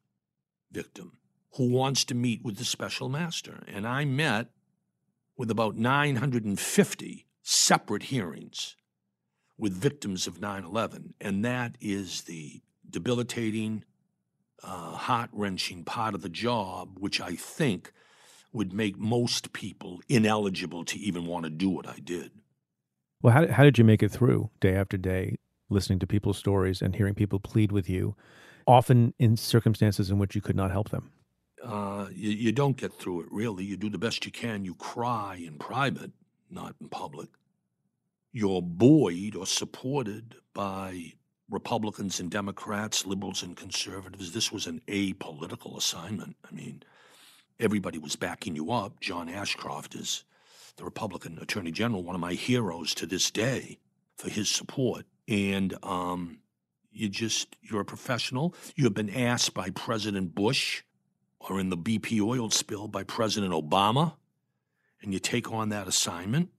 victim 0.72 1.20
who 1.58 1.70
wants 1.70 2.06
to 2.06 2.16
meet 2.16 2.44
with 2.44 2.58
the 2.58 2.66
special 2.66 3.08
master. 3.08 3.64
And 3.68 3.88
I 3.88 4.04
met 4.04 4.48
with 5.38 5.52
about 5.52 5.78
950 5.78 7.28
separate 7.44 8.04
hearings 8.04 8.78
with 9.60 9.74
victims 9.74 10.26
of 10.26 10.42
9 10.42 10.66
11. 10.66 11.14
And 11.22 11.46
that 11.46 11.78
is 11.80 12.24
the 12.24 12.64
debilitating, 12.90 13.84
uh, 14.64 14.92
heart 14.92 15.30
wrenching 15.32 15.84
part 15.84 16.16
of 16.16 16.22
the 16.22 16.30
job, 16.30 16.98
which 17.00 17.22
I 17.22 17.36
think 17.36 17.92
would 18.54 18.74
make 18.74 18.98
most 18.98 19.54
people 19.54 20.02
ineligible 20.08 20.86
to 20.86 20.98
even 20.98 21.26
want 21.26 21.44
to 21.44 21.50
do 21.50 21.70
what 21.70 21.88
I 21.88 22.00
did. 22.04 22.32
Well, 23.22 23.34
how, 23.34 23.48
how 23.48 23.64
did 23.64 23.78
you 23.78 23.84
make 23.84 24.02
it 24.02 24.12
through 24.12 24.50
day 24.60 24.76
after 24.76 24.98
day, 24.98 25.38
listening 25.70 26.00
to 26.00 26.08
people's 26.08 26.38
stories 26.38 26.82
and 26.82 26.96
hearing 26.96 27.16
people 27.16 27.40
plead 27.40 27.72
with 27.72 27.90
you, 27.90 28.16
often 28.66 29.14
in 29.20 29.36
circumstances 29.36 30.10
in 30.10 30.20
which 30.20 30.36
you 30.36 30.42
could 30.42 30.56
not 30.56 30.72
help 30.72 30.90
them? 30.90 31.12
Uh, 31.64 32.08
you, 32.14 32.30
you 32.30 32.52
don't 32.52 32.78
get 32.78 32.94
through 32.94 33.22
it 33.22 33.28
really. 33.32 33.66
You 33.66 33.78
do 33.78 33.90
the 33.90 33.98
best 33.98 34.26
you 34.26 34.32
can. 34.32 34.64
You 34.64 34.76
cry 34.76 35.42
in 35.46 35.58
private, 35.58 36.12
not 36.50 36.76
in 36.80 36.90
public. 36.90 37.30
You're 38.32 38.62
buoyed 38.62 39.36
or 39.36 39.46
supported 39.46 40.36
by 40.54 41.14
Republicans 41.50 42.20
and 42.20 42.32
Democrats, 42.32 43.06
liberals 43.06 43.44
and 43.44 43.56
conservatives. 43.56 44.32
This 44.32 44.52
was 44.52 44.66
an 44.68 44.82
apolitical 44.88 45.78
assignment. 45.78 46.36
I 46.50 46.54
mean, 46.54 46.84
everybody 47.60 47.98
was 47.98 48.16
backing 48.16 48.56
you 48.56 48.72
up. 48.72 49.00
John 49.00 49.30
Ashcroft 49.30 49.96
is 49.96 50.24
the 50.78 50.84
Republican 50.84 51.38
Attorney 51.42 51.72
General, 51.72 52.04
one 52.04 52.16
of 52.16 52.22
my 52.22 52.34
heroes 52.34 52.94
to 52.96 53.06
this 53.06 53.32
day 53.32 53.78
for 54.18 54.30
his 54.30 54.50
support. 54.50 55.06
And 55.28 55.76
um, 55.84 56.40
you 56.92 57.10
just, 57.10 57.56
you're 57.62 57.82
a 57.82 57.86
professional. 57.86 58.56
You 58.76 58.86
have 58.86 58.94
been 58.94 59.10
asked 59.10 59.54
by 59.54 59.70
President 59.70 60.34
Bush 60.34 60.84
or 61.40 61.60
in 61.60 61.70
the 61.70 61.78
BP 61.78 62.22
oil 62.22 62.50
spill 62.50 62.88
by 62.88 63.04
President 63.04 63.54
Obama, 63.54 64.16
and 65.02 65.14
you 65.14 65.20
take 65.20 65.52
on 65.52 65.70
that 65.70 65.88
assignment. 65.88 66.50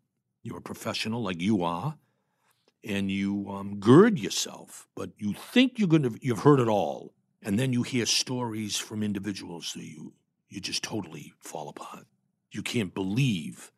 You're 0.43 0.59
a 0.59 0.63
professional 0.63 1.23
like 1.23 1.41
you 1.41 1.65
are, 1.65 1.97
and 2.87 3.11
you 3.11 3.51
um, 3.51 3.77
gird 3.77 4.19
yourself, 4.19 4.87
but 4.95 5.11
you 5.19 5.33
think 5.33 5.79
you're 5.79 5.89
going 5.89 6.05
to, 6.05 6.17
you've 6.21 6.41
heard 6.41 6.61
it 6.61 6.69
all. 6.69 7.13
And 7.43 7.59
then 7.59 7.73
you 7.73 7.83
hear 7.83 8.07
stories 8.07 8.77
from 8.77 9.03
individuals 9.03 9.73
that 9.75 9.85
you, 9.85 10.15
you 10.49 10.61
just 10.61 10.83
totally 10.83 11.35
fall 11.41 11.69
apart. 11.69 12.07
You 12.53 12.63
can't 12.63 12.95
believe 12.95 13.73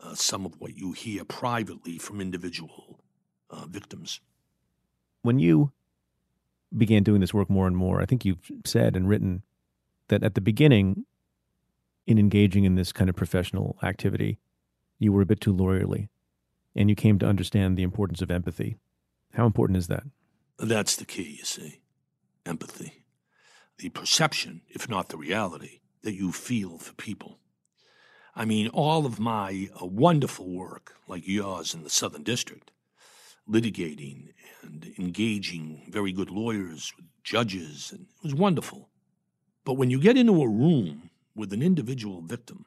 uh, 0.00 0.14
some 0.14 0.44
of 0.44 0.60
what 0.60 0.76
you 0.76 0.92
hear 0.92 1.24
privately 1.24 1.98
from 1.98 2.20
individual 2.20 3.00
uh, 3.50 3.66
victims. 3.66 4.20
When 5.22 5.38
you 5.38 5.72
began 6.76 7.02
doing 7.02 7.20
this 7.20 7.34
work 7.34 7.48
more 7.48 7.66
and 7.66 7.76
more, 7.76 8.00
I 8.00 8.06
think 8.06 8.24
you've 8.24 8.50
said 8.64 8.96
and 8.96 9.08
written 9.08 9.42
that 10.08 10.22
at 10.22 10.34
the 10.34 10.40
beginning, 10.40 11.04
in 12.06 12.18
engaging 12.18 12.64
in 12.64 12.74
this 12.74 12.92
kind 12.92 13.08
of 13.08 13.16
professional 13.16 13.78
activity, 13.82 14.38
you 14.98 15.12
were 15.12 15.22
a 15.22 15.26
bit 15.26 15.40
too 15.40 15.54
lawyerly 15.54 16.08
and 16.74 16.88
you 16.88 16.96
came 16.96 17.18
to 17.18 17.26
understand 17.26 17.76
the 17.76 17.82
importance 17.82 18.22
of 18.22 18.30
empathy. 18.30 18.76
How 19.34 19.46
important 19.46 19.76
is 19.76 19.88
that? 19.88 20.04
That's 20.58 20.96
the 20.96 21.04
key, 21.04 21.36
you 21.38 21.44
see 21.44 21.82
empathy. 22.46 23.04
The 23.78 23.88
perception, 23.88 24.62
if 24.68 24.88
not 24.88 25.08
the 25.08 25.16
reality, 25.16 25.80
that 26.02 26.14
you 26.14 26.32
feel 26.32 26.78
for 26.78 26.94
people. 26.94 27.38
I 28.34 28.44
mean, 28.44 28.68
all 28.68 29.06
of 29.06 29.20
my 29.20 29.68
uh, 29.80 29.86
wonderful 29.86 30.48
work, 30.48 30.94
like 31.06 31.26
yours 31.26 31.74
in 31.74 31.82
the 31.82 31.90
Southern 31.90 32.22
District, 32.22 32.70
litigating 33.48 34.32
and 34.62 34.92
engaging 34.98 35.82
very 35.90 36.12
good 36.12 36.30
lawyers, 36.30 36.92
judges, 37.22 37.90
and 37.92 38.02
it 38.02 38.22
was 38.22 38.34
wonderful. 38.34 38.88
But 39.64 39.74
when 39.74 39.90
you 39.90 40.00
get 40.00 40.16
into 40.16 40.42
a 40.42 40.48
room 40.48 41.10
with 41.34 41.52
an 41.52 41.62
individual 41.62 42.22
victim, 42.22 42.66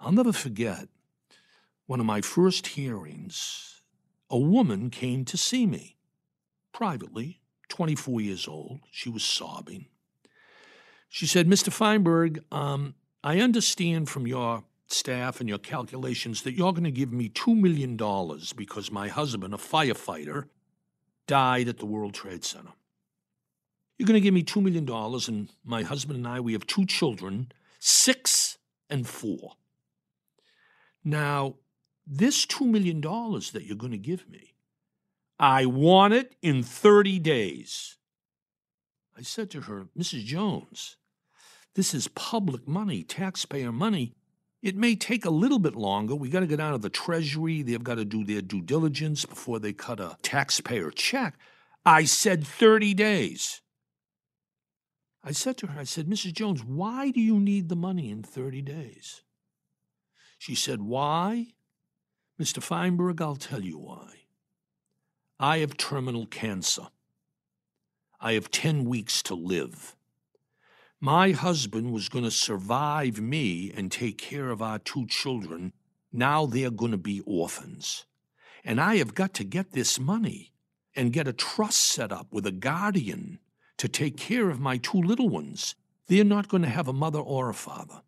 I'll 0.00 0.12
never 0.12 0.32
forget 0.32 0.88
one 1.86 2.00
of 2.00 2.06
my 2.06 2.20
first 2.20 2.68
hearings. 2.68 3.82
A 4.30 4.38
woman 4.38 4.90
came 4.90 5.24
to 5.26 5.36
see 5.36 5.66
me 5.66 5.96
privately, 6.72 7.40
24 7.68 8.20
years 8.20 8.48
old. 8.48 8.80
She 8.90 9.08
was 9.08 9.22
sobbing. 9.22 9.86
She 11.08 11.26
said, 11.26 11.46
Mr. 11.46 11.72
Feinberg, 11.72 12.42
um, 12.50 12.94
I 13.22 13.40
understand 13.40 14.08
from 14.08 14.26
your 14.26 14.64
staff 14.88 15.40
and 15.40 15.48
your 15.48 15.58
calculations 15.58 16.42
that 16.42 16.54
you're 16.54 16.72
going 16.72 16.84
to 16.84 16.90
give 16.90 17.12
me 17.12 17.28
$2 17.28 17.56
million 17.56 17.96
because 18.56 18.90
my 18.90 19.08
husband, 19.08 19.54
a 19.54 19.58
firefighter, 19.58 20.48
died 21.26 21.68
at 21.68 21.78
the 21.78 21.86
World 21.86 22.14
Trade 22.14 22.44
Center. 22.44 22.72
You're 23.98 24.06
going 24.06 24.20
to 24.20 24.20
give 24.20 24.34
me 24.34 24.42
$2 24.42 24.62
million, 24.62 24.88
and 25.28 25.48
my 25.64 25.82
husband 25.82 26.16
and 26.18 26.26
I, 26.26 26.40
we 26.40 26.52
have 26.52 26.66
two 26.66 26.84
children, 26.84 27.52
six 27.78 28.58
and 28.90 29.06
four. 29.06 29.52
Now, 31.04 31.56
this 32.06 32.46
$2 32.46 32.66
million 32.66 33.00
that 33.00 33.64
you're 33.64 33.76
going 33.76 33.92
to 33.92 33.98
give 33.98 34.28
me, 34.28 34.54
I 35.38 35.66
want 35.66 36.14
it 36.14 36.36
in 36.42 36.62
30 36.62 37.18
days. 37.18 37.96
I 39.16 39.22
said 39.22 39.50
to 39.50 39.62
her, 39.62 39.86
Mrs. 39.96 40.24
Jones, 40.24 40.96
this 41.74 41.94
is 41.94 42.08
public 42.08 42.68
money, 42.68 43.02
taxpayer 43.02 43.72
money. 43.72 44.14
It 44.62 44.76
may 44.76 44.96
take 44.96 45.24
a 45.24 45.30
little 45.30 45.58
bit 45.58 45.76
longer. 45.76 46.14
We 46.14 46.30
got 46.30 46.40
to 46.40 46.46
get 46.46 46.60
out 46.60 46.74
of 46.74 46.82
the 46.82 46.88
Treasury. 46.88 47.62
They've 47.62 47.82
got 47.82 47.96
to 47.96 48.04
do 48.04 48.24
their 48.24 48.40
due 48.40 48.62
diligence 48.62 49.24
before 49.24 49.58
they 49.58 49.72
cut 49.72 50.00
a 50.00 50.16
taxpayer 50.22 50.90
check. 50.90 51.36
I 51.84 52.04
said 52.04 52.46
30 52.46 52.94
days. 52.94 53.60
I 55.22 55.32
said 55.32 55.56
to 55.58 55.68
her, 55.68 55.80
I 55.80 55.84
said, 55.84 56.06
Mrs. 56.06 56.32
Jones, 56.32 56.62
why 56.62 57.10
do 57.10 57.20
you 57.20 57.38
need 57.38 57.68
the 57.68 57.76
money 57.76 58.10
in 58.10 58.22
30 58.22 58.62
days? 58.62 59.22
She 60.38 60.54
said, 60.54 60.82
Why? 60.82 61.53
Mr. 62.40 62.60
Feinberg, 62.60 63.20
I'll 63.20 63.36
tell 63.36 63.62
you 63.62 63.78
why. 63.78 64.08
I 65.38 65.58
have 65.58 65.76
terminal 65.76 66.26
cancer. 66.26 66.88
I 68.20 68.32
have 68.32 68.50
10 68.50 68.84
weeks 68.84 69.22
to 69.24 69.34
live. 69.34 69.94
My 71.00 71.30
husband 71.32 71.92
was 71.92 72.08
going 72.08 72.24
to 72.24 72.30
survive 72.30 73.20
me 73.20 73.70
and 73.76 73.92
take 73.92 74.18
care 74.18 74.50
of 74.50 74.62
our 74.62 74.78
two 74.78 75.06
children. 75.06 75.72
Now 76.12 76.46
they're 76.46 76.70
going 76.70 76.92
to 76.92 76.98
be 76.98 77.20
orphans. 77.20 78.06
And 78.64 78.80
I 78.80 78.96
have 78.96 79.14
got 79.14 79.34
to 79.34 79.44
get 79.44 79.72
this 79.72 80.00
money 80.00 80.54
and 80.96 81.12
get 81.12 81.28
a 81.28 81.32
trust 81.32 81.86
set 81.86 82.10
up 82.10 82.28
with 82.32 82.46
a 82.46 82.52
guardian 82.52 83.38
to 83.76 83.88
take 83.88 84.16
care 84.16 84.50
of 84.50 84.60
my 84.60 84.78
two 84.78 85.02
little 85.02 85.28
ones. 85.28 85.74
They're 86.06 86.24
not 86.24 86.48
going 86.48 86.62
to 86.62 86.68
have 86.68 86.88
a 86.88 86.92
mother 86.92 87.18
or 87.20 87.48
a 87.48 87.54
father. 87.54 88.03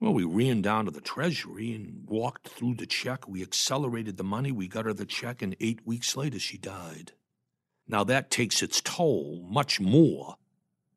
Well, 0.00 0.12
we 0.12 0.24
ran 0.24 0.60
down 0.60 0.84
to 0.84 0.90
the 0.90 1.00
treasury 1.00 1.72
and 1.72 2.04
walked 2.06 2.48
through 2.48 2.74
the 2.74 2.86
check. 2.86 3.26
We 3.28 3.42
accelerated 3.42 4.16
the 4.16 4.24
money. 4.24 4.52
We 4.52 4.68
got 4.68 4.84
her 4.84 4.92
the 4.92 5.06
check, 5.06 5.40
and 5.40 5.56
eight 5.60 5.86
weeks 5.86 6.16
later, 6.16 6.38
she 6.38 6.58
died. 6.58 7.12
Now, 7.86 8.04
that 8.04 8.30
takes 8.30 8.62
its 8.62 8.80
toll 8.80 9.46
much 9.48 9.80
more 9.80 10.36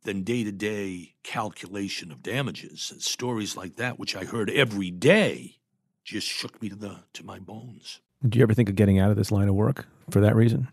than 0.03 0.23
day 0.23 0.43
to 0.43 0.51
day 0.51 1.15
calculation 1.23 2.11
of 2.11 2.23
damages. 2.23 2.89
And 2.91 3.01
stories 3.01 3.55
like 3.55 3.75
that, 3.75 3.99
which 3.99 4.15
I 4.15 4.23
heard 4.23 4.49
every 4.49 4.89
day, 4.89 5.57
just 6.03 6.27
shook 6.27 6.61
me 6.61 6.69
to, 6.69 6.75
the, 6.75 6.99
to 7.13 7.25
my 7.25 7.39
bones. 7.39 7.99
Do 8.27 8.39
you 8.39 8.43
ever 8.43 8.53
think 8.53 8.69
of 8.69 8.75
getting 8.75 8.99
out 8.99 9.11
of 9.11 9.17
this 9.17 9.31
line 9.31 9.49
of 9.49 9.55
work 9.55 9.85
for 10.09 10.21
that 10.21 10.35
reason? 10.35 10.69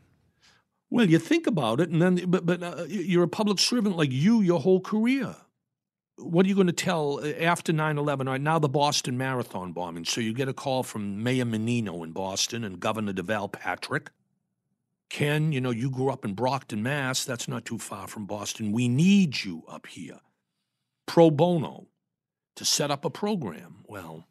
Well, 0.89 1.07
you 1.07 1.19
think 1.19 1.47
about 1.49 1.81
it, 1.81 1.91
and 1.91 2.01
then, 2.01 2.31
but, 2.31 2.47
but 2.47 2.63
uh, 2.63 2.85
you're 2.89 3.25
a 3.25 3.29
public 3.29 3.59
servant 3.59 3.97
like 3.97 4.13
you 4.13 4.41
your 4.41 4.61
whole 4.61 4.81
career. 4.81 5.35
What 6.17 6.47
are 6.47 6.49
you 6.49 6.55
going 6.55 6.69
to 6.69 6.73
tell 6.73 7.21
uh, 7.23 7.29
after 7.41 7.73
9 7.73 7.99
11? 7.99 8.29
Right 8.29 8.41
now, 8.41 8.59
the 8.59 8.69
Boston 8.69 9.19
Marathon 9.19 9.73
bombing. 9.73 10.05
So 10.05 10.21
you 10.21 10.33
get 10.33 10.49
a 10.49 10.55
call 10.55 10.83
from 10.83 11.23
Mayor 11.23 11.45
Menino 11.45 12.03
in 12.03 12.13
Boston 12.13 12.65
and 12.65 12.79
Governor 12.79 13.13
Deval 13.13 13.51
Patrick 13.51 14.11
Ken, 15.15 15.53
you 15.53 15.61
know, 15.61 15.71
you 15.71 15.91
grew 15.91 16.11
up 16.11 16.25
in 16.25 16.35
Brockton, 16.35 16.83
Mass. 16.83 17.25
That's 17.25 17.47
not 17.47 17.65
too 17.65 17.79
far 17.79 18.09
from 18.09 18.27
Boston. 18.27 18.73
We 18.73 18.89
need 18.89 19.45
you 19.45 19.63
up 19.69 19.87
here, 19.87 20.19
pro 21.07 21.31
bono, 21.31 21.87
to 22.57 22.65
set 22.65 22.91
up 22.91 23.05
a 23.05 23.11
program. 23.11 23.85
Well, 23.87 24.27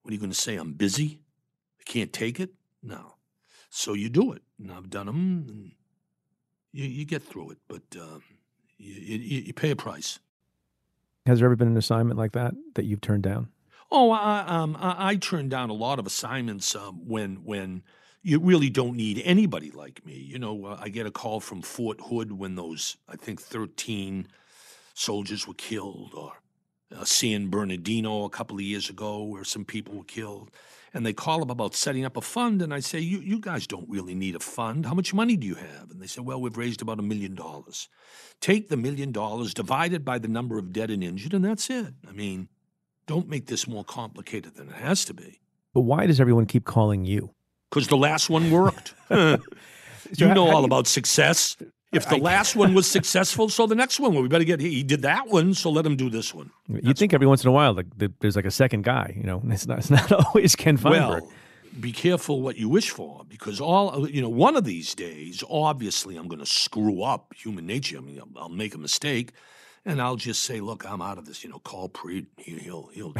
what 0.00 0.10
are 0.10 0.14
you 0.14 0.18
going 0.18 0.32
to 0.32 0.40
say? 0.40 0.56
I'm 0.56 0.72
busy? 0.72 1.20
I 1.80 1.82
can't 1.84 2.14
take 2.14 2.40
it? 2.40 2.54
No. 2.82 3.16
So 3.68 3.92
you 3.92 4.08
do 4.08 4.32
it. 4.32 4.42
And 4.58 4.72
I've 4.72 4.88
done 4.88 5.04
them, 5.04 5.72
you, 6.72 6.84
you 6.84 7.04
get 7.04 7.22
through 7.22 7.50
it, 7.50 7.58
but 7.68 7.82
um, 8.00 8.22
you, 8.78 8.94
you, 8.94 9.40
you 9.42 9.52
pay 9.52 9.70
a 9.70 9.76
price. 9.76 10.18
Has 11.28 11.40
there 11.40 11.46
ever 11.46 11.56
been 11.56 11.68
an 11.68 11.76
assignment 11.76 12.18
like 12.18 12.32
that 12.32 12.54
that 12.74 12.86
you've 12.86 13.02
turned 13.02 13.22
down? 13.22 13.48
Oh, 13.90 14.10
I, 14.10 14.46
um, 14.46 14.76
I, 14.80 15.10
I 15.10 15.16
turned 15.16 15.50
down 15.50 15.68
a 15.68 15.74
lot 15.74 15.98
of 15.98 16.06
assignments 16.06 16.74
um, 16.74 17.06
when 17.06 17.44
when 17.44 17.82
you 18.22 18.40
really 18.40 18.70
don't 18.70 18.96
need 18.96 19.20
anybody 19.22 19.70
like 19.70 20.04
me. 20.06 20.14
You 20.14 20.38
know, 20.38 20.64
uh, 20.64 20.78
I 20.80 20.88
get 20.88 21.06
a 21.06 21.10
call 21.10 21.40
from 21.40 21.60
Fort 21.60 22.00
Hood 22.00 22.32
when 22.32 22.54
those, 22.54 22.96
I 23.06 23.16
think, 23.16 23.42
13 23.42 24.26
soldiers 24.94 25.46
were 25.46 25.54
killed, 25.54 26.12
or 26.14 26.32
uh, 26.96 27.04
San 27.04 27.50
Bernardino 27.50 28.24
a 28.24 28.30
couple 28.30 28.56
of 28.56 28.62
years 28.62 28.88
ago 28.88 29.22
where 29.22 29.44
some 29.44 29.66
people 29.66 29.96
were 29.96 30.04
killed. 30.04 30.50
And 30.94 31.04
they 31.04 31.12
call 31.12 31.42
up 31.42 31.50
about 31.50 31.74
setting 31.74 32.04
up 32.04 32.16
a 32.16 32.20
fund, 32.20 32.62
and 32.62 32.72
I 32.72 32.80
say, 32.80 32.98
you, 32.98 33.18
you 33.18 33.40
guys 33.40 33.66
don't 33.66 33.88
really 33.88 34.14
need 34.14 34.34
a 34.34 34.40
fund. 34.40 34.86
How 34.86 34.94
much 34.94 35.12
money 35.12 35.36
do 35.36 35.46
you 35.46 35.56
have? 35.56 35.90
And 35.90 36.00
they 36.00 36.06
say, 36.06 36.22
Well, 36.22 36.40
we've 36.40 36.56
raised 36.56 36.80
about 36.80 36.98
a 36.98 37.02
million 37.02 37.34
dollars. 37.34 37.88
Take 38.40 38.68
the 38.68 38.76
million 38.76 39.12
dollars, 39.12 39.52
divide 39.52 39.92
it 39.92 40.04
by 40.04 40.18
the 40.18 40.28
number 40.28 40.58
of 40.58 40.72
dead 40.72 40.90
and 40.90 41.04
injured, 41.04 41.34
and 41.34 41.44
that's 41.44 41.68
it. 41.68 41.94
I 42.08 42.12
mean, 42.12 42.48
don't 43.06 43.28
make 43.28 43.46
this 43.46 43.68
more 43.68 43.84
complicated 43.84 44.54
than 44.54 44.68
it 44.68 44.76
has 44.76 45.04
to 45.06 45.14
be. 45.14 45.40
But 45.74 45.82
why 45.82 46.06
does 46.06 46.20
everyone 46.20 46.46
keep 46.46 46.64
calling 46.64 47.04
you? 47.04 47.34
because 47.70 47.88
the 47.88 47.96
last 47.96 48.30
one 48.30 48.50
worked. 48.50 48.94
you 49.10 49.38
know 50.28 50.50
all 50.50 50.64
about 50.64 50.86
success. 50.86 51.56
If 51.90 52.08
the 52.08 52.18
last 52.18 52.54
one 52.54 52.74
was 52.74 52.90
successful, 52.90 53.48
so 53.48 53.66
the 53.66 53.74
next 53.74 53.98
one, 53.98 54.12
well, 54.12 54.22
we 54.22 54.28
better 54.28 54.44
get. 54.44 54.60
He 54.60 54.82
did 54.82 55.02
that 55.02 55.28
one, 55.28 55.54
so 55.54 55.70
let 55.70 55.86
him 55.86 55.96
do 55.96 56.10
this 56.10 56.34
one. 56.34 56.50
You 56.68 56.92
think 56.92 57.14
every 57.14 57.26
once 57.26 57.42
in 57.42 57.48
a 57.48 57.52
while, 57.52 57.72
like 57.72 57.86
there's 58.20 58.36
like 58.36 58.44
a 58.44 58.50
second 58.50 58.84
guy. 58.84 59.14
You 59.16 59.22
know, 59.22 59.42
it's 59.48 59.66
not. 59.66 59.78
It's 59.78 59.90
not 59.90 60.12
always 60.26 60.54
Ken 60.54 60.76
Feinberg. 60.76 61.22
Well, 61.22 61.32
be 61.80 61.92
careful 61.92 62.42
what 62.42 62.56
you 62.56 62.68
wish 62.68 62.90
for, 62.90 63.24
because 63.26 63.60
all 63.60 64.08
you 64.08 64.20
know, 64.20 64.28
one 64.28 64.56
of 64.56 64.64
these 64.64 64.94
days, 64.94 65.42
obviously, 65.48 66.16
I'm 66.16 66.28
going 66.28 66.40
to 66.40 66.46
screw 66.46 67.02
up 67.02 67.32
human 67.34 67.66
nature. 67.66 67.98
I 67.98 68.00
mean, 68.00 68.20
I'll, 68.20 68.42
I'll, 68.42 68.48
make 68.50 68.74
a 68.74 68.78
mistake, 68.78 69.32
and 69.86 70.02
I'll 70.02 70.16
just 70.16 70.44
say, 70.44 70.60
"Look, 70.60 70.84
I'm 70.86 71.00
out 71.00 71.16
of 71.16 71.24
this." 71.24 71.42
You 71.42 71.50
know, 71.50 71.58
call 71.60 71.88
Preet. 71.88 72.26
He, 72.36 72.58
he'll 72.58 72.90
he'll. 72.92 73.14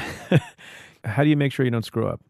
How 1.04 1.22
do 1.22 1.30
you 1.30 1.36
make 1.36 1.52
sure 1.52 1.64
you 1.64 1.70
don't 1.70 1.84
screw 1.84 2.06
up? 2.06 2.20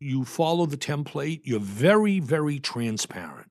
you 0.00 0.24
follow 0.24 0.66
the 0.66 0.76
template, 0.76 1.40
you're 1.44 1.60
very, 1.60 2.20
very 2.20 2.58
transparent. 2.58 3.45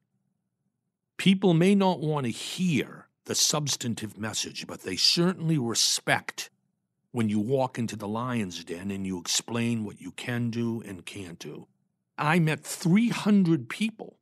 People 1.18 1.54
may 1.54 1.76
not 1.76 2.00
want 2.00 2.26
to 2.26 2.32
hear 2.32 3.08
the 3.26 3.36
substantive 3.36 4.18
message, 4.18 4.68
but 4.68 4.82
they 4.82 4.96
certainly 4.96 5.58
respect 5.58 6.50
when 7.12 7.30
you 7.30 7.40
walk 7.40 7.80
into 7.80 7.96
the 7.96 8.08
lion's 8.08 8.64
den 8.64 8.92
and 8.92 9.08
you 9.08 9.20
explain 9.20 9.86
what 9.86 10.02
you 10.02 10.12
can 10.12 10.50
do 10.50 10.82
and 10.86 11.06
can't 11.06 11.40
do. 11.40 11.68
I 12.18 12.40
met 12.40 12.64
300 12.64 13.70
people 13.70 14.18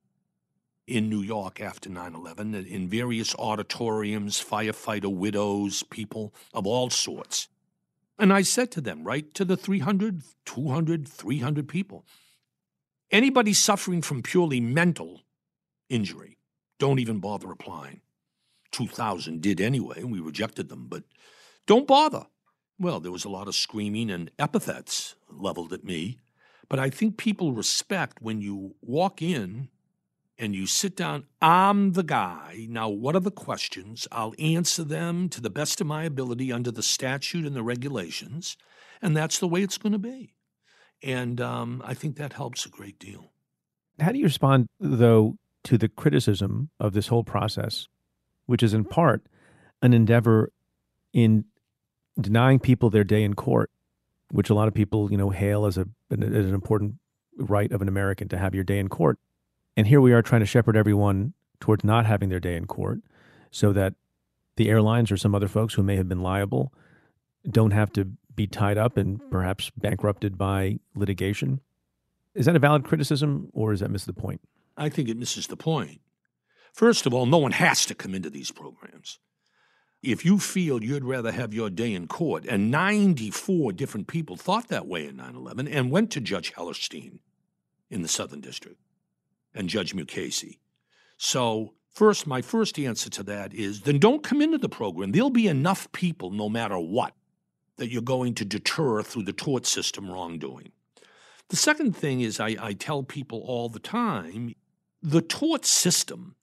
in 0.87 1.09
New 1.09 1.21
York 1.21 1.61
after 1.61 1.89
9 1.89 2.13
11 2.13 2.53
in 2.53 2.87
various 2.87 3.33
auditoriums, 3.35 4.43
firefighter 4.43 5.13
widows, 5.13 5.83
people 5.83 6.33
of 6.53 6.67
all 6.67 6.89
sorts. 6.89 7.47
And 8.19 8.31
I 8.31 8.41
said 8.43 8.71
to 8.71 8.81
them, 8.81 9.03
right 9.03 9.33
to 9.33 9.45
the 9.45 9.57
300, 9.57 10.21
200, 10.45 11.07
300 11.07 11.67
people, 11.67 12.05
anybody 13.11 13.53
suffering 13.53 14.01
from 14.01 14.21
purely 14.21 14.59
mental 14.59 15.21
injury, 15.89 16.37
don't 16.83 16.99
even 16.99 17.19
bother 17.19 17.49
applying. 17.49 18.01
2,000 18.73 19.39
did 19.41 19.61
anyway, 19.61 19.99
and 19.99 20.11
we 20.11 20.19
rejected 20.19 20.67
them, 20.67 20.87
but 20.89 21.05
don't 21.65 21.87
bother. 21.87 22.25
Well, 22.77 22.99
there 22.99 23.09
was 23.09 23.23
a 23.23 23.29
lot 23.29 23.47
of 23.47 23.55
screaming 23.55 24.11
and 24.11 24.29
epithets 24.37 25.15
leveled 25.29 25.71
at 25.71 25.85
me, 25.85 26.17
but 26.67 26.79
I 26.79 26.89
think 26.89 27.15
people 27.15 27.53
respect 27.53 28.21
when 28.21 28.41
you 28.41 28.75
walk 28.81 29.21
in 29.21 29.69
and 30.37 30.53
you 30.53 30.67
sit 30.67 30.97
down, 30.97 31.23
I'm 31.41 31.93
the 31.93 32.03
guy. 32.03 32.67
Now, 32.69 32.89
what 32.89 33.15
are 33.15 33.21
the 33.21 33.31
questions? 33.31 34.05
I'll 34.11 34.33
answer 34.37 34.83
them 34.83 35.29
to 35.29 35.39
the 35.39 35.49
best 35.49 35.79
of 35.79 35.87
my 35.87 36.03
ability 36.03 36.51
under 36.51 36.69
the 36.71 36.83
statute 36.83 37.45
and 37.45 37.55
the 37.55 37.63
regulations. 37.63 38.57
And 39.01 39.15
that's 39.15 39.39
the 39.39 39.47
way 39.47 39.61
it's 39.61 39.77
going 39.77 39.93
to 39.93 39.99
be. 39.99 40.33
And 41.01 41.39
um, 41.39 41.81
I 41.85 41.93
think 41.93 42.17
that 42.17 42.33
helps 42.33 42.65
a 42.65 42.69
great 42.69 42.99
deal. 42.99 43.31
How 44.01 44.11
do 44.11 44.17
you 44.17 44.25
respond, 44.25 44.67
though, 44.81 45.37
to 45.63 45.77
the 45.77 45.87
criticism 45.87 46.69
of 46.79 46.93
this 46.93 47.07
whole 47.07 47.23
process, 47.23 47.87
which 48.45 48.63
is 48.63 48.73
in 48.73 48.83
mm-hmm. 48.83 48.91
part 48.91 49.25
an 49.81 49.93
endeavor 49.93 50.51
in 51.11 51.45
denying 52.19 52.59
people 52.59 52.89
their 52.89 53.03
day 53.03 53.23
in 53.23 53.33
court, 53.33 53.71
which 54.31 54.49
a 54.49 54.53
lot 54.53 54.67
of 54.67 54.73
people, 54.73 55.11
you 55.11 55.17
know, 55.17 55.29
hail 55.29 55.65
as 55.65 55.77
a 55.77 55.87
as 56.11 56.45
an 56.45 56.53
important 56.53 56.95
right 57.37 57.71
of 57.71 57.81
an 57.81 57.87
American 57.87 58.27
to 58.29 58.37
have 58.37 58.53
your 58.53 58.63
day 58.63 58.79
in 58.79 58.87
court. 58.87 59.17
And 59.75 59.87
here 59.87 60.01
we 60.01 60.13
are 60.13 60.21
trying 60.21 60.41
to 60.41 60.45
shepherd 60.45 60.77
everyone 60.77 61.33
towards 61.59 61.83
not 61.83 62.05
having 62.05 62.29
their 62.29 62.39
day 62.39 62.55
in 62.55 62.65
court 62.65 62.99
so 63.51 63.73
that 63.73 63.95
the 64.55 64.69
airlines 64.69 65.11
or 65.11 65.17
some 65.17 65.33
other 65.33 65.47
folks 65.47 65.73
who 65.73 65.83
may 65.83 65.95
have 65.95 66.07
been 66.07 66.21
liable 66.21 66.73
don't 67.49 67.71
have 67.71 67.91
to 67.93 68.05
be 68.35 68.47
tied 68.47 68.77
up 68.77 68.97
and 68.97 69.19
mm-hmm. 69.19 69.29
perhaps 69.29 69.71
bankrupted 69.77 70.37
by 70.37 70.79
litigation. 70.95 71.59
Is 72.35 72.45
that 72.45 72.55
a 72.55 72.59
valid 72.59 72.83
criticism 72.83 73.49
or 73.53 73.73
is 73.73 73.79
that 73.79 73.91
miss 73.91 74.05
the 74.05 74.13
point? 74.13 74.41
I 74.77 74.89
think 74.89 75.09
it 75.09 75.17
misses 75.17 75.47
the 75.47 75.57
point. 75.57 76.01
First 76.73 77.05
of 77.05 77.13
all, 77.13 77.25
no 77.25 77.37
one 77.37 77.51
has 77.51 77.85
to 77.85 77.95
come 77.95 78.15
into 78.15 78.29
these 78.29 78.51
programs. 78.51 79.19
If 80.01 80.25
you 80.25 80.39
feel 80.39 80.83
you'd 80.83 81.05
rather 81.05 81.31
have 81.31 81.53
your 81.53 81.69
day 81.69 81.93
in 81.93 82.07
court, 82.07 82.45
and 82.45 82.69
94 82.71 83.71
different 83.73 84.07
people 84.07 84.35
thought 84.35 84.67
that 84.67 84.87
way 84.87 85.05
in 85.07 85.17
9 85.17 85.35
11 85.35 85.67
and 85.67 85.91
went 85.91 86.11
to 86.11 86.19
Judge 86.19 86.53
Hellerstein 86.53 87.19
in 87.89 88.01
the 88.01 88.07
Southern 88.07 88.41
District 88.41 88.77
and 89.53 89.69
Judge 89.69 89.95
Mukasey. 89.95 90.57
So, 91.17 91.73
first, 91.93 92.27
my 92.27 92.41
first 92.41 92.77
answer 92.79 93.09
to 93.11 93.23
that 93.23 93.53
is 93.53 93.81
then 93.81 93.99
don't 93.99 94.23
come 94.23 94.41
into 94.41 94.57
the 94.57 94.67
program. 94.67 95.11
There'll 95.11 95.29
be 95.29 95.47
enough 95.47 95.89
people, 95.91 96.31
no 96.31 96.49
matter 96.49 96.77
what, 96.77 97.13
that 97.77 97.89
you're 97.89 98.01
going 98.01 98.33
to 98.35 98.45
deter 98.45 99.03
through 99.03 99.23
the 99.23 99.33
tort 99.33 99.65
system 99.65 100.11
wrongdoing. 100.11 100.71
The 101.49 101.55
second 101.55 101.95
thing 101.95 102.21
is 102.21 102.39
I, 102.39 102.55
I 102.59 102.73
tell 102.73 103.03
people 103.03 103.43
all 103.45 103.69
the 103.69 103.79
time 103.79 104.55
the 105.03 105.21
tort 105.21 105.65
system 105.65 106.35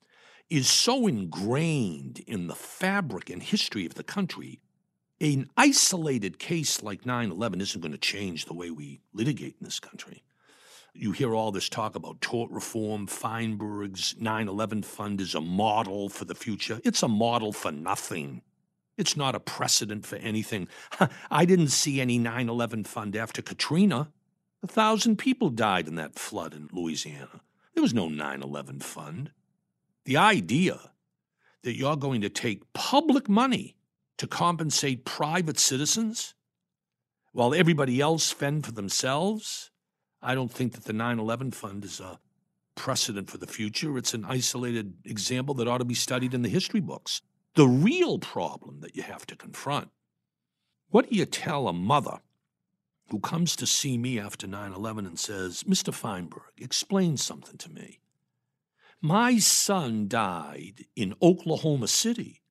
is 0.50 0.68
so 0.68 1.06
ingrained 1.06 2.22
in 2.26 2.46
the 2.46 2.54
fabric 2.54 3.30
and 3.30 3.42
history 3.42 3.86
of 3.86 3.94
the 3.94 4.02
country. 4.02 4.60
An 5.18 5.48
isolated 5.56 6.38
case 6.38 6.82
like 6.82 7.06
9 7.06 7.30
11 7.30 7.60
isn't 7.60 7.80
going 7.80 7.92
to 7.92 7.98
change 7.98 8.44
the 8.44 8.54
way 8.54 8.70
we 8.70 9.00
litigate 9.14 9.56
in 9.58 9.64
this 9.64 9.80
country. 9.80 10.22
You 10.92 11.12
hear 11.12 11.34
all 11.34 11.52
this 11.52 11.68
talk 11.68 11.94
about 11.94 12.20
tort 12.20 12.50
reform. 12.50 13.06
Feinberg's 13.06 14.14
9 14.18 14.48
11 14.48 14.82
fund 14.82 15.20
is 15.20 15.34
a 15.34 15.40
model 15.40 16.08
for 16.10 16.26
the 16.26 16.34
future. 16.34 16.80
It's 16.84 17.02
a 17.02 17.08
model 17.08 17.52
for 17.52 17.72
nothing. 17.72 18.42
It's 18.98 19.16
not 19.16 19.34
a 19.34 19.40
precedent 19.40 20.04
for 20.04 20.16
anything. 20.16 20.68
I 21.30 21.46
didn't 21.46 21.68
see 21.68 22.00
any 22.00 22.18
9 22.18 22.48
11 22.48 22.84
fund 22.84 23.16
after 23.16 23.40
Katrina. 23.40 24.10
A 24.62 24.66
thousand 24.66 25.16
people 25.16 25.48
died 25.48 25.88
in 25.88 25.94
that 25.94 26.18
flood 26.18 26.52
in 26.52 26.68
Louisiana. 26.72 27.40
There 27.74 27.82
was 27.82 27.94
no 27.94 28.08
9 28.08 28.42
11 28.42 28.80
fund. 28.80 29.30
The 30.04 30.16
idea 30.16 30.78
that 31.62 31.76
you're 31.76 31.96
going 31.96 32.20
to 32.22 32.28
take 32.28 32.72
public 32.72 33.28
money 33.28 33.76
to 34.18 34.26
compensate 34.26 35.04
private 35.04 35.58
citizens 35.58 36.34
while 37.32 37.54
everybody 37.54 38.00
else 38.00 38.32
fend 38.32 38.66
for 38.66 38.72
themselves 38.72 39.70
I 40.22 40.34
don't 40.34 40.50
think 40.50 40.72
that 40.72 40.84
the 40.84 40.92
9 40.92 41.18
11 41.18 41.52
fund 41.52 41.84
is 41.84 42.00
a 42.00 42.18
precedent 42.74 43.30
for 43.30 43.38
the 43.38 43.46
future. 43.46 43.96
It's 43.96 44.14
an 44.14 44.24
isolated 44.24 44.94
example 45.04 45.54
that 45.54 45.68
ought 45.68 45.78
to 45.78 45.84
be 45.84 45.94
studied 45.94 46.34
in 46.34 46.42
the 46.42 46.48
history 46.48 46.80
books. 46.80 47.22
The 47.54 47.66
real 47.66 48.18
problem 48.18 48.80
that 48.80 48.96
you 48.96 49.02
have 49.02 49.26
to 49.26 49.36
confront 49.36 49.88
what 50.90 51.08
do 51.08 51.16
you 51.16 51.24
tell 51.24 51.68
a 51.68 51.72
mother 51.72 52.18
who 53.10 53.20
comes 53.20 53.56
to 53.56 53.66
see 53.66 53.98
me 53.98 54.18
after 54.18 54.46
9 54.46 54.72
11 54.72 55.06
and 55.06 55.18
says, 55.18 55.64
Mr. 55.64 55.92
Feinberg, 55.92 56.52
explain 56.58 57.16
something 57.16 57.56
to 57.58 57.70
me? 57.70 58.00
My 59.00 59.38
son 59.38 60.08
died 60.08 60.84
in 60.94 61.14
Oklahoma 61.22 61.88
City 61.88 62.42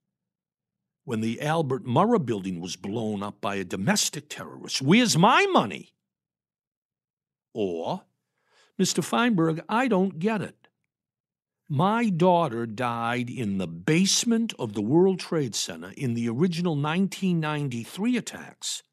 when 1.04 1.22
the 1.22 1.42
Albert 1.42 1.86
Murrah 1.86 2.24
building 2.24 2.60
was 2.60 2.76
blown 2.76 3.24
up 3.24 3.40
by 3.42 3.56
a 3.56 3.64
domestic 3.64 4.30
terrorist. 4.30 4.82
Where's 4.82 5.18
my 5.18 5.46
money? 5.52 5.94
Or, 7.54 8.04
Mr. 8.80 9.04
Feinberg, 9.04 9.62
I 9.68 9.88
don't 9.88 10.20
get 10.20 10.42
it. 10.42 10.68
My 11.68 12.10
daughter 12.10 12.66
died 12.66 13.30
in 13.30 13.60
the 13.60 13.68
basement 13.68 14.54
of 14.58 14.74
the 14.74 14.82
World 14.82 15.20
Trade 15.20 15.54
Center 15.54 15.94
in 15.96 16.16
the 16.16 16.28
original 16.28 16.74
1993 16.76 18.18
attacks, 18.18 18.84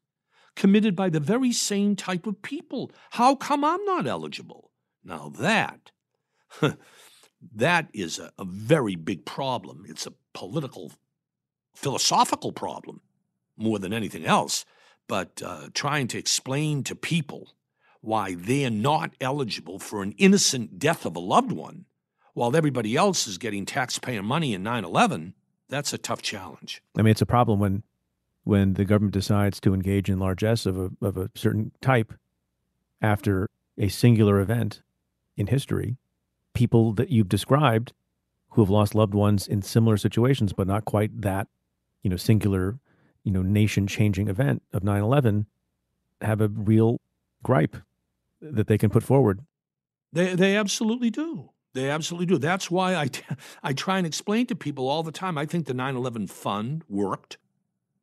committed 0.57 0.95
by 0.95 1.07
the 1.07 1.19
very 1.19 1.53
same 1.53 1.95
type 1.95 2.27
of 2.27 2.41
people. 2.41 2.91
How 3.11 3.35
come 3.35 3.63
I'm 3.63 3.83
not 3.85 4.07
eligible? 4.07 4.71
Now 5.03 5.31
that, 5.39 5.91
that 7.55 7.89
is 7.93 8.19
a, 8.19 8.31
a 8.37 8.43
very 8.43 8.95
big 8.95 9.23
problem. 9.23 9.85
It's 9.87 10.07
a 10.07 10.13
political, 10.33 10.91
philosophical 11.75 12.51
problem 12.51 13.01
more 13.55 13.79
than 13.79 13.93
anything 13.93 14.25
else. 14.25 14.65
But 15.07 15.41
uh, 15.45 15.69
trying 15.73 16.07
to 16.09 16.17
explain 16.17 16.83
to 16.83 16.95
people 16.95 17.53
why 18.01 18.35
they're 18.35 18.69
not 18.71 19.11
eligible 19.21 19.79
for 19.79 20.01
an 20.01 20.13
innocent 20.17 20.79
death 20.79 21.05
of 21.05 21.15
a 21.15 21.19
loved 21.19 21.51
one 21.51 21.85
while 22.33 22.55
everybody 22.55 22.95
else 22.95 23.27
is 23.27 23.37
getting 23.37 23.65
taxpayer 23.65 24.21
money 24.21 24.53
in 24.53 24.63
9-11 24.63 25.33
that's 25.67 25.91
a 25.91 25.97
tough 25.97 26.21
challenge 26.21 26.83
i 26.95 27.01
mean 27.01 27.11
it's 27.11 27.23
a 27.23 27.25
problem 27.25 27.59
when 27.59 27.81
when 28.47 28.73
the 28.73 28.85
government 28.85 29.13
decides 29.13 29.59
to 29.59 29.73
engage 29.73 30.09
in 30.09 30.19
largesse 30.19 30.65
of 30.65 30.77
a, 30.77 30.89
of 31.01 31.17
a 31.17 31.29
certain 31.35 31.71
type 31.81 32.13
after 33.01 33.49
a 33.77 33.87
singular 33.87 34.39
event 34.39 34.81
in 35.35 35.47
history 35.47 35.97
people 36.53 36.93
that 36.93 37.09
you've 37.09 37.29
described 37.29 37.93
who 38.51 38.61
have 38.61 38.69
lost 38.69 38.95
loved 38.95 39.13
ones 39.13 39.47
in 39.47 39.61
similar 39.61 39.97
situations 39.97 40.53
but 40.53 40.67
not 40.67 40.85
quite 40.85 41.21
that 41.21 41.47
you 42.01 42.09
know 42.09 42.17
singular 42.17 42.79
you 43.23 43.31
know 43.31 43.41
nation 43.41 43.85
changing 43.85 44.27
event 44.27 44.63
of 44.73 44.81
9-11 44.81 45.45
have 46.21 46.41
a 46.41 46.47
real 46.47 46.99
gripe 47.43 47.77
that 48.41 48.67
they 48.67 48.77
can 48.77 48.89
put 48.89 49.03
forward. 49.03 49.41
They 50.11 50.35
they 50.35 50.55
absolutely 50.55 51.09
do. 51.09 51.51
They 51.73 51.89
absolutely 51.89 52.25
do. 52.25 52.37
That's 52.37 52.71
why 52.71 52.95
I, 52.95 53.09
I 53.63 53.73
try 53.73 53.97
and 53.97 54.07
explain 54.07 54.47
to 54.47 54.55
people 54.55 54.87
all 54.87 55.03
the 55.03 55.11
time. 55.11 55.37
I 55.37 55.45
think 55.45 55.65
the 55.65 55.73
9 55.73 55.95
11 55.95 56.27
fund 56.27 56.83
worked. 56.89 57.37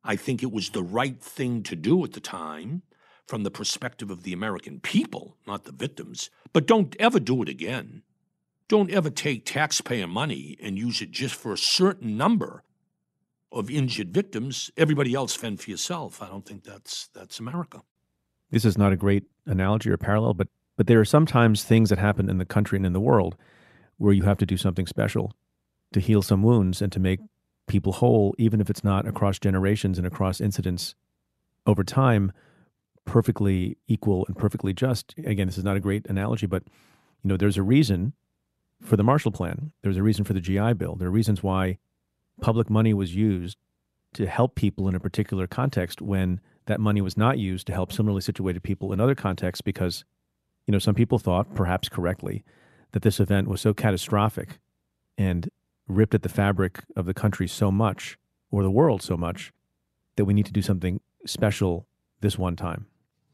I 0.05 0.15
think 0.15 0.41
it 0.41 0.51
was 0.51 0.69
the 0.69 0.83
right 0.83 1.19
thing 1.21 1.63
to 1.63 1.75
do 1.75 2.03
at 2.05 2.13
the 2.13 2.21
time 2.21 2.83
from 3.27 3.43
the 3.43 3.51
perspective 3.51 4.09
of 4.09 4.23
the 4.23 4.31
American 4.31 4.79
people, 4.79 5.35
not 5.45 5.65
the 5.65 5.71
victims. 5.73 6.29
But 6.53 6.67
don't 6.67 6.95
ever 6.99 7.19
do 7.19 7.41
it 7.41 7.49
again. 7.49 8.03
Don't 8.67 8.91
ever 8.91 9.09
take 9.09 9.45
taxpayer 9.45 10.07
money 10.07 10.57
and 10.61 10.77
use 10.77 11.01
it 11.01 11.11
just 11.11 11.35
for 11.35 11.51
a 11.51 11.57
certain 11.57 12.15
number 12.15 12.63
of 13.51 13.69
injured 13.69 14.13
victims. 14.13 14.71
Everybody 14.77 15.13
else 15.13 15.35
fend 15.35 15.59
for 15.59 15.71
yourself. 15.71 16.21
I 16.21 16.29
don't 16.29 16.45
think 16.45 16.63
that's 16.63 17.07
that's 17.07 17.39
America 17.39 17.81
this 18.51 18.65
is 18.65 18.77
not 18.77 18.93
a 18.93 18.97
great 18.97 19.25
analogy 19.45 19.89
or 19.89 19.97
parallel, 19.97 20.33
but 20.33 20.47
but 20.77 20.87
there 20.87 20.99
are 20.99 21.05
sometimes 21.05 21.63
things 21.63 21.89
that 21.89 21.99
happen 21.99 22.29
in 22.29 22.37
the 22.37 22.45
country 22.45 22.77
and 22.77 22.85
in 22.85 22.93
the 22.93 22.99
world 22.99 23.35
where 23.97 24.13
you 24.13 24.23
have 24.23 24.37
to 24.37 24.45
do 24.45 24.57
something 24.57 24.85
special 24.85 25.33
to 25.93 26.01
heal 26.01 26.21
some 26.21 26.43
wounds 26.43 26.81
and 26.81 26.91
to 26.91 26.99
make 26.99 27.21
people 27.67 27.93
whole, 27.93 28.35
even 28.37 28.61
if 28.61 28.69
it's 28.69 28.83
not 28.83 29.07
across 29.07 29.39
generations 29.39 29.97
and 29.97 30.05
across 30.05 30.39
incidents 30.39 30.95
over 31.65 31.83
time, 31.83 32.31
perfectly 33.05 33.77
equal 33.87 34.25
and 34.27 34.37
perfectly 34.37 34.73
just. 34.73 35.13
Again, 35.25 35.47
this 35.47 35.57
is 35.57 35.63
not 35.63 35.77
a 35.77 35.79
great 35.79 36.05
analogy, 36.07 36.45
but 36.45 36.63
you 37.23 37.29
know, 37.29 37.37
there's 37.37 37.57
a 37.57 37.63
reason 37.63 38.13
for 38.81 38.97
the 38.97 39.03
Marshall 39.03 39.31
Plan. 39.31 39.71
There's 39.81 39.97
a 39.97 40.03
reason 40.03 40.25
for 40.25 40.33
the 40.33 40.41
GI 40.41 40.73
Bill. 40.73 40.95
There 40.95 41.07
are 41.07 41.11
reasons 41.11 41.41
why 41.41 41.77
public 42.41 42.69
money 42.69 42.93
was 42.93 43.15
used 43.15 43.57
to 44.13 44.27
help 44.27 44.55
people 44.55 44.87
in 44.87 44.95
a 44.95 44.99
particular 44.99 45.47
context 45.47 46.01
when 46.01 46.39
that 46.67 46.79
money 46.79 47.01
was 47.01 47.17
not 47.17 47.37
used 47.37 47.67
to 47.67 47.73
help 47.73 47.91
similarly 47.91 48.21
situated 48.21 48.63
people 48.63 48.91
in 48.91 48.99
other 48.99 49.15
contexts 49.15 49.61
because, 49.61 50.03
you 50.65 50.71
know, 50.71 50.79
some 50.79 50.95
people 50.95 51.19
thought, 51.19 51.53
perhaps 51.53 51.89
correctly, 51.89 52.43
that 52.91 53.01
this 53.01 53.19
event 53.19 53.47
was 53.47 53.61
so 53.61 53.73
catastrophic 53.73 54.59
and 55.17 55.49
ripped 55.87 56.15
at 56.15 56.23
the 56.23 56.29
fabric 56.29 56.83
of 56.95 57.05
the 57.05 57.13
country 57.13 57.47
so 57.47 57.71
much 57.71 58.17
or 58.51 58.63
the 58.63 58.71
world 58.71 59.01
so 59.01 59.17
much 59.17 59.51
that 60.15 60.25
we 60.25 60.33
need 60.33 60.45
to 60.45 60.51
do 60.51 60.61
something 60.61 60.99
special 61.25 61.87
this 62.21 62.37
one 62.37 62.55
time? 62.55 62.87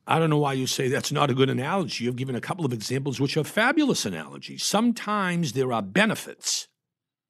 I 0.08 0.20
don't 0.20 0.30
know 0.30 0.40
why 0.40 0.54
you 0.54 0.68
say 0.68 0.90
that's 0.90 1.12
not 1.12 1.30
a 1.30 1.34
good 1.34 1.50
analogy. 1.50 2.04
You've 2.04 2.16
given 2.16 2.36
a 2.36 2.42
couple 2.42 2.66
of 2.66 2.74
examples 2.74 3.20
which 3.20 3.38
are 3.38 3.44
fabulous 3.44 4.06
analogies. 4.06 4.64
Sometimes 4.64 5.54
there 5.54 5.72
are 5.72 5.82
benefits 5.82 6.68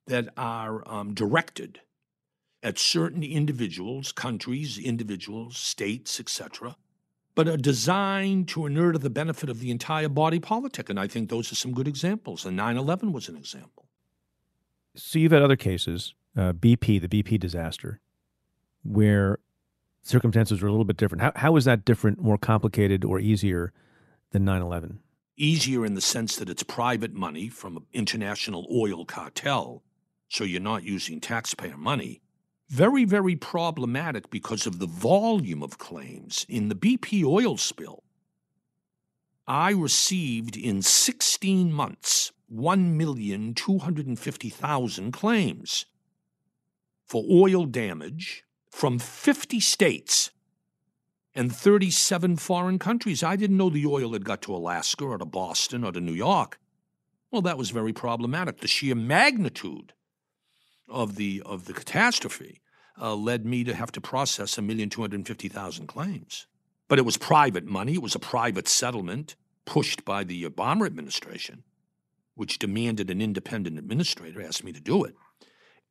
that 0.07 0.30
are 0.38 0.88
um, 0.89 1.13
directed 1.13 1.82
at 2.63 2.80
certain 2.80 3.24
individuals, 3.24 4.11
countries, 4.11 4.78
individuals, 4.78 5.57
states, 5.57 6.19
etc., 6.19 6.76
but 7.34 7.47
are 7.47 7.57
designed 7.57 8.47
to 8.49 8.65
inure 8.65 8.91
to 8.91 8.99
the 8.99 9.09
benefit 9.09 9.49
of 9.49 9.59
the 9.59 9.72
entire 9.72 10.09
body 10.09 10.39
politic. 10.39 10.89
And 10.89 10.99
I 10.99 11.07
think 11.07 11.30
those 11.30 11.51
are 11.51 11.55
some 11.55 11.74
good 11.74 11.88
examples. 11.88 12.45
And 12.45 12.57
9 12.57 12.78
11 12.78 13.13
was 13.13 13.30
an 13.30 13.38
example. 13.38 13.88
So 14.95 15.19
you've 15.19 15.31
had 15.31 15.41
other 15.41 15.55
cases, 15.55 16.13
uh, 16.35 16.53
BP, 16.53 17.01
the 17.01 17.07
BP 17.07 17.39
disaster, 17.39 18.01
where 18.83 19.39
circumstances 20.01 20.61
were 20.61 20.67
a 20.67 20.71
little 20.71 20.85
bit 20.85 20.97
different. 20.97 21.21
How, 21.21 21.31
how 21.35 21.55
is 21.55 21.65
that 21.65 21.85
different, 21.85 22.21
more 22.21 22.37
complicated, 22.37 23.05
or 23.05 23.19
easier 23.19 23.71
than 24.31 24.43
9 24.43 24.61
11? 24.61 24.99
Easier 25.37 25.85
in 25.85 25.93
the 25.93 26.01
sense 26.01 26.35
that 26.35 26.49
it's 26.49 26.63
private 26.63 27.13
money 27.13 27.47
from 27.47 27.77
an 27.77 27.83
international 27.93 28.67
oil 28.71 29.05
cartel, 29.05 29.81
so 30.27 30.43
you're 30.43 30.59
not 30.61 30.83
using 30.83 31.19
taxpayer 31.19 31.77
money. 31.77 32.21
Very, 32.69 33.05
very 33.05 33.35
problematic 33.35 34.29
because 34.29 34.65
of 34.65 34.79
the 34.79 34.87
volume 34.87 35.63
of 35.63 35.77
claims. 35.77 36.45
In 36.47 36.69
the 36.69 36.75
BP 36.75 37.23
oil 37.23 37.57
spill, 37.57 38.03
I 39.53 39.71
received 39.71 40.55
in 40.55 40.81
16 40.81 41.73
months 41.73 42.31
1,250,000 42.55 45.11
claims 45.11 45.85
for 47.05 47.25
oil 47.29 47.65
damage 47.65 48.45
from 48.69 48.97
50 48.97 49.59
states 49.59 50.31
and 51.35 51.53
37 51.53 52.37
foreign 52.37 52.79
countries. 52.79 53.23
I 53.23 53.35
didn't 53.35 53.57
know 53.57 53.69
the 53.69 53.85
oil 53.85 54.13
had 54.13 54.23
got 54.23 54.41
to 54.43 54.55
Alaska 54.55 55.03
or 55.03 55.17
to 55.17 55.25
Boston 55.25 55.83
or 55.83 55.91
to 55.91 55.99
New 55.99 56.13
York. 56.13 56.57
Well, 57.29 57.41
that 57.41 57.57
was 57.57 57.71
very 57.71 57.91
problematic. 57.91 58.61
The 58.61 58.69
sheer 58.69 58.95
magnitude 58.95 59.91
of 60.87 61.17
the 61.17 61.41
of 61.45 61.65
the 61.65 61.73
catastrophe 61.73 62.61
uh, 62.97 63.15
led 63.15 63.45
me 63.45 63.65
to 63.65 63.75
have 63.75 63.91
to 63.91 63.99
process 63.99 64.57
a 64.57 64.61
million 64.61 64.89
two 64.89 65.01
hundred 65.01 65.27
fifty 65.27 65.49
thousand 65.49 65.87
claims. 65.87 66.47
But 66.87 66.99
it 66.99 67.05
was 67.05 67.17
private 67.17 67.65
money. 67.65 67.95
It 67.95 68.01
was 68.01 68.15
a 68.15 68.19
private 68.19 68.69
settlement 68.69 69.35
pushed 69.66 70.05
by 70.05 70.24
the 70.24 70.43
Obama 70.43 70.86
administration, 70.86 71.64
which 72.36 72.59
demanded 72.59 73.09
an 73.09 73.22
independent 73.22 73.78
administrator. 73.78 74.41
Asked 74.41 74.64
me 74.64 74.72
to 74.72 74.82
do 74.82 75.03
it, 75.03 75.16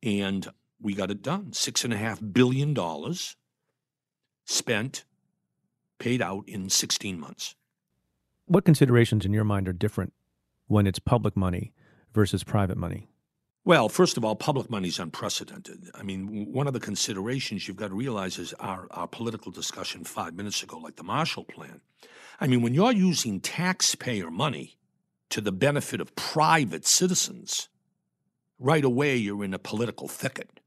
and 0.03 0.47
we 0.79 0.93
got 0.93 1.11
it 1.11 1.21
done. 1.21 1.53
Six 1.53 1.83
and 1.83 1.93
a 1.93 1.97
half 1.97 2.19
billion 2.31 2.73
dollars 2.73 3.35
spent, 4.45 5.05
paid 5.99 6.21
out 6.21 6.43
in 6.47 6.69
16 6.69 7.19
months. 7.19 7.55
What 8.45 8.65
considerations 8.65 9.25
in 9.25 9.33
your 9.33 9.43
mind 9.43 9.67
are 9.67 9.73
different 9.73 10.13
when 10.67 10.87
it's 10.87 10.99
public 10.99 11.37
money 11.37 11.73
versus 12.13 12.43
private 12.43 12.77
money? 12.77 13.07
Well, 13.63 13.89
first 13.89 14.17
of 14.17 14.25
all, 14.25 14.35
public 14.35 14.71
money 14.71 14.87
is 14.87 14.97
unprecedented. 14.97 15.91
I 15.93 16.01
mean, 16.01 16.51
one 16.51 16.65
of 16.65 16.73
the 16.73 16.79
considerations 16.79 17.67
you've 17.67 17.77
got 17.77 17.89
to 17.89 17.95
realize 17.95 18.39
is 18.39 18.53
our, 18.53 18.87
our 18.89 19.07
political 19.07 19.51
discussion 19.51 20.03
five 20.03 20.33
minutes 20.33 20.63
ago, 20.63 20.79
like 20.79 20.95
the 20.95 21.03
Marshall 21.03 21.43
Plan. 21.43 21.81
I 22.41 22.47
mean, 22.47 22.63
when 22.63 22.73
you're 22.73 22.91
using 22.91 23.39
taxpayer 23.39 24.31
money 24.31 24.75
to 25.29 25.41
the 25.41 25.51
benefit 25.51 26.01
of 26.01 26.15
private 26.15 26.87
citizens, 26.87 27.69
right 28.57 28.83
away 28.83 29.15
you're 29.15 29.43
in 29.43 29.53
a 29.53 29.59
political 29.59 30.07
thicket 30.07 30.59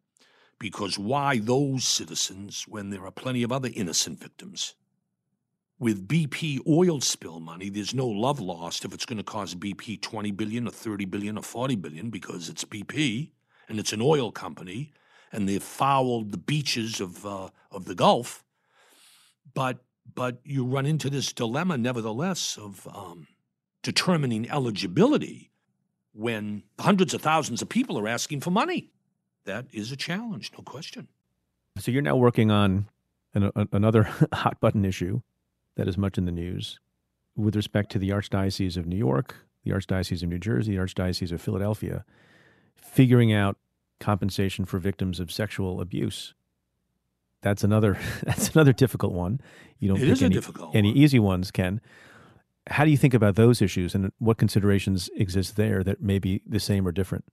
because 0.61 1.01
why 1.01 1.41
those 1.41 1.85
citizens 1.85 2.64
when 2.68 2.91
there 2.91 3.05
are 3.05 3.11
plenty 3.11 3.43
of 3.43 3.51
other 3.51 3.70
innocent 3.75 4.20
victims? 4.20 4.77
With 5.81 6.07
BP 6.07 6.61
oil 6.64 7.01
spill 7.01 7.41
money, 7.41 7.70
there's 7.70 7.93
no 7.93 8.07
love 8.07 8.39
lost 8.39 8.85
if 8.85 8.95
it's 8.95 9.05
going 9.05 9.18
to 9.18 9.25
cost 9.25 9.59
BP 9.59 10.01
20 10.01 10.31
billion 10.31 10.68
or 10.68 10.70
30 10.70 11.07
billion 11.07 11.37
or 11.37 11.43
40 11.43 11.75
billion 11.75 12.09
because 12.09 12.49
it's 12.49 12.64
BP 12.64 13.31
and 13.68 13.81
it's 13.81 13.93
an 13.93 14.01
oil 14.01 14.31
company 14.31 14.93
and 15.33 15.49
they've 15.49 15.61
fouled 15.61 16.31
the 16.31 16.39
beaches 16.39 17.01
of, 17.01 17.27
uh, 17.27 17.49
of 17.72 17.87
the 17.87 17.97
Gulf. 17.97 18.45
But, 19.53 19.81
but 20.13 20.39
you 20.45 20.65
run 20.65 20.87
into 20.87 21.11
this 21.11 21.33
dilemma, 21.33 21.79
nevertheless, 21.79 22.57
of 22.57 22.87
um, 22.95 23.27
determining 23.83 24.51
eligibility 24.51 25.51
when 26.13 26.63
hundreds 26.79 27.15
of 27.15 27.23
thousands 27.23 27.63
of 27.63 27.69
people 27.69 27.99
are 27.99 28.09
asking 28.09 28.41
for 28.41 28.51
money 28.51 28.91
that 29.45 29.67
is 29.73 29.93
a 29.93 29.97
challenge, 29.97 30.51
no 30.57 30.63
question. 30.63 31.09
So 31.79 31.91
you're 31.91 32.03
now 32.03 32.17
working 32.17 32.51
on 32.51 32.87
an, 33.35 33.51
a, 33.55 33.69
another 33.73 34.05
hot 34.33 34.61
button 34.61 34.85
issue 34.85 35.21
that 35.77 35.89
is 35.89 35.99
much 35.99 36.19
in 36.19 36.25
the 36.25 36.33
news 36.33 36.79
with 37.37 37.57
respect 37.57 37.91
to 37.93 37.99
the 37.99 38.11
Archdiocese 38.11 38.77
of 38.77 38.87
New 38.87 38.97
York, 38.97 39.47
the 39.65 39.73
Archdiocese 39.73 40.23
of 40.23 40.29
New 40.29 40.39
Jersey, 40.39 40.77
the 40.77 40.83
Archdiocese 40.83 41.33
of 41.33 41.41
Philadelphia, 41.41 42.05
figuring 42.77 43.33
out 43.33 43.57
compensation 43.99 44.65
for 44.65 44.79
victims 44.79 45.19
of 45.19 45.33
sexual 45.33 45.81
abuse. 45.81 46.35
That's 47.45 47.62
another 47.62 47.99
that's 48.24 48.49
another 48.55 48.72
difficult 48.72 49.12
one. 49.12 49.40
You 49.78 49.88
don't 49.88 50.01
it 50.01 50.18
pick 50.18 50.22
any, 50.22 50.70
any 50.72 50.92
easy 50.92 51.18
ones, 51.18 51.51
Ken. 51.51 51.80
How 52.68 52.86
do 52.86 52.90
you 52.90 52.97
think 52.97 53.12
about 53.12 53.36
those 53.36 53.61
issues 53.61 53.95
and 53.95 54.11
what 54.18 54.38
considerations 54.38 55.11
exist 55.14 55.57
there 55.57 55.84
that 55.84 56.01
may 56.01 56.18
be 56.18 56.40
the 56.47 56.59
same 56.59 56.88
or 56.88 56.92
different? 56.92 57.26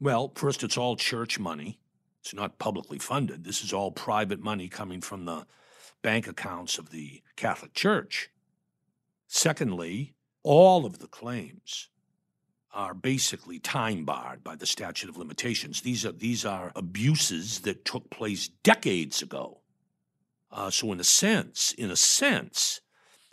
Well, 0.00 0.30
first, 0.36 0.62
it's 0.62 0.78
all 0.78 0.94
church 0.94 1.40
money. 1.40 1.80
It's 2.20 2.32
not 2.32 2.60
publicly 2.60 3.00
funded. 3.00 3.42
This 3.42 3.64
is 3.64 3.72
all 3.72 3.90
private 3.90 4.38
money 4.38 4.68
coming 4.68 5.00
from 5.00 5.24
the 5.24 5.44
bank 6.02 6.28
accounts 6.28 6.78
of 6.78 6.90
the 6.90 7.22
Catholic 7.34 7.74
Church. 7.74 8.30
Secondly, 9.26 10.14
all 10.44 10.86
of 10.86 11.00
the 11.00 11.08
claims 11.08 11.88
are 12.78 12.94
basically 12.94 13.58
time 13.58 14.04
barred 14.04 14.44
by 14.44 14.54
the 14.54 14.64
statute 14.64 15.10
of 15.10 15.16
limitations. 15.16 15.80
These 15.80 16.06
are, 16.06 16.12
these 16.12 16.44
are 16.44 16.70
abuses 16.76 17.62
that 17.62 17.84
took 17.84 18.08
place 18.08 18.46
decades 18.62 19.20
ago. 19.20 19.62
Uh, 20.52 20.70
so, 20.70 20.92
in 20.92 21.00
a 21.00 21.04
sense, 21.04 21.74
in 21.76 21.90
a 21.90 21.96
sense, 21.96 22.80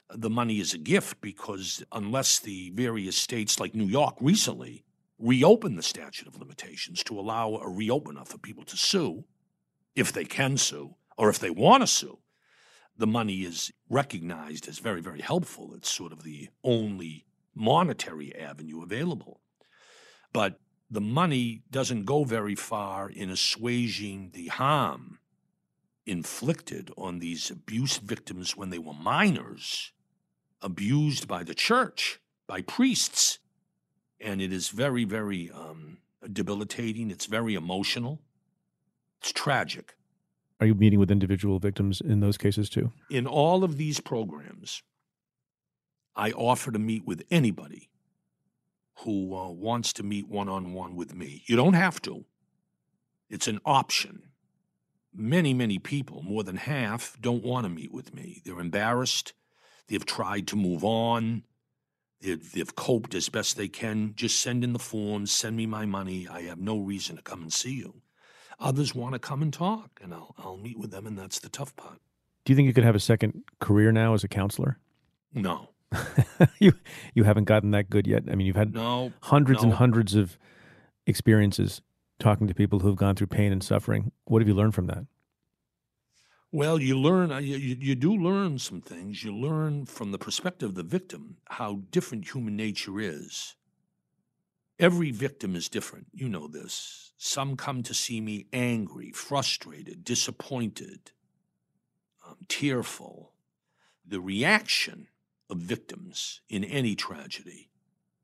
the 0.09 0.31
money 0.31 0.59
is 0.59 0.73
a 0.73 0.79
gift 0.79 1.21
because 1.21 1.83
unless 1.91 2.39
the 2.39 2.71
various 2.71 3.15
states, 3.17 3.59
like 3.59 3.75
New 3.75 3.85
York 3.85 4.15
recently, 4.19 4.83
reopen 5.19 5.75
the 5.75 5.83
statute 5.83 6.27
of 6.27 6.39
limitations 6.39 7.03
to 7.03 7.19
allow 7.19 7.53
a 7.53 7.67
reopener 7.67 8.27
for 8.27 8.39
people 8.39 8.63
to 8.63 8.75
sue, 8.75 9.25
if 9.95 10.11
they 10.11 10.25
can 10.25 10.57
sue, 10.57 10.95
or 11.19 11.29
if 11.29 11.37
they 11.37 11.51
want 11.51 11.83
to 11.83 11.87
sue, 11.87 12.17
the 12.97 13.07
money 13.07 13.43
is 13.43 13.71
recognized 13.91 14.67
as 14.67 14.79
very, 14.79 15.01
very 15.01 15.21
helpful. 15.21 15.75
It's 15.75 15.91
sort 15.91 16.11
of 16.11 16.23
the 16.23 16.49
only 16.63 17.25
monetary 17.55 18.35
avenue 18.35 18.83
available. 18.83 19.41
But 20.33 20.59
the 20.89 21.01
money 21.01 21.63
doesn't 21.71 22.05
go 22.05 22.23
very 22.23 22.55
far 22.55 23.09
in 23.09 23.29
assuaging 23.29 24.31
the 24.33 24.47
harm 24.47 25.19
inflicted 26.05 26.91
on 26.97 27.17
these 27.19 27.49
abuse 27.49 27.97
victims 27.97 28.55
when 28.55 28.69
they 28.69 28.77
were 28.77 28.93
minors, 28.93 29.91
abused 30.61 31.27
by 31.27 31.43
the 31.43 31.55
church, 31.55 32.19
by 32.45 32.61
priests 32.61 33.39
and 34.19 34.41
it 34.41 34.51
is 34.51 34.69
very, 34.69 35.03
very 35.03 35.51
um, 35.51 35.97
debilitating. 36.31 37.11
It's 37.11 37.25
very 37.25 37.55
emotional. 37.55 38.21
It's 39.21 39.31
tragic. 39.31 39.95
Are 40.59 40.67
you 40.67 40.75
meeting 40.75 40.99
with 40.99 41.11
individual 41.11 41.59
victims 41.59 42.01
in 42.01 42.21
those 42.21 42.37
cases 42.37 42.69
too? 42.69 42.91
In 43.09 43.27
all 43.27 43.63
of 43.63 43.77
these 43.77 43.99
programs, 43.99 44.81
I 46.15 46.31
offer 46.31 46.71
to 46.71 46.79
meet 46.79 47.05
with 47.05 47.23
anybody 47.29 47.89
who 48.99 49.35
uh, 49.35 49.49
wants 49.49 49.91
to 49.93 50.03
meet 50.03 50.27
one 50.27 50.47
on 50.47 50.73
one 50.73 50.95
with 50.95 51.13
me. 51.13 51.43
You 51.45 51.55
don't 51.55 51.73
have 51.73 52.01
to, 52.03 52.25
it's 53.29 53.47
an 53.47 53.59
option. 53.65 54.23
Many, 55.13 55.53
many 55.53 55.79
people, 55.79 56.21
more 56.21 56.43
than 56.43 56.57
half, 56.57 57.17
don't 57.21 57.43
want 57.43 57.65
to 57.65 57.69
meet 57.69 57.91
with 57.91 58.13
me. 58.13 58.41
They're 58.43 58.59
embarrassed. 58.59 59.33
They've 59.87 60.05
tried 60.05 60.47
to 60.47 60.55
move 60.55 60.83
on. 60.83 61.43
They've, 62.21 62.51
they've 62.51 62.75
coped 62.75 63.13
as 63.13 63.29
best 63.29 63.55
they 63.55 63.67
can. 63.67 64.13
Just 64.15 64.39
send 64.39 64.63
in 64.63 64.73
the 64.73 64.79
forms, 64.79 65.31
send 65.31 65.55
me 65.55 65.65
my 65.65 65.85
money. 65.85 66.27
I 66.29 66.41
have 66.43 66.59
no 66.59 66.79
reason 66.79 67.17
to 67.17 67.21
come 67.21 67.41
and 67.41 67.53
see 67.53 67.73
you. 67.73 68.01
Others 68.59 68.95
want 68.95 69.13
to 69.13 69.19
come 69.19 69.41
and 69.41 69.53
talk, 69.53 69.99
and 70.01 70.13
I'll, 70.13 70.33
I'll 70.37 70.57
meet 70.57 70.79
with 70.79 70.91
them, 70.91 71.05
and 71.05 71.17
that's 71.17 71.39
the 71.39 71.49
tough 71.49 71.75
part. 71.75 71.99
Do 72.45 72.53
you 72.53 72.55
think 72.55 72.67
you 72.67 72.73
could 72.73 72.85
have 72.85 72.95
a 72.95 72.99
second 72.99 73.43
career 73.59 73.91
now 73.91 74.13
as 74.13 74.23
a 74.23 74.27
counselor? 74.29 74.79
No. 75.33 75.69
you 76.59 76.73
you 77.13 77.23
haven't 77.23 77.45
gotten 77.45 77.71
that 77.71 77.89
good 77.89 78.07
yet. 78.07 78.23
I 78.29 78.35
mean, 78.35 78.47
you've 78.47 78.55
had 78.55 78.73
no, 78.73 79.13
hundreds 79.21 79.61
no. 79.61 79.69
and 79.69 79.77
hundreds 79.77 80.15
of 80.15 80.37
experiences 81.05 81.81
talking 82.19 82.47
to 82.47 82.53
people 82.53 82.79
who 82.79 82.87
have 82.87 82.97
gone 82.97 83.15
through 83.15 83.27
pain 83.27 83.51
and 83.51 83.63
suffering. 83.63 84.11
What 84.25 84.41
have 84.41 84.47
you 84.47 84.53
learned 84.53 84.75
from 84.75 84.87
that? 84.87 85.05
Well, 86.51 86.79
you 86.79 86.97
learn, 86.97 87.31
uh, 87.33 87.39
you, 87.39 87.57
you 87.57 87.95
do 87.95 88.15
learn 88.15 88.59
some 88.59 88.79
things. 88.79 89.23
You 89.23 89.35
learn 89.35 89.85
from 89.85 90.11
the 90.11 90.17
perspective 90.17 90.69
of 90.69 90.75
the 90.75 90.83
victim 90.83 91.37
how 91.49 91.81
different 91.91 92.33
human 92.33 92.55
nature 92.55 92.99
is. 92.99 93.55
Every 94.79 95.11
victim 95.11 95.55
is 95.55 95.67
different. 95.67 96.07
You 96.13 96.29
know 96.29 96.47
this. 96.47 97.11
Some 97.17 97.57
come 97.57 97.83
to 97.83 97.93
see 97.93 98.21
me 98.21 98.45
angry, 98.53 99.11
frustrated, 99.11 100.03
disappointed, 100.05 101.11
um, 102.25 102.37
tearful. 102.47 103.33
the 104.07 104.21
reaction 104.21 105.07
of 105.49 105.57
victims 105.57 106.41
in 106.49 106.63
any 106.63 106.95
tragedy 106.95 107.69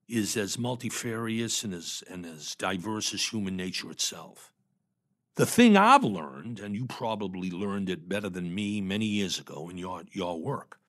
is 0.08 0.36
as 0.36 0.58
multifarious 0.58 1.64
and 1.64 1.74
as, 1.74 2.04
and 2.10 2.26
as 2.26 2.56
diverse 2.56 3.14
as 3.14 3.32
human 3.32 3.56
nature 3.56 3.90
itself. 3.92 4.52
The 5.36 5.46
thing 5.46 5.78
I've 5.78 6.04
learned, 6.04 6.60
and 6.60 6.76
you 6.76 6.86
probably 6.86 7.50
learned 7.50 7.90
it 7.90 8.10
better 8.10 8.30
than 8.30 8.54
me 8.54 8.82
many 8.82 9.06
years 9.06 9.40
ago 9.40 9.70
in 9.70 9.78
your, 9.78 10.04
your 10.12 10.42
work, 10.42 10.80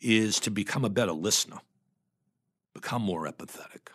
is 0.00 0.40
to 0.40 0.50
become 0.50 0.84
a 0.84 0.90
better 0.90 1.12
listener, 1.12 1.58
become 2.74 3.02
more 3.02 3.30
empathetic. 3.30 3.88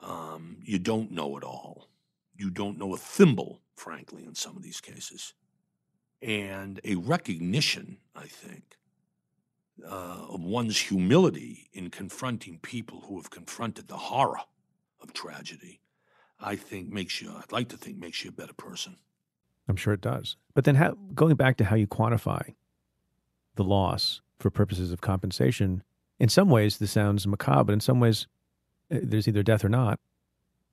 Um, 0.00 0.58
you 0.64 0.78
don't 0.78 1.12
know 1.12 1.36
it 1.36 1.44
all. 1.44 1.88
You 2.36 2.50
don't 2.50 2.78
know 2.78 2.92
a 2.92 2.98
thimble, 2.98 3.62
frankly, 3.76 4.24
in 4.24 4.34
some 4.34 4.56
of 4.56 4.62
these 4.62 4.80
cases. 4.80 5.32
And 6.20 6.80
a 6.84 6.96
recognition, 6.96 7.98
I 8.16 8.26
think, 8.26 8.76
uh, 9.82 10.26
of 10.28 10.40
one's 10.42 10.78
humility 10.78 11.68
in 11.72 11.90
confronting 11.90 12.58
people 12.58 13.02
who 13.06 13.16
have 13.16 13.30
confronted 13.30 13.88
the 13.88 13.96
horror 13.96 14.40
of 15.00 15.12
tragedy, 15.12 15.80
I 16.40 16.56
think 16.56 16.90
makes 16.90 17.20
you, 17.20 17.32
I'd 17.36 17.52
like 17.52 17.68
to 17.70 17.76
think, 17.76 17.98
makes 17.98 18.24
you 18.24 18.30
a 18.30 18.32
better 18.32 18.52
person. 18.54 18.96
I'm 19.68 19.76
sure 19.76 19.94
it 19.94 20.00
does. 20.00 20.36
But 20.54 20.64
then 20.64 20.74
how, 20.76 20.96
going 21.14 21.36
back 21.36 21.56
to 21.58 21.64
how 21.64 21.76
you 21.76 21.86
quantify 21.86 22.54
the 23.56 23.64
loss 23.64 24.20
for 24.38 24.50
purposes 24.50 24.92
of 24.92 25.00
compensation, 25.00 25.82
in 26.18 26.28
some 26.28 26.50
ways 26.50 26.78
this 26.78 26.92
sounds 26.92 27.26
macabre, 27.26 27.64
but 27.64 27.72
in 27.72 27.80
some 27.80 28.00
ways 28.00 28.26
uh, 28.90 28.98
there's 29.02 29.26
either 29.26 29.42
death 29.42 29.64
or 29.64 29.68
not. 29.68 29.98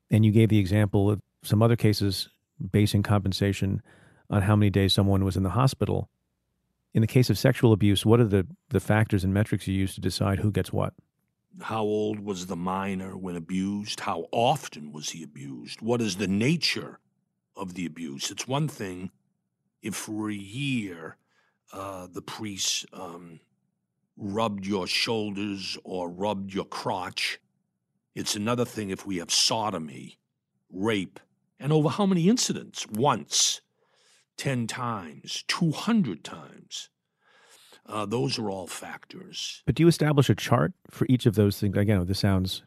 And 0.10 0.26
you 0.26 0.32
gave 0.32 0.50
the 0.50 0.60
example 0.60 1.10
of 1.10 1.22
some 1.44 1.62
other 1.64 1.76
cases 1.76 2.30
basing 2.72 3.02
compensation 3.02 3.82
on 4.30 4.44
how 4.44 4.56
many 4.56 4.70
days 4.70 4.94
someone 4.94 5.24
was 5.24 5.38
in 5.38 5.44
the 5.44 5.52
hospital 5.52 6.10
in 6.94 7.02
the 7.02 7.08
case 7.08 7.30
of 7.30 7.38
sexual 7.38 7.74
abuse, 7.74 8.06
what 8.06 8.20
are 8.20 8.26
the, 8.26 8.46
the 8.70 8.80
factors 8.80 9.24
and 9.24 9.34
metrics 9.34 9.68
you 9.68 9.74
use 9.74 9.96
to 9.96 10.02
decide 10.02 10.40
who 10.40 10.52
gets 10.52 10.74
what? 10.74 10.94
How 11.62 11.82
old 11.82 12.20
was 12.20 12.48
the 12.48 12.56
minor 12.56 13.18
when 13.18 13.36
abused? 13.36 14.02
How 14.02 14.28
often 14.32 14.92
was 14.92 15.10
he 15.10 15.24
abused? 15.24 15.82
What 15.82 16.02
is 16.02 16.18
the 16.18 16.28
nature 16.28 17.00
of 17.56 17.74
the 17.74 17.86
abuse? 17.86 18.32
It's 18.32 18.48
one 18.48 18.68
thing 18.68 19.12
if 19.82 19.96
for 19.96 20.30
a 20.30 20.36
year 20.36 21.18
uh, 21.74 22.08
the 22.12 22.22
priest 22.22 22.86
um, 22.94 23.40
rubbed 24.18 24.66
your 24.66 24.88
shoulders 24.88 25.78
or 25.84 26.10
rubbed 26.10 26.54
your 26.54 26.66
crotch. 26.66 27.40
It's 28.16 28.36
another 28.36 28.66
thing 28.66 28.90
if 28.90 29.06
we 29.06 29.18
have 29.18 29.32
sodomy, 29.32 30.20
rape, 30.70 31.20
and 31.60 31.72
over 31.72 31.90
how 31.90 32.06
many 32.06 32.28
incidents? 32.28 32.86
Once. 32.88 33.62
10 34.38 34.68
times, 34.68 35.44
200 35.48 36.24
times. 36.24 36.90
Uh, 37.86 38.06
those 38.06 38.40
are 38.40 38.50
all 38.50 38.68
factors. 38.68 39.64
But 39.66 39.76
do 39.76 39.84
you 39.84 39.88
establish 39.88 40.30
a 40.30 40.36
chart 40.36 40.74
for 40.90 41.06
each 41.10 41.26
of 41.26 41.36
those 41.36 41.60
things? 41.60 41.76
Again, 41.76 42.06
this 42.06 42.20
sounds 42.20 42.64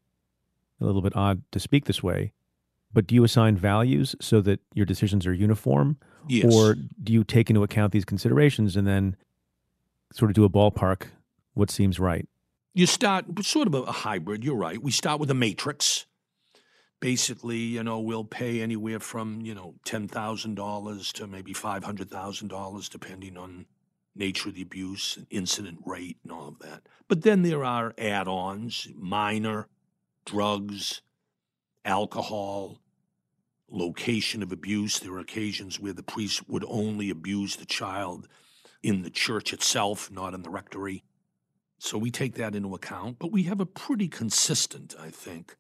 a 0.80 0.84
little 0.84 1.02
bit 1.02 1.16
odd 1.16 1.42
to 1.52 1.60
speak 1.60 1.84
this 1.84 2.02
way, 2.02 2.32
but 2.92 3.06
do 3.06 3.14
you 3.14 3.24
assign 3.24 3.56
values 3.56 4.14
so 4.20 4.40
that 4.42 4.60
your 4.74 4.86
decisions 4.86 5.26
are 5.26 5.32
uniform? 5.32 5.98
Yes. 6.28 6.54
Or 6.54 6.74
do 7.02 7.12
you 7.12 7.24
take 7.24 7.50
into 7.50 7.62
account 7.62 7.92
these 7.92 8.04
considerations 8.04 8.76
and 8.76 8.86
then 8.86 9.16
sort 10.12 10.30
of 10.30 10.34
do 10.34 10.44
a 10.44 10.50
ballpark 10.50 11.08
what 11.54 11.70
seems 11.70 11.98
right? 11.98 12.28
You 12.74 12.86
start 12.86 13.26
sort 13.44 13.68
of 13.68 13.74
a 13.74 13.92
hybrid, 13.92 14.42
you're 14.42 14.56
right. 14.56 14.82
We 14.82 14.90
start 14.90 15.20
with 15.20 15.30
a 15.30 15.34
matrix 15.34 16.06
basically, 17.04 17.58
you 17.58 17.84
know, 17.84 18.00
we'll 18.00 18.24
pay 18.24 18.62
anywhere 18.62 18.98
from, 18.98 19.42
you 19.42 19.54
know, 19.54 19.74
$10,000 19.84 21.12
to 21.12 21.26
maybe 21.26 21.52
$500,000, 21.52 22.88
depending 22.88 23.36
on 23.36 23.66
nature 24.16 24.48
of 24.48 24.54
the 24.54 24.62
abuse, 24.62 25.18
and 25.18 25.26
incident 25.28 25.80
rate, 25.84 26.16
and 26.22 26.32
all 26.32 26.48
of 26.48 26.58
that. 26.60 26.80
But 27.06 27.20
then 27.20 27.42
there 27.42 27.62
are 27.62 27.92
add 27.98 28.26
ons, 28.26 28.88
minor, 28.96 29.68
drugs, 30.24 31.02
alcohol, 31.84 32.80
location 33.68 34.42
of 34.42 34.50
abuse. 34.50 34.98
There 34.98 35.12
are 35.12 35.18
occasions 35.18 35.78
where 35.78 35.92
the 35.92 36.02
priest 36.02 36.48
would 36.48 36.64
only 36.66 37.10
abuse 37.10 37.56
the 37.56 37.66
child 37.66 38.28
in 38.82 39.02
the 39.02 39.10
church 39.10 39.52
itself, 39.52 40.10
not 40.10 40.32
in 40.32 40.40
the 40.40 40.48
rectory. 40.48 41.04
So 41.78 41.98
we 41.98 42.10
take 42.10 42.36
that 42.36 42.54
into 42.54 42.74
account, 42.74 43.18
but 43.18 43.30
we 43.30 43.42
have 43.42 43.60
a 43.60 43.66
pretty 43.66 44.08
consistent, 44.08 44.94
I 44.98 45.10
think, 45.10 45.58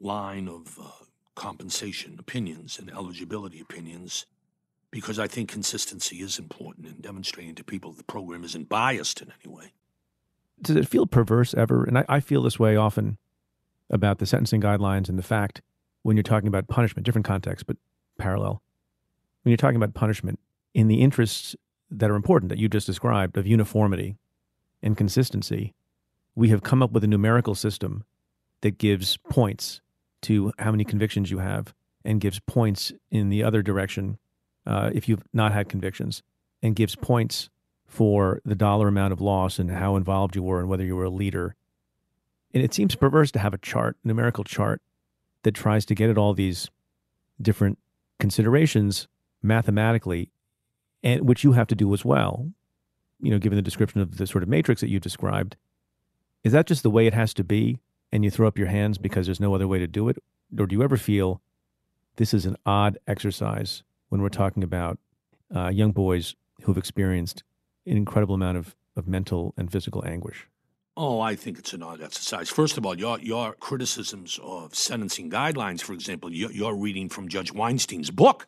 line 0.00 0.48
of 0.48 0.78
uh, 0.80 1.04
compensation 1.34 2.16
opinions 2.18 2.78
and 2.78 2.90
eligibility 2.90 3.60
opinions 3.60 4.26
because 4.90 5.18
I 5.18 5.26
think 5.26 5.50
consistency 5.50 6.22
is 6.22 6.38
important 6.38 6.86
in 6.86 7.00
demonstrating 7.00 7.54
to 7.56 7.64
people 7.64 7.92
the 7.92 8.04
program 8.04 8.44
isn't 8.44 8.68
biased 8.68 9.20
in 9.20 9.32
any 9.42 9.52
way. 9.52 9.72
Does 10.62 10.76
it 10.76 10.88
feel 10.88 11.06
perverse 11.06 11.52
ever? 11.54 11.84
And 11.84 11.98
I, 11.98 12.04
I 12.08 12.20
feel 12.20 12.42
this 12.42 12.58
way 12.58 12.76
often 12.76 13.18
about 13.90 14.18
the 14.18 14.26
sentencing 14.26 14.62
guidelines 14.62 15.08
and 15.08 15.18
the 15.18 15.22
fact 15.22 15.60
when 16.02 16.16
you're 16.16 16.22
talking 16.22 16.48
about 16.48 16.68
punishment, 16.68 17.04
different 17.04 17.26
context, 17.26 17.66
but 17.66 17.76
parallel. 18.18 18.62
When 19.42 19.50
you're 19.50 19.58
talking 19.58 19.76
about 19.76 19.94
punishment, 19.94 20.38
in 20.72 20.88
the 20.88 21.02
interests 21.02 21.54
that 21.90 22.10
are 22.10 22.16
important 22.16 22.48
that 22.48 22.58
you 22.58 22.68
just 22.68 22.86
described 22.86 23.36
of 23.36 23.46
uniformity 23.46 24.16
and 24.82 24.96
consistency, 24.96 25.74
we 26.34 26.48
have 26.48 26.62
come 26.62 26.82
up 26.82 26.92
with 26.92 27.04
a 27.04 27.08
numerical 27.08 27.54
system 27.54 28.04
that 28.62 28.78
gives 28.78 29.16
points 29.16 29.80
to 30.26 30.52
how 30.58 30.72
many 30.72 30.84
convictions 30.84 31.30
you 31.30 31.38
have 31.38 31.72
and 32.04 32.20
gives 32.20 32.40
points 32.40 32.92
in 33.10 33.28
the 33.28 33.44
other 33.44 33.62
direction 33.62 34.18
uh, 34.66 34.90
if 34.92 35.08
you've 35.08 35.22
not 35.32 35.52
had 35.52 35.68
convictions 35.68 36.22
and 36.62 36.74
gives 36.74 36.96
points 36.96 37.48
for 37.86 38.40
the 38.44 38.56
dollar 38.56 38.88
amount 38.88 39.12
of 39.12 39.20
loss 39.20 39.60
and 39.60 39.70
how 39.70 39.94
involved 39.94 40.34
you 40.34 40.42
were 40.42 40.58
and 40.58 40.68
whether 40.68 40.84
you 40.84 40.96
were 40.96 41.04
a 41.04 41.10
leader. 41.10 41.54
And 42.52 42.62
it 42.62 42.74
seems 42.74 42.96
perverse 42.96 43.30
to 43.32 43.38
have 43.38 43.54
a 43.54 43.58
chart, 43.58 43.96
numerical 44.02 44.42
chart, 44.42 44.82
that 45.44 45.54
tries 45.54 45.84
to 45.86 45.94
get 45.94 46.10
at 46.10 46.18
all 46.18 46.34
these 46.34 46.68
different 47.40 47.78
considerations 48.18 49.06
mathematically, 49.42 50.32
and 51.04 51.28
which 51.28 51.44
you 51.44 51.52
have 51.52 51.68
to 51.68 51.76
do 51.76 51.94
as 51.94 52.04
well. 52.04 52.50
You 53.20 53.30
know, 53.30 53.38
given 53.38 53.54
the 53.54 53.62
description 53.62 54.00
of 54.00 54.16
the 54.16 54.26
sort 54.26 54.42
of 54.42 54.48
matrix 54.48 54.80
that 54.80 54.90
you 54.90 54.98
described, 54.98 55.56
is 56.42 56.52
that 56.52 56.66
just 56.66 56.82
the 56.82 56.90
way 56.90 57.06
it 57.06 57.14
has 57.14 57.32
to 57.34 57.44
be? 57.44 57.78
And 58.12 58.24
you 58.24 58.30
throw 58.30 58.48
up 58.48 58.58
your 58.58 58.68
hands 58.68 58.98
because 58.98 59.26
there's 59.26 59.40
no 59.40 59.54
other 59.54 59.68
way 59.68 59.78
to 59.78 59.86
do 59.86 60.08
it? 60.08 60.18
Or 60.58 60.66
do 60.66 60.74
you 60.74 60.82
ever 60.82 60.96
feel 60.96 61.40
this 62.16 62.32
is 62.32 62.46
an 62.46 62.56
odd 62.64 62.98
exercise 63.06 63.82
when 64.08 64.22
we're 64.22 64.28
talking 64.28 64.62
about 64.62 64.98
uh, 65.54 65.68
young 65.68 65.92
boys 65.92 66.34
who've 66.62 66.78
experienced 66.78 67.42
an 67.86 67.96
incredible 67.96 68.34
amount 68.34 68.58
of, 68.58 68.76
of 68.96 69.06
mental 69.06 69.54
and 69.56 69.70
physical 69.70 70.04
anguish? 70.06 70.46
Oh, 70.96 71.20
I 71.20 71.34
think 71.34 71.58
it's 71.58 71.74
an 71.74 71.82
odd 71.82 72.00
exercise. 72.00 72.48
First 72.48 72.78
of 72.78 72.86
all, 72.86 72.98
your, 72.98 73.20
your 73.20 73.52
criticisms 73.54 74.40
of 74.42 74.74
sentencing 74.74 75.30
guidelines, 75.30 75.82
for 75.82 75.92
example, 75.92 76.32
you're, 76.32 76.50
you're 76.50 76.74
reading 76.74 77.10
from 77.10 77.28
Judge 77.28 77.52
Weinstein's 77.52 78.10
book 78.10 78.46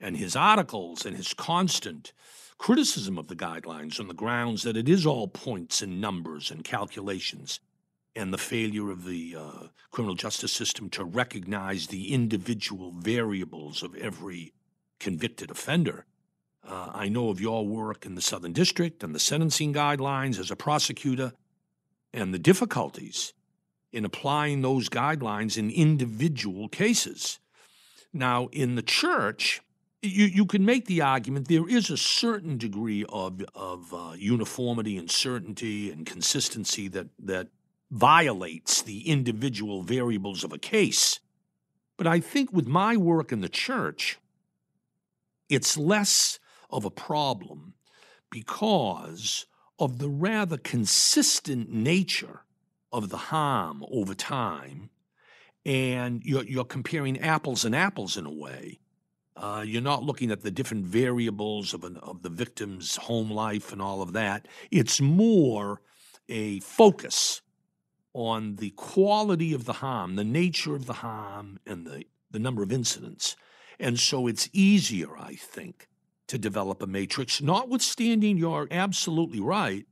and 0.00 0.16
his 0.16 0.34
articles 0.34 1.06
and 1.06 1.16
his 1.16 1.34
constant 1.34 2.12
criticism 2.58 3.16
of 3.16 3.28
the 3.28 3.36
guidelines 3.36 4.00
on 4.00 4.08
the 4.08 4.14
grounds 4.14 4.64
that 4.64 4.76
it 4.76 4.88
is 4.88 5.06
all 5.06 5.28
points 5.28 5.80
and 5.80 6.00
numbers 6.00 6.50
and 6.50 6.64
calculations 6.64 7.60
and 8.18 8.34
the 8.34 8.38
failure 8.38 8.90
of 8.90 9.04
the 9.04 9.36
uh, 9.38 9.68
criminal 9.92 10.16
justice 10.16 10.50
system 10.50 10.90
to 10.90 11.04
recognize 11.04 11.86
the 11.86 12.12
individual 12.12 12.90
variables 12.90 13.80
of 13.80 13.94
every 13.94 14.52
convicted 14.98 15.52
offender. 15.52 16.04
Uh, 16.66 16.90
I 16.92 17.08
know 17.08 17.28
of 17.28 17.40
your 17.40 17.64
work 17.64 18.04
in 18.04 18.16
the 18.16 18.20
Southern 18.20 18.52
District 18.52 19.04
and 19.04 19.14
the 19.14 19.20
sentencing 19.20 19.72
guidelines 19.72 20.40
as 20.40 20.50
a 20.50 20.56
prosecutor 20.56 21.32
and 22.12 22.34
the 22.34 22.40
difficulties 22.40 23.34
in 23.92 24.04
applying 24.04 24.62
those 24.62 24.88
guidelines 24.88 25.56
in 25.56 25.70
individual 25.70 26.68
cases. 26.68 27.38
Now, 28.12 28.48
in 28.50 28.74
the 28.74 28.82
church, 28.82 29.62
you, 30.02 30.24
you 30.24 30.44
can 30.44 30.64
make 30.64 30.86
the 30.86 31.02
argument 31.02 31.46
there 31.46 31.68
is 31.68 31.88
a 31.88 31.96
certain 31.96 32.58
degree 32.58 33.04
of, 33.08 33.44
of 33.54 33.94
uh, 33.94 34.14
uniformity 34.16 34.96
and 34.96 35.08
certainty 35.08 35.92
and 35.92 36.04
consistency 36.04 36.88
that, 36.88 37.06
that 37.20 37.48
violates 37.90 38.82
the 38.82 39.08
individual 39.08 39.82
variables 39.82 40.44
of 40.44 40.52
a 40.52 40.58
case. 40.58 41.20
But 41.96 42.06
I 42.06 42.20
think 42.20 42.52
with 42.52 42.66
my 42.66 42.96
work 42.96 43.32
in 43.32 43.40
the 43.40 43.48
church, 43.48 44.18
it's 45.48 45.76
less 45.76 46.38
of 46.70 46.84
a 46.84 46.90
problem 46.90 47.74
because 48.30 49.46
of 49.78 49.98
the 49.98 50.08
rather 50.08 50.58
consistent 50.58 51.70
nature 51.70 52.42
of 52.92 53.08
the 53.08 53.16
harm 53.16 53.84
over 53.90 54.14
time. 54.14 54.90
And 55.64 56.22
you're, 56.24 56.44
you're 56.44 56.64
comparing 56.64 57.18
apples 57.18 57.64
and 57.64 57.74
apples 57.74 58.16
in 58.16 58.26
a 58.26 58.32
way. 58.32 58.78
Uh, 59.36 59.62
you're 59.64 59.82
not 59.82 60.02
looking 60.02 60.30
at 60.30 60.42
the 60.42 60.50
different 60.50 60.84
variables 60.84 61.72
of, 61.72 61.84
an, 61.84 61.96
of 61.98 62.22
the 62.22 62.28
victim's 62.28 62.96
home 62.96 63.30
life 63.30 63.72
and 63.72 63.80
all 63.80 64.02
of 64.02 64.12
that. 64.12 64.48
It's 64.70 65.00
more 65.00 65.80
a 66.28 66.60
focus 66.60 67.40
on 68.14 68.56
the 68.56 68.70
quality 68.70 69.52
of 69.52 69.64
the 69.64 69.74
harm, 69.74 70.16
the 70.16 70.24
nature 70.24 70.74
of 70.74 70.86
the 70.86 70.94
harm, 70.94 71.58
and 71.66 71.86
the, 71.86 72.04
the 72.30 72.38
number 72.38 72.62
of 72.62 72.72
incidents. 72.72 73.36
And 73.78 73.98
so 73.98 74.26
it's 74.26 74.48
easier, 74.52 75.16
I 75.16 75.34
think, 75.34 75.88
to 76.26 76.38
develop 76.38 76.82
a 76.82 76.86
matrix, 76.86 77.40
notwithstanding 77.40 78.36
you're 78.36 78.68
absolutely 78.70 79.40
right 79.40 79.86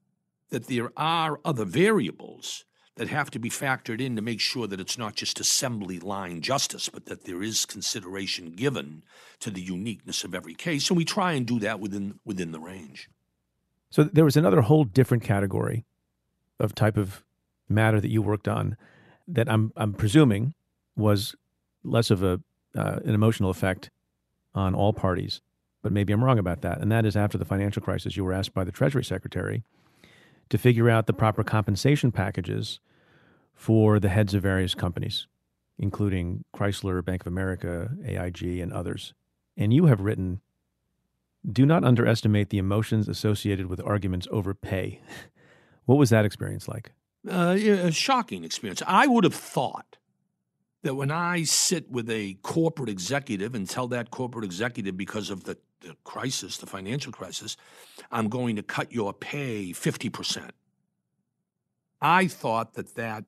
that 0.51 0.67
there 0.67 0.93
are 0.97 1.41
other 1.45 1.65
variables 1.65 2.65
that 2.97 3.09
have 3.09 3.31
to 3.31 3.39
be 3.39 3.51
factored 3.51 4.01
in 4.01 4.17
to 4.17 4.23
make 4.23 4.41
sure 4.41 4.67
that 4.67 4.81
it's 4.81 4.97
not 4.97 5.15
just 5.15 5.39
assembly 5.39 5.99
line 5.99 6.41
justice, 6.41 6.89
but 6.89 7.07
that 7.07 7.25
there 7.25 7.43
is 7.43 7.67
consideration 7.67 8.53
given 8.53 9.05
to 9.39 9.51
the 9.51 9.61
uniqueness 9.61 10.25
of 10.25 10.35
every 10.35 10.55
case. 10.55 10.89
And 10.89 10.97
we 10.97 11.05
try 11.05 11.33
and 11.33 11.47
do 11.47 11.59
that 11.61 11.79
within 11.79 12.19
within 12.25 12.53
the 12.53 12.61
range. 12.61 13.11
So 13.91 14.05
there 14.05 14.25
was 14.25 14.37
another 14.37 14.63
whole 14.63 14.85
different 14.85 15.23
category 15.23 15.85
of 16.59 16.75
type 16.75 16.97
of 16.97 17.23
matter 17.69 18.01
that 18.01 18.11
you 18.11 18.23
worked 18.23 18.49
on 18.49 18.77
that 19.29 19.51
I'm 19.51 19.73
I'm 19.77 19.93
presuming 19.93 20.55
was 20.97 21.35
less 21.83 22.11
of 22.11 22.23
a 22.23 22.41
uh, 22.77 23.01
an 23.05 23.15
emotional 23.15 23.51
effect 23.51 23.91
on 24.55 24.75
all 24.75 24.93
parties, 24.93 25.41
but 25.83 25.93
maybe 25.93 26.13
I'm 26.13 26.23
wrong 26.23 26.39
about 26.39 26.63
that. 26.63 26.79
And 26.81 26.93
that 26.93 27.07
is 27.07 27.17
after 27.17 27.39
the 27.39 27.45
financial 27.45 27.83
crisis, 27.83 28.17
you 28.17 28.25
were 28.25 28.33
asked 28.33 28.55
by 28.55 28.65
the 28.65 28.73
Treasury 28.73 29.05
Secretary 29.05 29.63
to 30.51 30.59
figure 30.59 30.91
out 30.91 31.07
the 31.07 31.13
proper 31.13 31.43
compensation 31.43 32.13
packages 32.13 32.81
for 33.55 33.99
the 33.99 34.11
heads 34.11 34.35
of 34.35 34.43
various 34.43 34.75
companies, 34.75 35.27
including 35.79 36.45
Chrysler, 36.55 37.05
Bank 37.05 37.23
of 37.23 37.27
America, 37.27 37.91
AIG, 38.05 38.61
and 38.61 38.73
others. 38.73 39.15
And 39.57 39.73
you 39.73 39.87
have 39.87 40.01
written 40.01 40.41
do 41.51 41.65
not 41.65 41.85
underestimate 41.85 42.51
the 42.51 42.59
emotions 42.59 43.09
associated 43.09 43.67
with 43.67 43.81
arguments 43.85 44.27
over 44.31 44.53
pay. 44.53 45.01
what 45.85 45.97
was 45.97 46.11
that 46.11 46.25
experience 46.25 46.67
like? 46.67 46.93
Uh, 47.29 47.57
a 47.59 47.91
shocking 47.91 48.45
experience. 48.45 48.83
I 48.87 49.07
would 49.07 49.25
have 49.25 49.35
thought 49.35 49.97
that 50.83 50.95
when 50.95 51.11
I 51.11 51.43
sit 51.43 51.91
with 51.91 52.09
a 52.09 52.35
corporate 52.43 52.89
executive 52.89 53.55
and 53.55 53.69
tell 53.69 53.89
that 53.89 54.13
corporate 54.13 54.45
executive 54.45 54.97
because 54.97 55.31
of 55.31 55.43
the, 55.43 55.59
the 55.81 55.97
crisis, 56.05 56.59
the 56.59 56.67
financial 56.67 57.11
crisis, 57.11 57.57
I'm 58.13 58.29
going 58.29 58.55
to 58.57 58.63
cut 58.63 58.93
your 58.93 59.13
pay 59.13 59.73
50%. 59.73 60.51
I 62.01 62.29
thought 62.29 62.75
that 62.75 62.95
that 62.95 63.25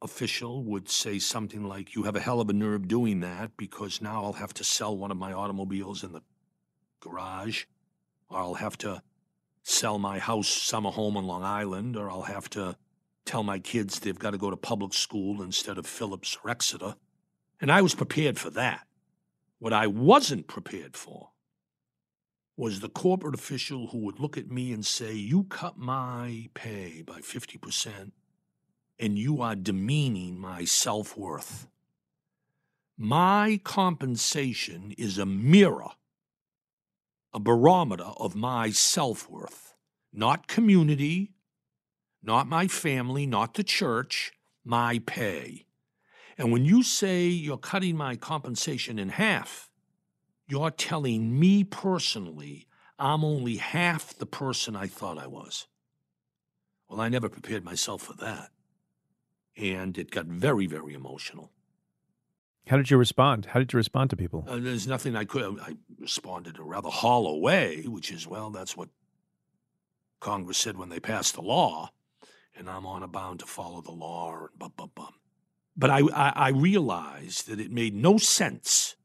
official 0.00 0.64
would 0.64 0.88
say 0.88 1.20
something 1.20 1.62
like, 1.62 1.94
You 1.94 2.02
have 2.02 2.16
a 2.16 2.20
hell 2.20 2.40
of 2.40 2.48
a 2.50 2.52
nerve 2.52 2.88
doing 2.88 3.20
that 3.20 3.56
because 3.56 4.02
now 4.02 4.24
I'll 4.24 4.32
have 4.32 4.54
to 4.54 4.64
sell 4.64 4.96
one 4.96 5.12
of 5.12 5.16
my 5.16 5.32
automobiles 5.32 6.02
in 6.02 6.12
the 6.12 6.22
garage, 6.98 7.66
or 8.28 8.38
I'll 8.38 8.54
have 8.54 8.76
to 8.78 9.02
sell 9.62 9.98
my 10.00 10.18
house 10.18 10.48
summer 10.48 10.90
home 10.90 11.16
on 11.16 11.26
Long 11.26 11.44
Island, 11.44 11.96
or 11.96 12.10
I'll 12.10 12.22
have 12.22 12.50
to 12.50 12.76
tell 13.24 13.42
my 13.42 13.58
kids 13.58 14.00
they've 14.00 14.18
got 14.18 14.32
to 14.32 14.38
go 14.38 14.50
to 14.50 14.56
public 14.56 14.94
school 14.94 15.42
instead 15.42 15.78
of 15.78 15.86
Phillips 15.86 16.36
or 16.42 16.50
Exeter. 16.50 16.96
And 17.60 17.70
I 17.70 17.82
was 17.82 17.94
prepared 17.94 18.38
for 18.38 18.50
that. 18.50 18.86
What 19.58 19.72
I 19.72 19.86
wasn't 19.86 20.48
prepared 20.48 20.96
for 20.96 21.30
was 22.56 22.80
the 22.80 22.88
corporate 22.88 23.34
official 23.34 23.88
who 23.88 23.98
would 23.98 24.20
look 24.20 24.36
at 24.36 24.50
me 24.50 24.72
and 24.72 24.84
say, 24.84 25.14
You 25.14 25.44
cut 25.44 25.78
my 25.78 26.48
pay 26.54 27.02
by 27.02 27.20
50%, 27.20 28.12
and 28.98 29.18
you 29.18 29.40
are 29.40 29.54
demeaning 29.54 30.38
my 30.38 30.64
self 30.64 31.16
worth. 31.16 31.66
My 32.98 33.60
compensation 33.64 34.92
is 34.98 35.18
a 35.18 35.26
mirror, 35.26 35.90
a 37.32 37.40
barometer 37.40 38.12
of 38.16 38.36
my 38.36 38.70
self 38.70 39.28
worth, 39.30 39.74
not 40.12 40.46
community, 40.46 41.32
not 42.22 42.46
my 42.46 42.68
family, 42.68 43.26
not 43.26 43.54
the 43.54 43.64
church, 43.64 44.32
my 44.64 45.00
pay. 45.06 45.66
And 46.38 46.52
when 46.52 46.64
you 46.64 46.82
say 46.82 47.26
you're 47.26 47.58
cutting 47.58 47.96
my 47.96 48.16
compensation 48.16 48.98
in 48.98 49.10
half, 49.10 49.70
you're 50.46 50.70
telling 50.70 51.38
me 51.38 51.64
personally 51.64 52.66
I'm 52.98 53.24
only 53.24 53.56
half 53.56 54.16
the 54.16 54.26
person 54.26 54.76
I 54.76 54.86
thought 54.86 55.18
I 55.18 55.26
was. 55.26 55.66
Well, 56.88 57.00
I 57.00 57.08
never 57.08 57.28
prepared 57.28 57.64
myself 57.64 58.02
for 58.02 58.14
that. 58.14 58.50
And 59.56 59.98
it 59.98 60.10
got 60.10 60.26
very, 60.26 60.66
very 60.66 60.94
emotional. 60.94 61.50
How 62.68 62.76
did 62.76 62.90
you 62.90 62.96
respond? 62.96 63.46
How 63.46 63.58
did 63.58 63.72
you 63.72 63.76
respond 63.76 64.10
to 64.10 64.16
people? 64.16 64.44
Uh, 64.46 64.58
there's 64.58 64.86
nothing 64.86 65.16
I 65.16 65.24
could. 65.24 65.58
I 65.60 65.76
responded 65.98 66.58
a 66.58 66.62
rather 66.62 66.90
hollow 66.90 67.36
way, 67.36 67.82
which 67.86 68.12
is, 68.12 68.26
well, 68.26 68.50
that's 68.50 68.76
what 68.76 68.88
Congress 70.20 70.58
said 70.58 70.76
when 70.76 70.88
they 70.88 71.00
passed 71.00 71.34
the 71.34 71.42
law 71.42 71.90
and 72.56 72.68
I'm 72.68 72.86
on 72.86 73.02
a 73.02 73.08
bound 73.08 73.40
to 73.40 73.46
follow 73.46 73.80
the 73.80 73.92
law 73.92 74.34
and 74.36 74.48
bum 74.58 74.72
bum 74.76 74.90
bum. 74.94 75.14
But 75.76 75.90
I, 75.90 76.00
I, 76.14 76.32
I 76.36 76.48
realized 76.50 77.48
that 77.48 77.60
it 77.60 77.70
made 77.70 77.94
no 77.94 78.18
sense 78.18 78.96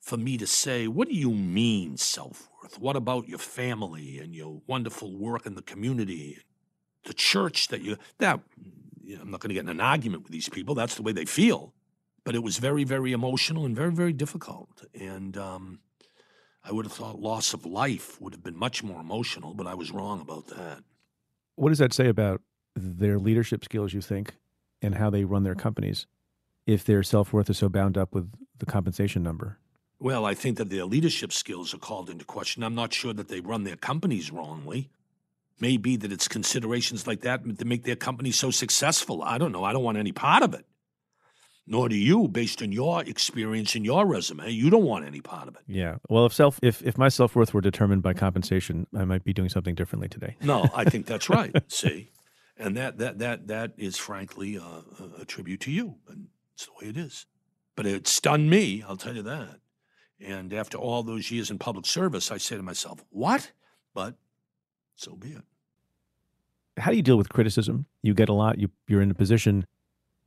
for 0.00 0.16
me 0.16 0.38
to 0.38 0.46
say, 0.46 0.86
What 0.86 1.08
do 1.08 1.14
you 1.14 1.32
mean 1.32 1.96
self 1.96 2.48
worth? 2.62 2.78
What 2.78 2.96
about 2.96 3.28
your 3.28 3.38
family 3.38 4.18
and 4.18 4.34
your 4.34 4.62
wonderful 4.66 5.16
work 5.16 5.46
in 5.46 5.54
the 5.54 5.62
community, 5.62 6.38
the 7.04 7.14
church 7.14 7.68
that 7.68 7.82
you 7.82 7.96
that 8.18 8.40
you 9.02 9.16
know, 9.16 9.22
I'm 9.22 9.30
not 9.30 9.40
going 9.40 9.48
to 9.48 9.54
get 9.54 9.64
in 9.64 9.70
an 9.70 9.80
argument 9.80 10.24
with 10.24 10.32
these 10.32 10.48
people. 10.48 10.74
That's 10.74 10.94
the 10.94 11.02
way 11.02 11.12
they 11.12 11.24
feel. 11.24 11.72
But 12.24 12.34
it 12.34 12.42
was 12.42 12.58
very, 12.58 12.84
very 12.84 13.12
emotional 13.12 13.64
and 13.64 13.74
very, 13.74 13.92
very 13.92 14.12
difficult. 14.12 14.84
And 14.92 15.36
um, 15.38 15.78
I 16.62 16.72
would 16.72 16.84
have 16.84 16.92
thought 16.92 17.18
loss 17.18 17.54
of 17.54 17.64
life 17.64 18.20
would 18.20 18.34
have 18.34 18.42
been 18.42 18.58
much 18.58 18.82
more 18.82 19.00
emotional, 19.00 19.54
but 19.54 19.66
I 19.66 19.74
was 19.74 19.90
wrong 19.90 20.20
about 20.20 20.48
that. 20.48 20.84
What 21.54 21.70
does 21.70 21.78
that 21.78 21.94
say 21.94 22.08
about 22.08 22.42
their 22.82 23.18
leadership 23.18 23.64
skills, 23.64 23.92
you 23.92 24.00
think, 24.00 24.34
and 24.82 24.94
how 24.94 25.10
they 25.10 25.24
run 25.24 25.42
their 25.42 25.54
companies 25.54 26.06
if 26.66 26.84
their 26.84 27.02
self 27.02 27.32
worth 27.32 27.50
is 27.50 27.58
so 27.58 27.68
bound 27.68 27.96
up 27.96 28.14
with 28.14 28.30
the 28.58 28.66
compensation 28.66 29.22
number? 29.22 29.58
Well, 30.00 30.24
I 30.24 30.34
think 30.34 30.58
that 30.58 30.70
their 30.70 30.84
leadership 30.84 31.32
skills 31.32 31.74
are 31.74 31.78
called 31.78 32.08
into 32.08 32.24
question. 32.24 32.62
I'm 32.62 32.74
not 32.74 32.92
sure 32.92 33.12
that 33.12 33.28
they 33.28 33.40
run 33.40 33.64
their 33.64 33.76
companies 33.76 34.30
wrongly. 34.30 34.90
Maybe 35.60 35.96
that 35.96 36.12
it's 36.12 36.28
considerations 36.28 37.06
like 37.06 37.22
that 37.22 37.42
that 37.58 37.66
make 37.66 37.82
their 37.82 37.96
company 37.96 38.30
so 38.30 38.52
successful. 38.52 39.22
I 39.22 39.38
don't 39.38 39.50
know. 39.50 39.64
I 39.64 39.72
don't 39.72 39.82
want 39.82 39.98
any 39.98 40.12
part 40.12 40.44
of 40.44 40.54
it. 40.54 40.64
Nor 41.66 41.88
do 41.88 41.96
you, 41.96 42.28
based 42.28 42.62
on 42.62 42.70
your 42.70 43.02
experience 43.02 43.74
and 43.74 43.84
your 43.84 44.06
resume. 44.06 44.48
You 44.50 44.70
don't 44.70 44.84
want 44.84 45.04
any 45.04 45.20
part 45.20 45.48
of 45.48 45.56
it. 45.56 45.62
Yeah. 45.66 45.96
Well, 46.08 46.24
if 46.26 46.32
self 46.32 46.60
if, 46.62 46.80
if 46.82 46.96
my 46.96 47.08
self 47.08 47.34
worth 47.34 47.52
were 47.52 47.60
determined 47.60 48.02
by 48.02 48.14
compensation, 48.14 48.86
I 48.96 49.04
might 49.04 49.24
be 49.24 49.32
doing 49.32 49.48
something 49.48 49.74
differently 49.74 50.08
today. 50.08 50.36
No, 50.40 50.70
I 50.74 50.84
think 50.84 51.06
that's 51.06 51.28
right. 51.28 51.54
See? 51.68 52.10
And 52.58 52.76
that 52.76 52.98
that 52.98 53.18
that 53.18 53.46
that 53.48 53.72
is 53.76 53.96
frankly 53.96 54.56
a, 54.56 55.20
a 55.20 55.24
tribute 55.24 55.60
to 55.60 55.70
you, 55.70 55.96
and 56.08 56.26
it's 56.54 56.66
the 56.66 56.72
way 56.80 56.90
it 56.90 56.96
is. 56.96 57.26
But 57.76 57.86
it 57.86 58.08
stunned 58.08 58.50
me, 58.50 58.82
I'll 58.86 58.96
tell 58.96 59.14
you 59.14 59.22
that. 59.22 59.60
And 60.20 60.52
after 60.52 60.76
all 60.76 61.02
those 61.04 61.30
years 61.30 61.50
in 61.50 61.58
public 61.58 61.86
service, 61.86 62.32
I 62.32 62.38
say 62.38 62.56
to 62.56 62.62
myself, 62.62 63.04
"What?" 63.10 63.52
But 63.94 64.16
so 64.96 65.14
be 65.14 65.30
it. 65.30 65.42
How 66.76 66.90
do 66.90 66.96
you 66.96 67.02
deal 67.02 67.16
with 67.16 67.28
criticism? 67.28 67.86
You 68.02 68.14
get 68.14 68.28
a 68.28 68.32
lot. 68.32 68.58
You 68.58 68.70
you're 68.88 69.02
in 69.02 69.10
a 69.10 69.14
position, 69.14 69.64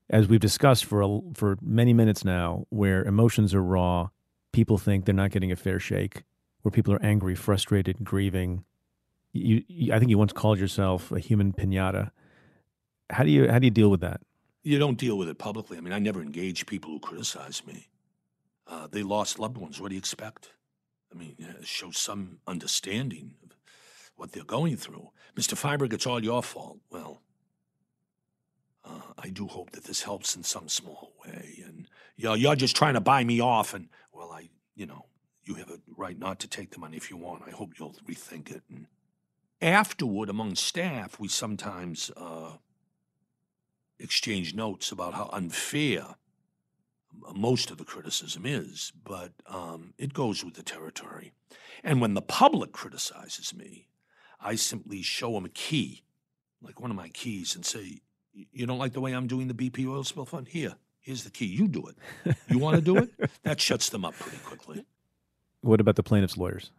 as 0.10 0.28
we've 0.28 0.40
discussed 0.40 0.86
for 0.86 1.02
a, 1.02 1.20
for 1.34 1.58
many 1.62 1.94
minutes 1.94 2.24
now, 2.24 2.66
where 2.70 3.04
emotions 3.04 3.54
are 3.54 3.64
raw. 3.64 4.10
People 4.54 4.78
think 4.78 5.06
they're 5.06 5.16
not 5.16 5.32
getting 5.32 5.52
a 5.52 5.56
fair 5.56 5.80
shake. 5.80 6.24
Where 6.62 6.72
people 6.72 6.94
are 6.94 7.04
angry, 7.04 7.36
frustrated, 7.36 8.04
grieving. 8.04 8.64
You, 9.34 9.64
you, 9.68 9.94
I 9.94 10.00
think 10.00 10.12
you 10.12 10.18
once 10.18 10.34
called 10.34 10.60
yourself 10.60 11.12
a 11.12 11.20
human 11.20 11.54
pinata. 11.54 12.12
How 13.12 13.24
do 13.24 13.32
you 13.32 13.50
how 13.50 13.60
do 13.60 13.66
you 13.66 13.72
deal 13.72 13.90
with 13.90 14.02
that? 14.02 14.22
You 14.64 14.78
don't 14.80 14.98
deal 14.98 15.18
with 15.18 15.28
it 15.28 15.38
publicly. 15.38 15.78
I 15.78 15.82
mean, 15.82 15.94
I 15.94 16.00
never 16.00 16.22
engage 16.22 16.66
people 16.66 16.92
who 16.92 17.00
criticize 17.00 17.66
me. 17.66 17.88
Uh, 18.68 18.88
they 18.88 19.04
lost 19.04 19.40
loved 19.40 19.58
ones. 19.58 19.82
What 19.82 19.90
do 19.90 19.96
you 19.96 20.00
expect? 20.00 20.52
I 21.12 21.18
mean, 21.18 21.36
show 21.64 21.92
some 21.92 22.38
understanding 22.48 23.34
of 23.44 23.58
what 24.16 24.32
they're 24.32 24.44
going 24.44 24.78
through. 24.78 25.10
Mr. 25.36 25.58
Feinberg, 25.58 25.94
it's 25.94 26.06
all 26.06 26.24
your 26.24 26.44
fault. 26.44 26.80
Well, 26.90 27.22
uh, 28.86 29.14
I 29.18 29.30
do 29.30 29.48
hope 29.48 29.72
that 29.72 29.84
this 29.84 30.04
helps 30.04 30.36
in 30.36 30.44
some 30.44 30.70
small 30.70 31.14
way. 31.26 31.64
And 31.66 31.88
you 32.16 32.26
know, 32.26 32.34
you're 32.34 32.56
just 32.56 32.76
trying 32.76 32.94
to 32.94 33.02
buy 33.02 33.24
me 33.24 33.42
off. 33.42 33.74
And 33.74 33.90
well, 34.14 34.32
I, 34.32 34.50
you 34.76 34.86
know, 34.86 35.06
you 35.44 35.56
have 35.56 35.70
a 35.70 35.80
right 35.98 36.18
not 36.18 36.40
to 36.40 36.48
take 36.48 36.72
the 36.72 36.80
money 36.80 36.98
if 36.98 37.10
you 37.10 37.18
want. 37.18 37.44
I 37.48 37.52
hope 37.52 37.74
you'll 37.80 37.96
rethink 38.08 38.52
it. 38.52 38.64
And 38.70 38.88
afterward, 39.62 40.30
among 40.30 40.56
staff, 40.56 41.20
we 41.20 41.28
sometimes 41.28 42.12
uh, 42.16 42.54
exchange 44.02 44.54
notes 44.54 44.92
about 44.92 45.14
how 45.14 45.30
unfair 45.32 46.16
most 47.36 47.72
of 47.72 47.78
the 47.78 47.84
criticism 47.84 48.46
is, 48.46 48.92
but 49.04 49.34
um, 49.48 49.94
it 49.98 50.14
goes 50.14 50.44
with 50.44 50.56
the 50.56 50.64
territory. 50.64 51.32
And 51.84 52.02
when 52.02 52.14
the 52.14 52.22
public 52.22 52.72
criticizes 52.72 53.54
me, 53.54 53.88
I 54.40 54.56
simply 54.56 55.02
show 55.02 55.34
them 55.34 55.46
a 55.46 55.50
key, 55.50 56.04
like 56.62 56.80
one 56.80 56.92
of 56.92 56.98
my 56.98 57.10
keys, 57.10 57.56
and 57.56 57.66
say, 57.66 58.02
You 58.34 58.66
don't 58.66 58.80
like 58.80 58.94
the 58.94 59.02
way 59.02 59.14
I'm 59.14 59.28
doing 59.28 59.48
the 59.48 59.54
BP 59.54 59.88
oil 59.88 60.04
spill 60.04 60.26
fund? 60.26 60.48
Here, 60.48 60.76
here's 61.00 61.24
the 61.24 61.30
key. 61.30 61.46
You 61.46 61.68
do 61.68 61.88
it. 61.88 62.36
You 62.50 62.60
want 62.60 62.76
to 62.76 62.82
do 62.82 62.98
it? 62.98 63.10
That 63.44 63.60
shuts 63.60 63.90
them 63.90 64.06
up 64.06 64.16
pretty 64.16 64.38
quickly. 64.38 64.86
What 65.62 65.82
about 65.82 65.96
the 65.96 66.04
plaintiff's 66.04 66.38
lawyers? 66.38 66.72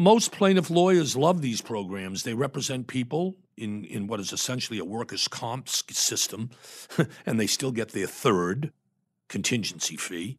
Most 0.00 0.32
plaintiff 0.32 0.70
lawyers 0.70 1.14
love 1.14 1.42
these 1.42 1.60
programs. 1.60 2.22
They 2.22 2.32
represent 2.32 2.86
people 2.86 3.36
in, 3.58 3.84
in 3.84 4.06
what 4.06 4.18
is 4.18 4.32
essentially 4.32 4.78
a 4.78 4.84
workers' 4.86 5.28
comp 5.28 5.68
system, 5.68 6.48
and 7.26 7.38
they 7.38 7.46
still 7.46 7.70
get 7.70 7.90
their 7.90 8.06
third 8.06 8.72
contingency 9.28 9.98
fee. 9.98 10.38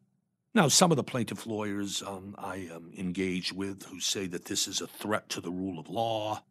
Now, 0.56 0.68
some 0.68 0.90
of 0.90 0.98
the 0.98 1.04
plaintiff 1.04 1.46
lawyers 1.46 2.02
um, 2.02 2.34
I 2.40 2.72
um, 2.74 2.92
engage 2.98 3.54
with 3.54 3.84
who 3.84 4.00
say 4.00 4.26
that 4.26 4.46
this 4.46 4.68
is 4.68 4.82
a 4.82 4.88
threat 4.88 5.30
to 5.30 5.42
the 5.42 5.52
rule 5.52 5.78
of 5.78 5.88
law, 5.90 6.42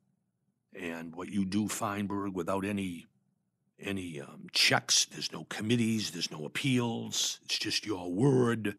and 0.73 1.13
what 1.17 1.31
you 1.31 1.45
do, 1.45 1.67
Feinberg, 1.67 2.37
without 2.37 2.65
any 2.65 3.09
any 3.81 4.21
um, 4.21 4.47
checks. 4.53 5.07
There's 5.07 5.33
no 5.33 5.47
committees. 5.49 6.13
There's 6.13 6.31
no 6.31 6.45
appeals. 6.45 7.41
It's 7.45 7.59
just 7.59 7.85
your 7.85 8.09
word, 8.09 8.77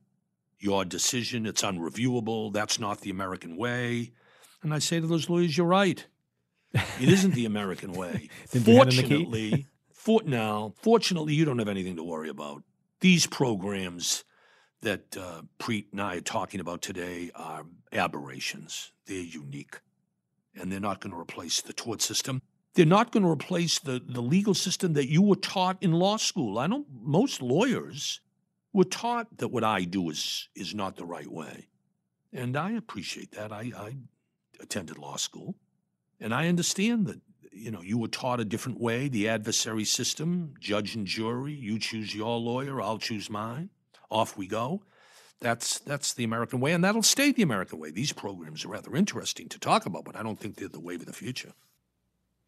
your 0.57 0.85
decision. 0.85 1.45
It's 1.45 1.63
unreviewable. 1.63 2.53
That's 2.53 2.79
not 2.79 3.01
the 3.01 3.09
American 3.09 3.57
way. 3.57 4.13
And 4.63 4.73
I 4.73 4.79
say 4.79 4.99
to 4.99 5.07
those 5.07 5.29
lawyers, 5.29 5.57
you're 5.57 5.67
right. 5.67 6.05
It 6.73 7.09
isn't 7.09 7.33
the 7.33 7.45
American 7.45 7.93
way. 7.93 8.29
fortunately, 8.45 9.65
for, 9.91 10.21
now, 10.23 10.73
fortunately, 10.77 11.33
you 11.33 11.45
don't 11.45 11.59
have 11.59 11.67
anything 11.67 11.95
to 11.97 12.03
worry 12.03 12.29
about. 12.29 12.63
These 13.01 13.27
programs 13.27 14.23
that 14.81 15.17
uh, 15.17 15.41
Preet 15.59 15.85
and 15.91 16.01
I 16.01 16.17
are 16.17 16.21
talking 16.21 16.59
about 16.59 16.81
today 16.81 17.31
are 17.35 17.65
aberrations. 17.91 18.91
They're 19.05 19.17
unique. 19.17 19.79
And 20.55 20.71
they're 20.71 20.79
not 20.79 21.01
going 21.01 21.13
to 21.13 21.19
replace 21.19 21.61
the 21.61 21.73
tort 21.73 22.01
system. 22.01 22.41
They're 22.73 22.85
not 22.85 23.11
going 23.11 23.23
to 23.23 23.29
replace 23.29 23.79
the, 23.79 24.01
the 24.05 24.21
legal 24.21 24.53
system 24.53 24.93
that 24.93 25.09
you 25.09 25.21
were 25.21 25.35
taught 25.35 25.77
in 25.81 25.91
law 25.91 26.17
school. 26.17 26.57
I 26.57 26.67
know 26.67 26.85
most 27.01 27.41
lawyers 27.41 28.21
were 28.73 28.85
taught 28.85 29.37
that 29.37 29.49
what 29.49 29.63
I 29.63 29.83
do 29.83 30.09
is, 30.09 30.47
is 30.55 30.73
not 30.73 30.95
the 30.95 31.05
right 31.05 31.27
way. 31.27 31.67
And 32.33 32.55
I 32.55 32.71
appreciate 32.71 33.31
that. 33.33 33.51
I, 33.51 33.71
I 33.75 33.95
attended 34.61 34.97
law 34.97 35.17
school. 35.17 35.55
And 36.19 36.33
I 36.33 36.47
understand 36.47 37.07
that, 37.07 37.19
you 37.51 37.71
know, 37.71 37.81
you 37.81 37.97
were 37.97 38.07
taught 38.07 38.39
a 38.39 38.45
different 38.45 38.79
way, 38.79 39.07
the 39.07 39.27
adversary 39.27 39.83
system, 39.85 40.53
judge 40.59 40.95
and 40.95 41.05
jury, 41.05 41.53
you 41.53 41.79
choose 41.79 42.15
your 42.15 42.37
lawyer, 42.39 42.81
I'll 42.81 42.99
choose 42.99 43.29
mine. 43.29 43.69
Off 44.09 44.37
we 44.37 44.45
go. 44.47 44.83
That's 45.39 45.79
that's 45.79 46.13
the 46.13 46.23
American 46.23 46.59
way, 46.59 46.73
and 46.73 46.83
that'll 46.83 47.01
stay 47.01 47.31
the 47.31 47.41
American 47.41 47.79
way. 47.79 47.89
These 47.89 48.13
programs 48.13 48.63
are 48.63 48.67
rather 48.67 48.95
interesting 48.95 49.49
to 49.49 49.59
talk 49.59 49.87
about, 49.87 50.05
but 50.05 50.15
I 50.15 50.21
don't 50.21 50.39
think 50.39 50.57
they're 50.57 50.67
the 50.67 50.79
wave 50.79 50.99
of 50.99 51.07
the 51.07 51.13
future. 51.13 51.53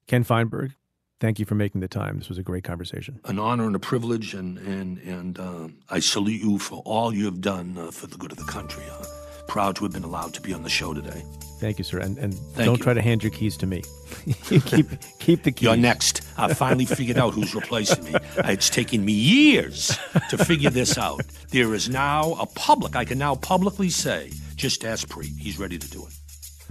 Ken 0.06 0.24
Feinberg, 0.24 0.74
thank 1.20 1.40
you 1.40 1.46
for 1.46 1.56
making 1.56 1.82
the 1.82 1.88
time. 1.88 2.20
This 2.20 2.30
was 2.30 2.38
a 2.38 2.44
great 2.44 2.64
conversation. 2.64 3.20
An 3.26 3.40
honor 3.40 3.66
and 3.66 3.76
a 3.76 3.80
privilege, 3.80 4.36
and 4.36 4.60
and 4.60 5.00
and 5.00 5.40
uh, 5.40 5.70
I 5.90 6.00
salute 6.02 6.42
you 6.42 6.60
for 6.60 6.84
all 6.86 7.12
you 7.14 7.26
have 7.26 7.42
done 7.42 7.78
uh, 7.78 7.90
for 7.90 8.06
the 8.06 8.18
good 8.18 8.32
of 8.32 8.38
the 8.38 8.44
country. 8.44 8.84
Uh, 8.92 9.04
proud 9.48 9.76
to 9.78 9.84
have 9.84 9.94
been 9.94 10.04
allowed 10.04 10.34
to 10.34 10.42
be 10.42 10.54
on 10.54 10.64
the 10.64 10.70
show 10.70 10.94
today. 10.94 11.24
Thank 11.60 11.78
you, 11.78 11.84
sir. 11.84 12.00
And, 12.00 12.18
and 12.18 12.38
don't 12.56 12.78
you. 12.78 12.84
try 12.84 12.94
to 12.94 13.02
hand 13.02 13.24
your 13.24 13.32
keys 13.32 13.56
to 13.58 13.66
me. 13.66 13.84
keep 14.44 14.88
keep 15.20 15.44
the 15.44 15.52
keys. 15.52 15.64
You're 15.64 15.78
next. 15.78 16.22
I 16.38 16.54
finally 16.54 16.86
figured 16.86 17.18
out 17.18 17.34
who's 17.34 17.56
replacing 17.56 18.04
me. 18.04 18.16
It's 18.46 18.70
taken 18.70 19.06
me 19.06 19.14
years 19.14 19.98
to 20.30 20.38
figure 20.38 20.70
this 20.70 20.98
out. 20.98 21.22
There 21.52 21.74
is 21.74 21.90
now 21.90 22.34
a 22.34 22.46
public. 22.46 22.96
I 22.96 23.06
can 23.06 23.18
now 23.18 23.36
publicly 23.36 23.90
say, 23.90 24.32
just 24.56 24.84
ask 24.84 25.08
Preet. 25.08 25.38
He's 25.40 25.58
ready 25.58 25.78
to 25.78 25.90
do 25.90 26.06
it. 26.06 26.14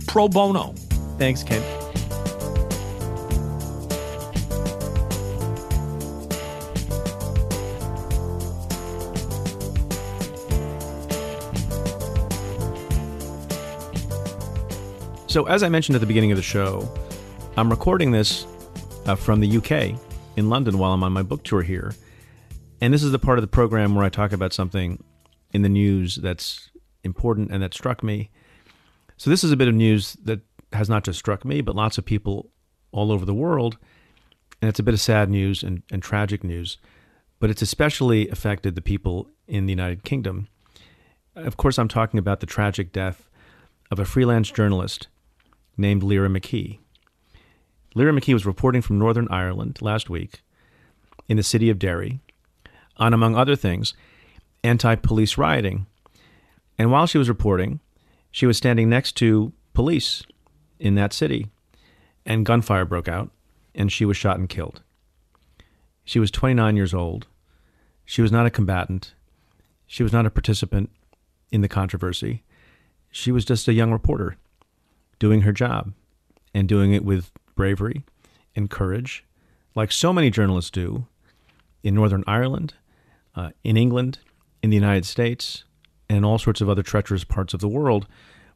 Pro 0.06 0.28
bono. 0.28 0.74
Thanks, 1.18 1.42
Ken. 1.42 1.91
So, 15.32 15.44
as 15.44 15.62
I 15.62 15.70
mentioned 15.70 15.96
at 15.96 16.02
the 16.02 16.06
beginning 16.06 16.30
of 16.30 16.36
the 16.36 16.42
show, 16.42 16.86
I'm 17.56 17.70
recording 17.70 18.10
this 18.10 18.46
uh, 19.06 19.14
from 19.14 19.40
the 19.40 19.56
UK 19.56 19.98
in 20.36 20.50
London 20.50 20.76
while 20.76 20.92
I'm 20.92 21.02
on 21.02 21.14
my 21.14 21.22
book 21.22 21.42
tour 21.42 21.62
here. 21.62 21.94
And 22.82 22.92
this 22.92 23.02
is 23.02 23.12
the 23.12 23.18
part 23.18 23.38
of 23.38 23.42
the 23.42 23.48
program 23.48 23.94
where 23.94 24.04
I 24.04 24.10
talk 24.10 24.32
about 24.32 24.52
something 24.52 25.02
in 25.54 25.62
the 25.62 25.70
news 25.70 26.16
that's 26.16 26.68
important 27.02 27.50
and 27.50 27.62
that 27.62 27.72
struck 27.72 28.02
me. 28.02 28.28
So, 29.16 29.30
this 29.30 29.42
is 29.42 29.52
a 29.52 29.56
bit 29.56 29.68
of 29.68 29.74
news 29.74 30.18
that 30.22 30.40
has 30.74 30.90
not 30.90 31.02
just 31.02 31.18
struck 31.18 31.46
me, 31.46 31.62
but 31.62 31.74
lots 31.74 31.96
of 31.96 32.04
people 32.04 32.50
all 32.90 33.10
over 33.10 33.24
the 33.24 33.32
world. 33.32 33.78
And 34.60 34.68
it's 34.68 34.80
a 34.80 34.82
bit 34.82 34.92
of 34.92 35.00
sad 35.00 35.30
news 35.30 35.62
and, 35.62 35.82
and 35.90 36.02
tragic 36.02 36.44
news, 36.44 36.76
but 37.40 37.48
it's 37.48 37.62
especially 37.62 38.28
affected 38.28 38.74
the 38.74 38.82
people 38.82 39.30
in 39.48 39.64
the 39.64 39.72
United 39.72 40.04
Kingdom. 40.04 40.48
Of 41.34 41.56
course, 41.56 41.78
I'm 41.78 41.88
talking 41.88 42.18
about 42.18 42.40
the 42.40 42.46
tragic 42.46 42.92
death 42.92 43.30
of 43.90 43.98
a 43.98 44.04
freelance 44.04 44.50
journalist 44.50 45.08
named 45.76 46.02
Lyra 46.02 46.28
McKee. 46.28 46.78
Lyra 47.94 48.12
McKee 48.12 48.34
was 48.34 48.46
reporting 48.46 48.82
from 48.82 48.98
Northern 48.98 49.28
Ireland 49.30 49.80
last 49.80 50.08
week 50.08 50.42
in 51.28 51.36
the 51.36 51.42
city 51.42 51.70
of 51.70 51.78
Derry 51.78 52.20
on, 52.96 53.14
among 53.14 53.36
other 53.36 53.56
things, 53.56 53.94
anti 54.64 54.94
police 54.94 55.36
rioting. 55.36 55.86
And 56.78 56.90
while 56.90 57.06
she 57.06 57.18
was 57.18 57.28
reporting, 57.28 57.80
she 58.30 58.46
was 58.46 58.56
standing 58.56 58.88
next 58.88 59.12
to 59.16 59.52
police 59.74 60.22
in 60.78 60.94
that 60.94 61.12
city, 61.12 61.48
and 62.24 62.46
gunfire 62.46 62.84
broke 62.84 63.08
out, 63.08 63.30
and 63.74 63.92
she 63.92 64.04
was 64.04 64.16
shot 64.16 64.38
and 64.38 64.48
killed. 64.48 64.82
She 66.04 66.18
was 66.18 66.30
29 66.30 66.76
years 66.76 66.94
old. 66.94 67.26
She 68.04 68.22
was 68.22 68.32
not 68.32 68.46
a 68.46 68.50
combatant. 68.50 69.14
She 69.86 70.02
was 70.02 70.12
not 70.12 70.26
a 70.26 70.30
participant 70.30 70.90
in 71.50 71.60
the 71.60 71.68
controversy. 71.68 72.42
She 73.10 73.30
was 73.30 73.44
just 73.44 73.68
a 73.68 73.72
young 73.72 73.92
reporter 73.92 74.36
doing 75.22 75.42
her 75.42 75.52
job 75.52 75.92
and 76.52 76.68
doing 76.68 76.92
it 76.92 77.04
with 77.04 77.30
bravery 77.54 78.02
and 78.56 78.68
courage, 78.68 79.24
like 79.76 79.92
so 79.92 80.12
many 80.12 80.30
journalists 80.30 80.68
do 80.68 81.06
in 81.84 81.94
Northern 81.94 82.24
Ireland, 82.26 82.74
uh, 83.36 83.50
in 83.62 83.76
England, 83.76 84.18
in 84.64 84.70
the 84.70 84.76
United 84.76 85.06
States, 85.06 85.62
and 86.10 86.24
all 86.24 86.38
sorts 86.38 86.60
of 86.60 86.68
other 86.68 86.82
treacherous 86.82 87.22
parts 87.22 87.54
of 87.54 87.60
the 87.60 87.68
world, 87.68 88.08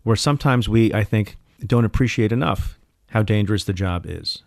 where 0.03 0.17
sometimes 0.17 0.69
we, 0.69 0.93
I 0.93 1.05
think, 1.05 1.37
don't 1.65 1.85
appreciate 1.85 2.33
enough 2.33 2.81
how 3.11 3.23
dangerous 3.23 3.63
the 3.63 3.73
job 3.73 4.05
is. 4.05 4.43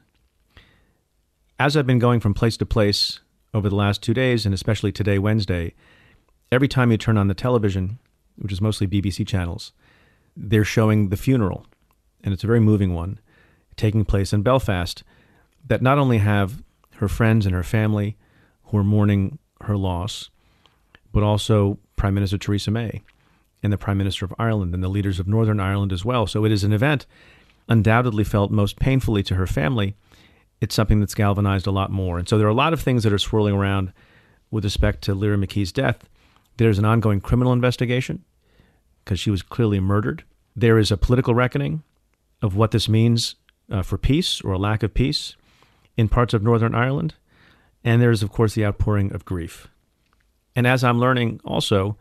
As 1.58 1.78
I've 1.78 1.88
been 1.88 2.00
going 2.00 2.20
from 2.20 2.34
place 2.34 2.58
to 2.58 2.66
place 2.66 3.22
over 3.54 3.70
the 3.70 3.78
last 3.78 4.04
two 4.04 4.14
days, 4.14 4.46
and 4.46 4.54
especially 4.54 4.92
today, 4.92 5.20
Wednesday, 5.20 5.74
every 6.52 6.68
time 6.68 6.92
you 6.92 6.98
turn 6.98 7.18
on 7.18 7.30
the 7.30 7.34
television, 7.34 7.98
which 8.36 8.52
is 8.52 8.60
mostly 8.60 8.88
BBC 8.88 9.26
channels, 9.26 9.72
they're 10.36 10.66
showing 10.66 11.08
the 11.08 11.18
funeral 11.18 11.66
and 12.24 12.34
it's 12.34 12.44
a 12.44 12.48
very 12.48 12.60
moving 12.60 12.94
one, 12.94 13.20
taking 13.76 14.06
place 14.06 14.34
in 14.34 14.42
Belfast, 14.42 15.04
that 15.68 15.82
not 15.82 15.98
only 15.98 16.18
have 16.20 16.64
her 16.98 17.08
friends 17.08 17.46
and 17.46 17.56
her 17.56 17.64
family 17.64 18.18
who 18.66 18.78
are 18.78 18.84
mourning 18.84 19.40
her 19.62 19.78
loss, 19.78 20.30
but 21.12 21.24
also 21.24 21.80
Prime 21.96 22.14
Minister 22.14 22.38
Theresa 22.38 22.72
May 22.72 23.02
and 23.62 23.74
the 23.74 23.78
Prime 23.78 23.98
Minister 23.98 24.26
of 24.26 24.34
Ireland 24.40 24.74
and 24.74 24.84
the 24.84 24.90
leaders 24.90 25.20
of 25.20 25.28
Northern 25.28 25.60
Ireland 25.60 25.92
as 25.92 26.06
well. 26.06 26.28
So 26.28 26.46
it 26.46 26.52
is 26.52 26.64
an 26.64 26.74
event 26.74 27.06
undoubtedly 27.68 28.24
felt 28.24 28.52
most 28.52 28.80
painfully 28.80 29.24
to 29.24 29.36
her 29.36 29.48
family. 29.48 29.96
It's 30.62 30.76
something 30.76 31.00
that's 31.00 31.16
galvanized 31.16 31.68
a 31.68 31.72
lot 31.72 31.92
more. 31.92 32.18
And 32.18 32.28
so 32.28 32.38
there 32.38 32.48
are 32.48 32.52
a 32.52 32.54
lot 32.54 32.74
of 32.74 32.82
things 32.82 33.04
that 33.04 33.14
are 33.14 33.20
swirling 33.20 33.54
around 33.54 33.94
with 34.52 34.64
respect 34.64 35.04
to 35.04 35.14
Lyra 35.14 35.38
McKee's 35.38 35.72
death. 35.72 36.10
There's 36.58 36.80
an 36.80 36.86
ongoing 36.86 37.22
criminal 37.22 37.54
investigation 37.54 38.24
because 39.04 39.20
she 39.20 39.30
was 39.30 39.42
clearly 39.42 39.80
murdered. 39.80 40.24
There 40.56 40.78
is 40.78 40.92
a 40.92 40.98
political 40.98 41.34
reckoning 41.34 41.84
of 42.42 42.56
what 42.56 42.72
this 42.72 42.88
means 42.88 43.36
uh, 43.72 43.82
for 43.82 43.98
peace 43.98 44.42
or 44.42 44.54
a 44.54 44.58
lack 44.58 44.84
of 44.84 44.94
peace 44.94 45.36
in 45.98 46.08
parts 46.08 46.34
of 46.34 46.44
Northern 46.44 46.74
Ireland. 46.74 47.16
And 47.84 48.02
there's, 48.02 48.24
of 48.24 48.32
course, 48.32 48.56
the 48.56 48.66
outpouring 48.66 49.14
of 49.14 49.26
grief. 49.26 49.68
And 50.56 50.68
as 50.68 50.84
I'm 50.84 51.00
learning 51.00 51.42
also, 51.46 51.98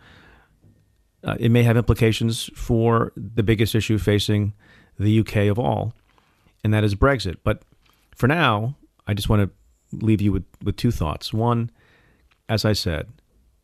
uh, 1.25 1.37
it 1.39 1.51
may 1.51 1.63
have 1.63 1.77
implications 1.77 2.51
for 2.55 3.13
the 3.17 3.43
biggest 3.43 3.75
issue 3.75 3.99
facing 3.99 4.55
the 4.99 5.21
UK 5.21 5.37
of 5.49 5.59
all, 5.59 5.93
and 6.65 6.73
that 6.75 6.85
is 6.85 6.95
Brexit. 6.95 7.37
But 7.45 7.63
for 8.15 8.27
now, 8.27 8.77
I 9.07 9.15
just 9.15 9.29
want 9.29 9.43
to 9.43 10.05
leave 10.05 10.21
you 10.21 10.33
with, 10.33 10.45
with 10.63 10.77
two 10.77 10.91
thoughts. 10.91 11.33
One, 11.33 11.71
as 12.49 12.65
I 12.65 12.73
said, 12.73 13.09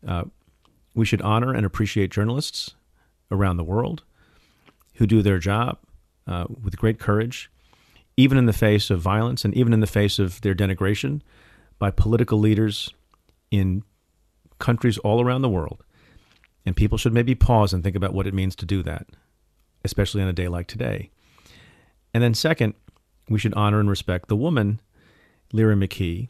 uh, 0.07 0.25
we 0.95 1.05
should 1.05 1.23
honor 1.23 1.53
and 1.53 1.67
appreciate 1.67 2.11
journalists 2.11 2.75
around 3.31 3.57
the 3.57 3.65
world 3.65 4.05
who 4.95 5.07
do 5.07 5.23
their 5.23 5.39
job 5.39 5.79
uh, 6.27 6.45
with 6.63 6.77
great 6.77 6.99
courage, 6.99 7.51
even 8.17 8.39
in 8.39 8.47
the 8.47 8.53
face 8.53 8.91
of 8.91 9.01
violence 9.01 9.45
and 9.45 9.55
even 9.55 9.73
in 9.73 9.81
the 9.81 9.87
face 9.87 10.19
of 10.19 10.41
their 10.41 10.55
denigration 10.55 11.21
by 11.79 11.91
political 11.91 12.39
leaders 12.39 12.91
in 13.51 13.83
countries 14.59 14.99
all 14.99 15.21
around 15.21 15.43
the 15.43 15.49
world. 15.49 15.83
And 16.67 16.77
people 16.77 16.97
should 16.97 17.13
maybe 17.13 17.35
pause 17.35 17.73
and 17.73 17.83
think 17.83 17.97
about 17.97 18.15
what 18.15 18.27
it 18.27 18.35
means 18.35 18.57
to 18.57 18.67
do 18.67 18.83
that, 18.85 19.07
especially 19.85 20.23
on 20.23 20.29
a 20.29 20.33
day 20.33 20.49
like 20.49 20.67
today. 20.67 21.11
And 22.15 22.23
then, 22.23 22.33
second, 22.33 22.75
we 23.29 23.39
should 23.39 23.55
honor 23.55 23.81
and 23.81 23.91
respect 23.91 24.29
the 24.29 24.37
woman, 24.37 24.81
Lyra 25.53 25.75
McKee, 25.75 26.29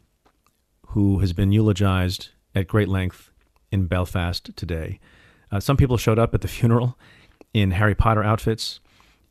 who 0.87 1.19
has 1.19 1.31
been 1.31 1.51
eulogized 1.51 2.29
at 2.53 2.67
great 2.67 2.89
length 2.89 3.31
in 3.71 3.85
Belfast 3.85 4.55
today. 4.55 4.99
Uh, 5.51 5.59
some 5.59 5.77
people 5.77 5.97
showed 5.97 6.19
up 6.19 6.33
at 6.33 6.41
the 6.41 6.47
funeral 6.49 6.97
in 7.53 7.71
Harry 7.71 7.95
Potter 7.95 8.23
outfits 8.23 8.79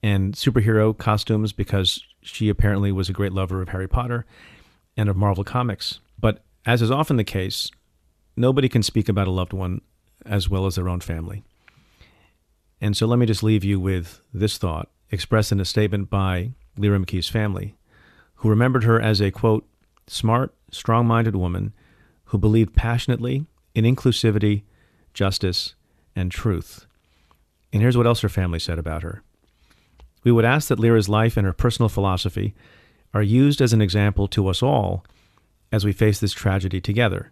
and 0.05 0.35
superhero 0.35 0.97
costumes 0.97 1.55
because 1.55 2.05
she 2.21 2.51
apparently 2.51 2.93
was 2.93 3.09
a 3.09 3.15
great 3.15 3.33
lover 3.33 3.63
of 3.63 3.71
Harry 3.71 3.89
Potter 3.89 4.27
and 4.99 5.09
of 5.09 5.17
Marvel 5.17 5.45
Comics. 5.45 5.99
But 6.21 6.45
as 6.67 6.83
is 6.83 6.91
often 6.91 7.17
the 7.17 7.25
case, 7.25 7.71
nobody 8.37 8.69
can 8.69 8.83
speak 8.83 9.09
about 9.09 9.29
a 9.29 9.31
loved 9.31 9.55
one 9.55 9.81
as 10.27 10.47
well 10.47 10.67
as 10.67 10.75
their 10.75 10.91
own 10.91 11.01
family. 11.01 11.43
And 12.83 12.95
so 12.95 13.07
let 13.07 13.19
me 13.19 13.25
just 13.25 13.43
leave 13.43 13.65
you 13.65 13.81
with 13.81 14.21
this 14.35 14.59
thought 14.59 14.91
expressed 15.11 15.53
in 15.53 15.59
a 15.59 15.65
statement 15.65 16.11
by 16.11 16.51
Lyra 16.77 16.99
McKee's 16.99 17.31
family, 17.31 17.75
who 18.37 18.51
remembered 18.51 18.85
her 18.85 19.01
as 19.01 19.23
a, 19.23 19.31
quote, 19.31 19.67
smart, 20.07 20.55
strong 20.71 21.07
minded 21.07 21.35
woman 21.35 21.73
who 22.25 22.37
believed 22.37 22.75
passionately 22.75 23.47
in 23.75 23.87
inclusivity, 23.87 24.65
justice, 25.15 25.75
and 26.15 26.31
truth. 26.31 26.85
And 27.73 27.81
here's 27.81 27.97
what 27.97 28.07
else 28.07 28.21
her 28.21 28.29
family 28.29 28.59
said 28.59 28.79
about 28.79 29.03
her. 29.03 29.23
We 30.25 30.33
would 30.33 30.45
ask 30.45 30.69
that 30.69 30.81
Lyra's 30.81 31.09
life 31.09 31.37
and 31.37 31.47
her 31.47 31.53
personal 31.53 31.89
philosophy 31.89 32.55
are 33.13 33.23
used 33.23 33.61
as 33.61 33.73
an 33.73 33.83
example 33.83 34.27
to 34.29 34.49
us 34.49 34.63
all 34.63 35.05
as 35.71 35.85
we 35.85 35.93
face 35.93 36.19
this 36.19 36.33
tragedy 36.33 36.81
together. 36.81 37.31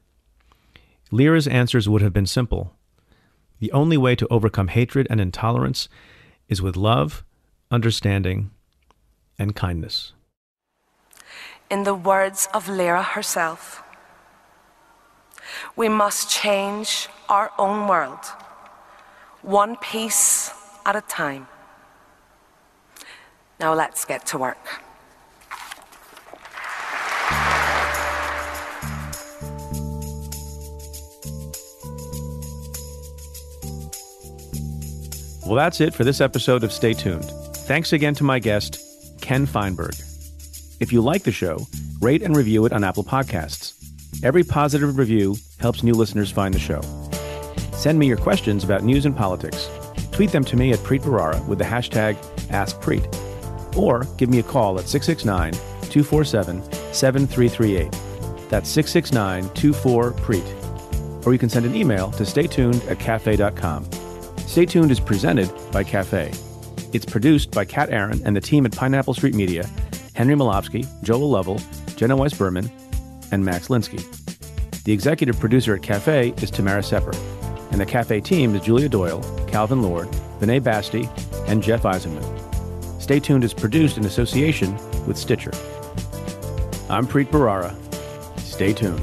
Lyra's 1.10 1.48
answers 1.48 1.88
would 1.88 2.02
have 2.02 2.12
been 2.12 2.26
simple. 2.26 2.76
The 3.60 3.72
only 3.72 3.96
way 3.96 4.14
to 4.16 4.28
overcome 4.28 4.68
hatred 4.68 5.06
and 5.10 5.20
intolerance 5.20 5.88
is 6.48 6.60
with 6.60 6.76
love, 6.76 7.24
understanding, 7.70 8.50
and 9.38 9.56
kindness. 9.56 10.12
In 11.70 11.84
the 11.84 11.94
words 11.94 12.48
of 12.52 12.68
Lyra 12.68 13.02
herself, 13.02 13.82
we 15.76 15.88
must 15.88 16.30
change 16.30 17.08
our 17.28 17.50
own 17.58 17.88
world, 17.88 18.24
one 19.42 19.76
piece 19.76 20.50
at 20.84 20.96
a 20.96 21.00
time. 21.02 21.46
Now 23.62 23.74
let's 23.74 24.04
get 24.04 24.26
to 24.26 24.38
work. 24.38 24.58
Well, 35.46 35.54
that's 35.54 35.80
it 35.80 35.94
for 35.94 36.02
this 36.02 36.20
episode 36.20 36.64
of 36.64 36.72
Stay 36.72 36.92
Tuned. 36.92 37.24
Thanks 37.24 37.92
again 37.92 38.16
to 38.16 38.24
my 38.24 38.40
guest, 38.40 38.80
Ken 39.20 39.46
Feinberg. 39.46 39.94
If 40.80 40.92
you 40.92 41.00
like 41.00 41.22
the 41.22 41.30
show, 41.30 41.64
rate 42.00 42.22
and 42.22 42.34
review 42.34 42.66
it 42.66 42.72
on 42.72 42.82
Apple 42.82 43.04
Podcasts. 43.04 43.74
Every 44.24 44.42
positive 44.42 44.98
review 44.98 45.36
helps 45.60 45.84
new 45.84 45.94
listeners 45.94 46.32
find 46.32 46.52
the 46.52 46.58
show. 46.58 46.80
Send 47.74 48.00
me 48.00 48.08
your 48.08 48.16
questions 48.16 48.64
about 48.64 48.82
news 48.82 49.06
and 49.06 49.16
politics. 49.16 49.70
Tweet 50.10 50.32
them 50.32 50.42
to 50.46 50.56
me 50.56 50.72
at 50.72 50.80
Preet 50.80 51.02
Bharara 51.02 51.46
with 51.46 51.58
the 51.58 51.64
hashtag 51.64 52.16
AskPreet. 52.48 53.21
Or 53.76 54.04
give 54.16 54.28
me 54.28 54.38
a 54.38 54.42
call 54.42 54.78
at 54.78 54.88
669 54.88 55.52
247 55.90 56.62
7338. 56.92 57.90
That's 58.48 58.68
669 58.68 59.48
24 59.54 60.12
Preet. 60.12 61.26
Or 61.26 61.32
you 61.32 61.38
can 61.38 61.48
send 61.48 61.66
an 61.66 61.74
email 61.74 62.10
to 62.12 62.24
staytuned 62.24 62.88
at 62.90 62.98
cafe.com. 62.98 63.88
Stay 64.46 64.66
Tuned 64.66 64.90
is 64.90 65.00
presented 65.00 65.50
by 65.70 65.82
Cafe. 65.84 66.32
It's 66.92 67.06
produced 67.06 67.52
by 67.52 67.64
Kat 67.64 67.90
Aaron 67.90 68.20
and 68.26 68.36
the 68.36 68.40
team 68.40 68.66
at 68.66 68.76
Pineapple 68.76 69.14
Street 69.14 69.34
Media 69.34 69.66
Henry 70.14 70.34
Molofsky, 70.34 70.86
Joel 71.02 71.30
Lovell, 71.30 71.58
Jenna 71.96 72.16
Weiss 72.16 72.34
Berman, 72.34 72.70
and 73.30 73.42
Max 73.42 73.68
Linsky. 73.68 74.04
The 74.84 74.92
executive 74.92 75.40
producer 75.40 75.74
at 75.74 75.82
Cafe 75.82 76.34
is 76.42 76.50
Tamara 76.50 76.82
Sepper, 76.82 77.14
and 77.70 77.80
the 77.80 77.86
Cafe 77.86 78.20
team 78.20 78.54
is 78.54 78.62
Julia 78.62 78.88
Doyle, 78.88 79.22
Calvin 79.48 79.80
Lord, 79.80 80.08
Vinay 80.40 80.62
Basti, 80.62 81.08
and 81.46 81.62
Jeff 81.62 81.84
Eisenman. 81.84 82.41
Stay 83.02 83.18
Tuned 83.18 83.42
is 83.42 83.52
produced 83.52 83.96
in 83.96 84.04
association 84.06 84.76
with 85.08 85.16
Stitcher. 85.18 85.50
I'm 86.88 87.04
Preet 87.04 87.26
Bharara. 87.32 87.74
Stay 88.38 88.72
tuned. 88.72 89.00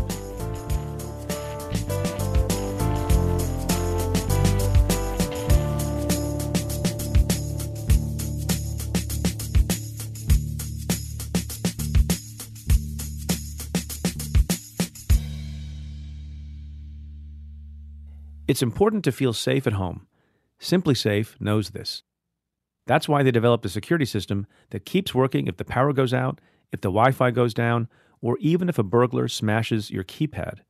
It's 18.48 18.62
important 18.62 19.04
to 19.04 19.12
feel 19.12 19.34
safe 19.34 19.68
at 19.68 19.74
home. 19.74 20.08
SimpliSafe 20.62 21.36
knows 21.42 21.72
this. 21.72 22.04
That's 22.90 23.07
why 23.07 23.22
they 23.22 23.30
developed 23.30 23.64
a 23.68 23.70
security 23.70 24.06
system 24.06 24.48
that 24.72 24.84
keeps 24.84 25.14
working 25.14 25.45
if 25.45 25.57
the 25.57 25.64
power 25.64 25.94
goes 25.94 26.11
out, 26.11 26.41
if 26.72 26.82
the 26.82 26.90
Wi 26.90 27.11
Fi 27.11 27.30
goes 27.30 27.53
down, 27.53 27.88
or 28.20 28.36
even 28.40 28.68
if 28.68 28.80
a 28.80 28.84
burglar 28.84 29.28
smashes 29.28 29.91
your 29.91 30.03
keypad. 30.03 30.61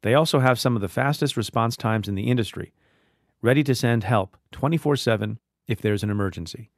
They 0.00 0.14
also 0.14 0.38
have 0.38 0.58
some 0.58 0.76
of 0.76 0.80
the 0.80 0.88
fastest 0.88 1.36
response 1.36 1.76
times 1.76 2.08
in 2.08 2.14
the 2.14 2.30
industry, 2.30 2.72
ready 3.42 3.62
to 3.64 3.74
send 3.74 4.04
help 4.04 4.38
24 4.52 4.96
7 4.96 5.38
if 5.68 5.78
there's 5.78 6.02
an 6.02 6.08
emergency. 6.08 6.70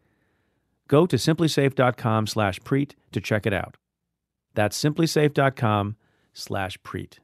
Go 0.89 1.07
to 1.07 1.15
simplisafe.com 1.15 2.27
slash 2.27 2.59
preet 2.59 2.95
to 3.13 3.21
check 3.21 3.47
it 3.47 3.53
out. 3.53 3.77
That's 4.55 4.83
simplisafe.com 4.83 5.95
slash 6.35 6.79
preet. 6.79 7.19